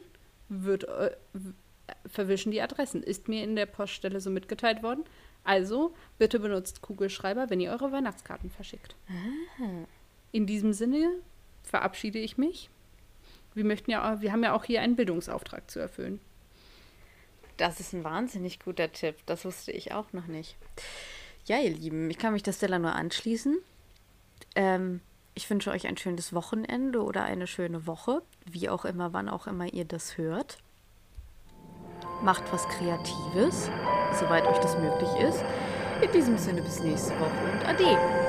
wird, 0.49 0.85
äh, 0.85 1.11
verwischen 2.07 2.51
die 2.51 2.63
Adressen. 2.63 3.03
Ist 3.03 3.29
mir 3.29 3.45
in 3.45 3.57
der 3.57 3.67
Poststelle 3.67 4.21
so 4.21 4.31
mitgeteilt 4.31 4.83
worden. 4.83 5.05
Also 5.45 5.95
bitte 6.19 6.41
benutzt 6.41 6.83
Kugelschreiber, 6.83 7.51
wenn 7.51 7.61
ihr 7.61 7.71
eure 7.71 7.93
Weihnachtskarten 7.93 8.51
verschickt. 8.51 8.97
Ah. 9.09 9.85
In 10.33 10.47
diesem 10.47 10.73
Sinne 10.73 11.11
verabschiede 11.67 12.19
ich 12.19 12.39
mich. 12.39 12.71
Wir 13.55 13.65
möchten 13.65 13.91
ja, 13.91 14.21
wir 14.21 14.33
haben 14.33 14.43
ja 14.43 14.55
auch 14.55 14.65
hier 14.65 14.81
einen 14.81 14.97
Bildungsauftrag 14.97 15.71
zu 15.71 15.79
erfüllen. 15.79 16.21
Das 17.57 17.81
ist 17.81 17.93
ein 17.93 18.05
wahnsinnig 18.05 18.61
guter 18.61 18.93
Tipp. 18.93 19.17
Das 19.27 19.45
wusste 19.45 19.73
ich 19.73 19.93
auch 19.93 20.13
noch 20.13 20.27
nicht. 20.27 20.57
Ja, 21.47 21.59
ihr 21.59 21.71
Lieben, 21.71 22.11
ich 22.11 22.19
kann 22.19 22.33
mich 22.33 22.43
der 22.43 22.53
Stella 22.53 22.79
nur 22.79 22.95
anschließen. 22.95 23.59
Ähm, 24.55 25.01
ich 25.35 25.49
wünsche 25.49 25.71
euch 25.71 25.87
ein 25.87 25.97
schönes 25.97 26.33
Wochenende 26.33 27.03
oder 27.03 27.25
eine 27.25 27.47
schöne 27.47 27.87
Woche, 27.87 28.23
wie 28.45 28.69
auch 28.69 28.85
immer, 28.85 29.13
wann 29.13 29.29
auch 29.29 29.47
immer 29.47 29.73
ihr 29.73 29.85
das 29.85 30.19
hört. 30.19 30.59
Macht 32.23 32.45
was 32.53 32.67
Kreatives, 32.69 33.71
soweit 34.19 34.47
euch 34.47 34.59
das 34.59 34.79
möglich 34.79 35.11
ist. 35.21 35.45
In 36.03 36.11
diesem 36.13 36.37
Sinne 36.37 36.63
bis 36.63 36.81
nächste 36.81 37.19
Woche 37.19 37.53
und 37.53 37.65
Ade. 37.67 38.26